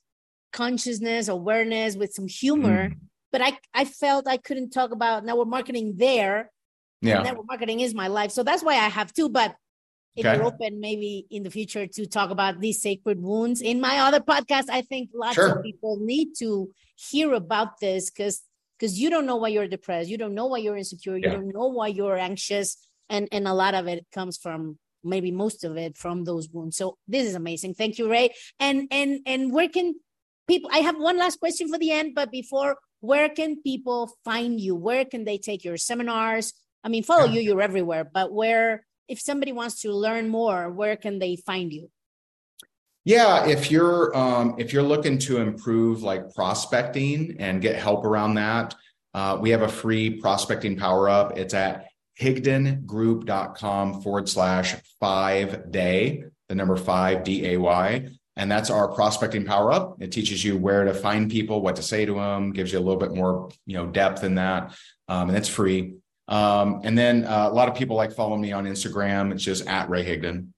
consciousness, 0.51 1.27
awareness 1.27 1.95
with 1.95 2.13
some 2.13 2.27
humor. 2.27 2.89
Mm. 2.89 2.97
But 3.31 3.41
I, 3.41 3.57
I 3.73 3.85
felt 3.85 4.27
I 4.27 4.37
couldn't 4.37 4.71
talk 4.71 4.91
about 4.91 5.23
network 5.23 5.47
marketing 5.47 5.93
there. 5.97 6.51
Yeah. 7.01 7.21
Network 7.21 7.45
marketing 7.47 7.81
is 7.81 7.93
my 7.93 8.07
life. 8.07 8.31
So 8.31 8.43
that's 8.43 8.63
why 8.63 8.73
I 8.73 8.89
have 8.89 9.13
two. 9.13 9.29
But 9.29 9.55
if 10.15 10.25
okay. 10.25 10.35
you're 10.35 10.45
open, 10.45 10.79
maybe 10.79 11.27
in 11.29 11.43
the 11.43 11.51
future 11.51 11.85
to 11.85 12.05
talk 12.07 12.31
about 12.31 12.59
these 12.59 12.81
sacred 12.81 13.21
wounds 13.21 13.61
in 13.61 13.79
my 13.79 13.99
other 13.99 14.19
podcast, 14.19 14.65
I 14.69 14.81
think 14.81 15.11
lots 15.13 15.35
sure. 15.35 15.59
of 15.59 15.63
people 15.63 15.99
need 16.01 16.29
to 16.39 16.71
hear 16.95 17.33
about 17.33 17.79
this 17.79 18.09
because 18.09 18.41
because 18.77 18.97
you 18.99 19.09
don't 19.09 19.25
know 19.25 19.35
why 19.35 19.49
you're 19.49 19.67
depressed, 19.67 20.09
you 20.09 20.17
don't 20.17 20.33
know 20.33 20.47
why 20.47 20.57
you're 20.57 20.77
insecure, 20.77 21.17
yeah. 21.17 21.27
you 21.27 21.35
don't 21.35 21.53
know 21.53 21.67
why 21.67 21.87
you're 21.87 22.17
anxious, 22.17 22.77
and 23.09 23.27
and 23.31 23.47
a 23.47 23.53
lot 23.53 23.75
of 23.75 23.87
it 23.87 24.07
comes 24.11 24.37
from 24.37 24.79
maybe 25.03 25.31
most 25.31 25.63
of 25.63 25.77
it 25.77 25.97
from 25.97 26.23
those 26.23 26.49
wounds. 26.49 26.77
So 26.77 26.97
this 27.07 27.27
is 27.27 27.35
amazing. 27.35 27.73
Thank 27.75 27.97
you, 27.97 28.09
Ray. 28.09 28.33
And 28.59 28.87
and 28.91 29.19
and 29.25 29.51
where 29.51 29.69
can 29.69 29.95
people 30.47 30.69
I 30.73 30.79
have 30.79 30.97
one 30.97 31.17
last 31.17 31.39
question 31.39 31.69
for 31.69 31.77
the 31.77 31.91
end, 31.91 32.15
but 32.15 32.31
before 32.31 32.77
where 33.01 33.29
can 33.29 33.61
people 33.61 34.11
find 34.25 34.59
you? 34.59 34.75
Where 34.75 35.05
can 35.05 35.23
they 35.23 35.37
take 35.37 35.63
your 35.63 35.77
seminars? 35.77 36.53
I 36.83 36.89
mean, 36.89 37.03
follow 37.03 37.25
you, 37.25 37.41
you're 37.41 37.61
everywhere, 37.61 38.09
but 38.11 38.31
where 38.31 38.85
if 39.07 39.19
somebody 39.19 39.51
wants 39.51 39.81
to 39.81 39.91
learn 39.91 40.29
more, 40.29 40.69
where 40.69 40.95
can 40.95 41.19
they 41.19 41.35
find 41.35 41.71
you? 41.73 41.89
Yeah, 43.05 43.47
if 43.47 43.71
you're 43.71 44.15
um, 44.15 44.55
if 44.57 44.71
you're 44.73 44.83
looking 44.83 45.17
to 45.19 45.37
improve 45.37 46.03
like 46.03 46.33
prospecting 46.35 47.37
and 47.39 47.61
get 47.61 47.75
help 47.75 48.05
around 48.05 48.35
that, 48.35 48.75
uh, 49.13 49.37
we 49.41 49.49
have 49.49 49.61
a 49.61 49.69
free 49.69 50.19
prospecting 50.19 50.77
power 50.77 51.09
up. 51.09 51.37
It's 51.37 51.53
at 51.53 51.88
higdongroup.com 52.19 54.01
forward 54.01 54.27
slash 54.29 54.75
five 54.99 55.71
day, 55.71 56.23
the 56.47 56.55
number 56.55 56.75
five 56.75 57.23
D 57.23 57.47
A 57.47 57.57
Y. 57.57 58.09
And 58.35 58.49
that's 58.49 58.69
our 58.69 58.87
prospecting 58.87 59.45
power 59.45 59.71
up. 59.71 60.01
It 60.01 60.11
teaches 60.11 60.43
you 60.43 60.57
where 60.57 60.85
to 60.85 60.93
find 60.93 61.29
people, 61.29 61.61
what 61.61 61.75
to 61.75 61.83
say 61.83 62.05
to 62.05 62.13
them, 62.13 62.51
gives 62.51 62.71
you 62.71 62.79
a 62.79 62.85
little 62.87 62.99
bit 62.99 63.13
more, 63.13 63.49
you 63.65 63.75
know, 63.75 63.85
depth 63.87 64.23
in 64.23 64.35
that. 64.35 64.73
Um, 65.07 65.29
and 65.29 65.37
it's 65.37 65.49
free. 65.49 65.95
Um, 66.27 66.81
and 66.83 66.97
then 66.97 67.25
uh, 67.25 67.49
a 67.49 67.53
lot 67.53 67.67
of 67.67 67.75
people 67.75 67.97
like 67.97 68.13
follow 68.13 68.37
me 68.37 68.53
on 68.53 68.65
Instagram. 68.65 69.33
It's 69.33 69.43
just 69.43 69.67
at 69.67 69.89
Ray 69.89 70.05
Higdon. 70.05 70.49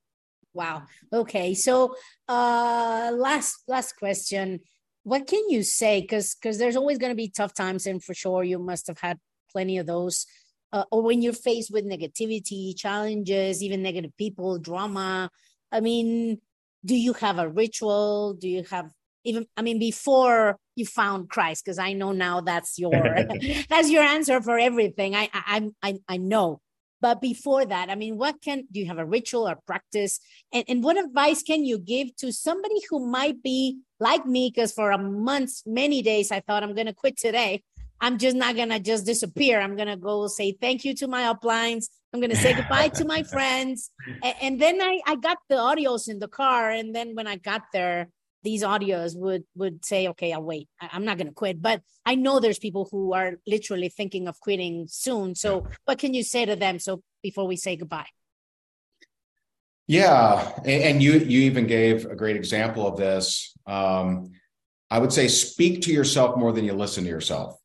Wow. 0.53 0.83
Okay. 1.13 1.53
So 1.53 1.95
uh 2.27 3.11
last 3.15 3.63
last 3.67 3.97
question. 3.97 4.59
What 5.03 5.25
can 5.25 5.49
you 5.49 5.63
say? 5.63 6.01
Because 6.01 6.35
because 6.35 6.57
there's 6.57 6.75
always 6.75 6.97
going 6.97 7.11
to 7.11 7.15
be 7.15 7.29
tough 7.29 7.53
times, 7.53 7.87
and 7.87 8.03
for 8.03 8.13
sure 8.13 8.43
you 8.43 8.59
must 8.59 8.87
have 8.87 8.99
had 8.99 9.17
plenty 9.51 9.77
of 9.79 9.85
those 9.87 10.25
uh, 10.73 10.85
or 10.91 11.01
when 11.01 11.21
you're 11.21 11.33
faced 11.33 11.71
with 11.71 11.85
negativity, 11.85 12.77
challenges, 12.77 13.61
even 13.61 13.81
negative 13.81 14.15
people, 14.17 14.57
drama. 14.57 15.29
I 15.71 15.79
mean, 15.79 16.39
do 16.85 16.95
you 16.95 17.13
have 17.13 17.39
a 17.39 17.49
ritual? 17.49 18.33
Do 18.33 18.47
you 18.47 18.63
have 18.69 18.91
even? 19.23 19.45
I 19.57 19.61
mean, 19.61 19.79
before 19.79 20.57
you 20.75 20.85
found 20.85 21.29
Christ, 21.29 21.65
because 21.65 21.79
I 21.79 21.93
know 21.93 22.11
now 22.11 22.41
that's 22.41 22.79
your 22.79 22.91
that's 23.69 23.89
your 23.89 24.03
answer 24.03 24.41
for 24.41 24.57
everything. 24.57 25.15
I 25.15 25.29
I 25.33 25.69
I 25.83 25.99
I 26.07 26.17
know. 26.17 26.61
But 27.01 27.19
before 27.19 27.65
that, 27.65 27.89
I 27.89 27.95
mean, 27.95 28.17
what 28.17 28.41
can 28.43 28.67
do 28.71 28.79
you 28.79 28.85
have 28.85 28.99
a 28.99 29.05
ritual 29.05 29.49
or 29.49 29.57
practice? 29.65 30.19
And, 30.53 30.63
and 30.67 30.83
what 30.83 31.03
advice 31.03 31.41
can 31.41 31.65
you 31.65 31.79
give 31.79 32.15
to 32.17 32.31
somebody 32.31 32.75
who 32.89 33.07
might 33.07 33.41
be 33.41 33.79
like 33.99 34.27
me? 34.27 34.51
Because 34.53 34.71
for 34.71 34.91
a 34.91 34.99
month, 34.99 35.63
many 35.65 36.03
days, 36.03 36.31
I 36.31 36.41
thought 36.41 36.61
I'm 36.61 36.75
going 36.75 36.85
to 36.85 36.93
quit 36.93 37.17
today. 37.17 37.63
I'm 38.01 38.17
just 38.17 38.35
not 38.35 38.55
gonna 38.55 38.79
just 38.79 39.05
disappear. 39.05 39.61
I'm 39.61 39.77
gonna 39.77 39.95
go 39.95 40.27
say 40.27 40.57
thank 40.59 40.83
you 40.83 40.95
to 40.95 41.07
my 41.07 41.31
uplines. 41.33 41.85
I'm 42.11 42.19
gonna 42.19 42.35
say 42.35 42.53
goodbye 42.53 42.89
to 42.89 43.05
my 43.05 43.21
friends. 43.35 43.91
And, 44.23 44.35
and, 44.41 44.61
then 44.61 44.81
I, 44.81 45.01
I 45.05 45.15
got 45.15 45.37
the 45.47 45.55
audios 45.55 46.09
in 46.09 46.17
the 46.17 46.27
car. 46.27 46.71
And 46.71 46.95
then 46.95 47.13
when 47.13 47.27
I 47.27 47.35
got 47.35 47.61
there, 47.71 48.09
these 48.43 48.63
audios 48.63 49.15
would 49.15 49.43
would 49.55 49.85
say, 49.85 50.07
okay, 50.09 50.33
I'll 50.33 50.41
wait. 50.41 50.67
I, 50.81 50.89
I'm 50.93 51.05
not 51.05 51.19
gonna 51.19 51.31
quit. 51.31 51.61
But 51.61 51.83
I 52.03 52.15
know 52.15 52.39
there's 52.39 52.57
people 52.57 52.89
who 52.91 53.13
are 53.13 53.35
literally 53.45 53.89
thinking 53.89 54.27
of 54.27 54.39
quitting 54.39 54.87
soon. 54.89 55.35
So 55.35 55.67
what 55.85 55.99
can 55.99 56.15
you 56.15 56.23
say 56.23 56.45
to 56.45 56.55
them 56.55 56.79
so 56.79 57.03
before 57.21 57.45
we 57.45 57.55
say 57.55 57.75
goodbye? 57.75 58.07
Yeah, 59.85 60.51
and 60.65 61.03
you 61.03 61.13
you 61.19 61.41
even 61.41 61.67
gave 61.67 62.05
a 62.05 62.15
great 62.15 62.35
example 62.35 62.87
of 62.87 62.97
this. 62.97 63.53
Um, 63.67 64.31
I 64.89 64.97
would 64.97 65.13
say 65.13 65.27
speak 65.27 65.83
to 65.83 65.93
yourself 65.93 66.35
more 66.35 66.51
than 66.51 66.65
you 66.65 66.73
listen 66.73 67.03
to 67.03 67.09
yourself. 67.09 67.60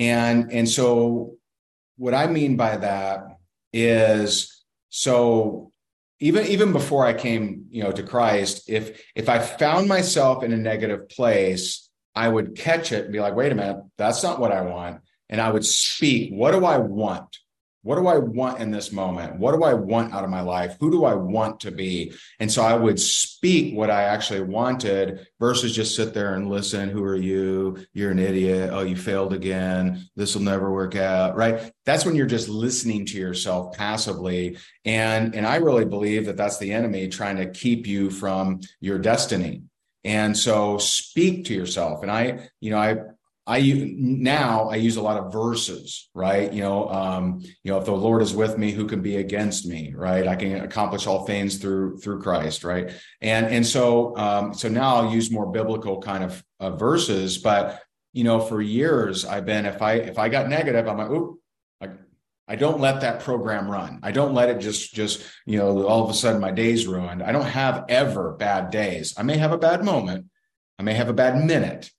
And 0.00 0.50
and 0.50 0.66
so 0.66 1.36
what 1.98 2.14
I 2.14 2.26
mean 2.26 2.56
by 2.56 2.78
that 2.78 3.20
is 3.74 4.64
so 4.88 5.72
even 6.20 6.46
even 6.46 6.72
before 6.72 7.04
I 7.04 7.12
came, 7.12 7.66
you 7.68 7.84
know, 7.84 7.92
to 7.92 8.02
Christ, 8.02 8.64
if 8.66 9.02
if 9.14 9.28
I 9.28 9.38
found 9.38 9.88
myself 9.88 10.42
in 10.42 10.52
a 10.52 10.56
negative 10.56 11.10
place, 11.10 11.90
I 12.14 12.26
would 12.26 12.56
catch 12.56 12.92
it 12.92 13.04
and 13.04 13.12
be 13.12 13.20
like, 13.20 13.34
wait 13.34 13.52
a 13.52 13.54
minute, 13.54 13.82
that's 13.98 14.22
not 14.22 14.40
what 14.40 14.52
I 14.52 14.62
want. 14.62 15.02
And 15.28 15.38
I 15.38 15.50
would 15.50 15.66
speak, 15.66 16.32
what 16.32 16.52
do 16.52 16.64
I 16.64 16.78
want? 16.78 17.36
What 17.82 17.96
do 17.96 18.06
I 18.06 18.18
want 18.18 18.60
in 18.60 18.70
this 18.70 18.92
moment? 18.92 19.38
What 19.38 19.52
do 19.52 19.62
I 19.64 19.72
want 19.72 20.12
out 20.12 20.24
of 20.24 20.30
my 20.30 20.42
life? 20.42 20.76
Who 20.80 20.90
do 20.90 21.04
I 21.04 21.14
want 21.14 21.60
to 21.60 21.70
be? 21.70 22.12
And 22.38 22.52
so 22.52 22.62
I 22.62 22.74
would 22.74 23.00
speak 23.00 23.74
what 23.74 23.90
I 23.90 24.02
actually 24.02 24.42
wanted 24.42 25.26
versus 25.38 25.74
just 25.74 25.96
sit 25.96 26.12
there 26.12 26.34
and 26.34 26.50
listen. 26.50 26.90
Who 26.90 27.02
are 27.02 27.16
you? 27.16 27.78
You're 27.94 28.10
an 28.10 28.18
idiot. 28.18 28.70
Oh, 28.70 28.82
you 28.82 28.96
failed 28.96 29.32
again. 29.32 30.08
This 30.14 30.34
will 30.34 30.42
never 30.42 30.70
work 30.70 30.94
out. 30.94 31.36
Right. 31.36 31.72
That's 31.86 32.04
when 32.04 32.14
you're 32.14 32.26
just 32.26 32.50
listening 32.50 33.06
to 33.06 33.18
yourself 33.18 33.74
passively. 33.76 34.58
And, 34.84 35.34
and 35.34 35.46
I 35.46 35.56
really 35.56 35.86
believe 35.86 36.26
that 36.26 36.36
that's 36.36 36.58
the 36.58 36.72
enemy 36.72 37.08
trying 37.08 37.36
to 37.36 37.50
keep 37.50 37.86
you 37.86 38.10
from 38.10 38.60
your 38.80 38.98
destiny. 38.98 39.62
And 40.04 40.36
so 40.36 40.78
speak 40.78 41.46
to 41.46 41.54
yourself. 41.54 42.02
And 42.02 42.10
I, 42.10 42.48
you 42.60 42.70
know, 42.70 42.78
I, 42.78 42.96
I 43.50 43.92
now 43.96 44.68
I 44.68 44.76
use 44.76 44.96
a 44.96 45.02
lot 45.02 45.18
of 45.18 45.32
verses, 45.32 46.08
right? 46.14 46.52
You 46.52 46.62
know, 46.62 46.88
um, 46.88 47.40
you 47.64 47.72
know, 47.72 47.78
if 47.78 47.84
the 47.84 47.90
Lord 47.90 48.22
is 48.22 48.32
with 48.32 48.56
me, 48.56 48.70
who 48.70 48.86
can 48.86 49.02
be 49.02 49.16
against 49.16 49.66
me, 49.66 49.92
right? 49.96 50.28
I 50.28 50.36
can 50.36 50.60
accomplish 50.60 51.08
all 51.08 51.26
things 51.26 51.58
through 51.58 51.98
through 51.98 52.22
Christ, 52.22 52.62
right? 52.62 52.92
And 53.20 53.46
and 53.46 53.66
so 53.66 54.16
um, 54.16 54.54
so 54.54 54.68
now 54.68 54.94
I'll 54.94 55.12
use 55.12 55.32
more 55.32 55.50
biblical 55.50 56.00
kind 56.00 56.22
of, 56.22 56.44
of 56.60 56.78
verses, 56.78 57.38
but 57.38 57.82
you 58.12 58.22
know, 58.22 58.38
for 58.38 58.62
years 58.62 59.24
I've 59.24 59.46
been 59.46 59.66
if 59.66 59.82
I 59.82 59.94
if 59.94 60.16
I 60.16 60.28
got 60.28 60.48
negative, 60.48 60.86
I'm 60.86 60.98
like, 60.98 61.10
oop, 61.10 61.40
I, 61.80 61.88
I 62.46 62.54
don't 62.54 62.78
let 62.78 63.00
that 63.00 63.18
program 63.18 63.68
run. 63.68 63.98
I 64.04 64.12
don't 64.12 64.32
let 64.32 64.48
it 64.48 64.60
just 64.60 64.94
just 64.94 65.26
you 65.44 65.58
know 65.58 65.88
all 65.88 66.04
of 66.04 66.10
a 66.10 66.14
sudden 66.14 66.40
my 66.40 66.52
day's 66.52 66.86
ruined. 66.86 67.20
I 67.20 67.32
don't 67.32 67.46
have 67.46 67.86
ever 67.88 68.30
bad 68.30 68.70
days. 68.70 69.12
I 69.18 69.24
may 69.24 69.38
have 69.38 69.50
a 69.50 69.58
bad 69.58 69.84
moment. 69.84 70.26
I 70.78 70.84
may 70.84 70.94
have 70.94 71.08
a 71.08 71.12
bad 71.12 71.44
minute. 71.44 71.90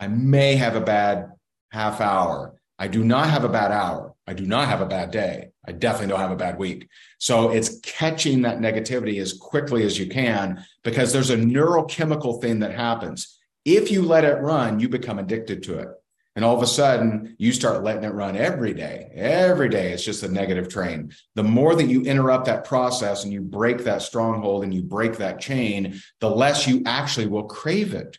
I 0.00 0.08
may 0.08 0.56
have 0.56 0.76
a 0.76 0.80
bad 0.80 1.32
half 1.70 2.00
hour. 2.00 2.54
I 2.78 2.88
do 2.88 3.02
not 3.02 3.28
have 3.28 3.44
a 3.44 3.48
bad 3.48 3.72
hour. 3.72 4.14
I 4.26 4.34
do 4.34 4.46
not 4.46 4.68
have 4.68 4.80
a 4.80 4.86
bad 4.86 5.10
day. 5.10 5.50
I 5.66 5.72
definitely 5.72 6.08
don't 6.08 6.20
have 6.20 6.30
a 6.30 6.36
bad 6.36 6.58
week. 6.58 6.88
So 7.18 7.50
it's 7.50 7.80
catching 7.80 8.42
that 8.42 8.58
negativity 8.58 9.20
as 9.20 9.32
quickly 9.32 9.84
as 9.84 9.98
you 9.98 10.06
can 10.06 10.64
because 10.84 11.12
there's 11.12 11.30
a 11.30 11.36
neurochemical 11.36 12.40
thing 12.40 12.60
that 12.60 12.72
happens. 12.72 13.38
If 13.64 13.90
you 13.90 14.02
let 14.02 14.24
it 14.24 14.40
run, 14.40 14.80
you 14.80 14.88
become 14.88 15.18
addicted 15.18 15.62
to 15.64 15.78
it. 15.78 15.88
And 16.36 16.44
all 16.44 16.56
of 16.56 16.62
a 16.62 16.66
sudden, 16.66 17.34
you 17.38 17.52
start 17.52 17.82
letting 17.82 18.04
it 18.04 18.14
run 18.14 18.36
every 18.36 18.72
day. 18.72 19.10
Every 19.12 19.68
day, 19.68 19.90
it's 19.90 20.04
just 20.04 20.22
a 20.22 20.28
negative 20.28 20.68
train. 20.68 21.12
The 21.34 21.42
more 21.42 21.74
that 21.74 21.88
you 21.88 22.02
interrupt 22.02 22.44
that 22.44 22.64
process 22.64 23.24
and 23.24 23.32
you 23.32 23.40
break 23.40 23.78
that 23.78 24.02
stronghold 24.02 24.62
and 24.62 24.72
you 24.72 24.82
break 24.82 25.16
that 25.16 25.40
chain, 25.40 26.00
the 26.20 26.30
less 26.30 26.68
you 26.68 26.82
actually 26.86 27.26
will 27.26 27.44
crave 27.44 27.92
it 27.92 28.18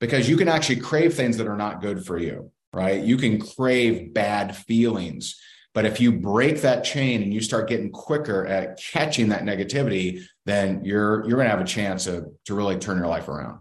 because 0.00 0.28
you 0.28 0.36
can 0.36 0.48
actually 0.48 0.80
crave 0.80 1.14
things 1.14 1.36
that 1.36 1.46
are 1.46 1.56
not 1.56 1.80
good 1.80 2.04
for 2.04 2.18
you 2.18 2.50
right? 2.72 3.02
You 3.02 3.16
can 3.16 3.40
crave 3.40 4.12
bad 4.12 4.56
feelings. 4.56 5.40
But 5.74 5.84
if 5.84 6.00
you 6.00 6.12
break 6.12 6.62
that 6.62 6.82
chain 6.84 7.22
and 7.22 7.32
you 7.32 7.40
start 7.40 7.68
getting 7.68 7.90
quicker 7.90 8.46
at 8.46 8.80
catching 8.80 9.28
that 9.28 9.42
negativity, 9.42 10.22
then 10.44 10.84
you're 10.84 11.26
you're 11.28 11.36
gonna 11.36 11.50
have 11.50 11.60
a 11.60 11.64
chance 11.64 12.04
to, 12.04 12.26
to 12.46 12.54
really 12.54 12.78
turn 12.78 12.98
your 12.98 13.06
life 13.06 13.28
around. 13.28 13.60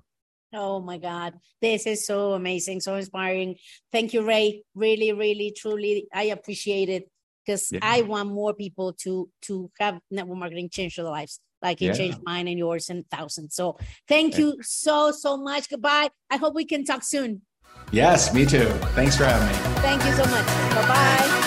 Oh 0.54 0.80
my 0.80 0.98
God. 0.98 1.34
This 1.62 1.86
is 1.86 2.06
so 2.06 2.34
amazing, 2.34 2.80
so 2.80 2.96
inspiring. 2.96 3.58
Thank 3.92 4.14
you, 4.14 4.26
Ray. 4.26 4.64
Really, 4.74 5.12
really, 5.12 5.54
truly, 5.56 6.08
I 6.14 6.24
appreciate 6.24 6.90
it 6.90 7.10
because 7.46 7.72
yeah. 7.72 7.80
I 7.84 8.02
want 8.02 8.30
more 8.30 8.54
people 8.54 8.94
to 9.04 9.30
to 9.44 9.70
have 9.80 10.00
network 10.10 10.40
marketing 10.40 10.70
change 10.70 10.96
their 10.96 11.06
lives 11.06 11.40
like 11.62 11.82
it 11.82 11.86
yeah. 11.86 11.94
changed 11.94 12.20
mine 12.24 12.48
and 12.48 12.58
yours 12.58 12.90
and 12.90 13.10
thousands. 13.10 13.56
So 13.56 13.78
thank 14.08 14.38
you 14.38 14.58
so, 14.62 15.12
so 15.12 15.38
much. 15.38 15.70
Goodbye. 15.70 16.10
I 16.30 16.38
hope 16.38 16.56
we 16.56 16.66
can 16.66 16.84
talk 16.86 17.04
soon. 17.04 17.42
Yes, 17.92 18.34
me 18.34 18.46
too. 18.46 18.70
Thanks 18.96 19.16
for 19.18 19.26
having 19.26 19.48
me. 19.48 19.82
Thank 19.82 20.04
you 20.04 20.12
so 20.12 20.26
much. 20.30 20.46
Bye 20.46 20.88
bye. 20.88 21.44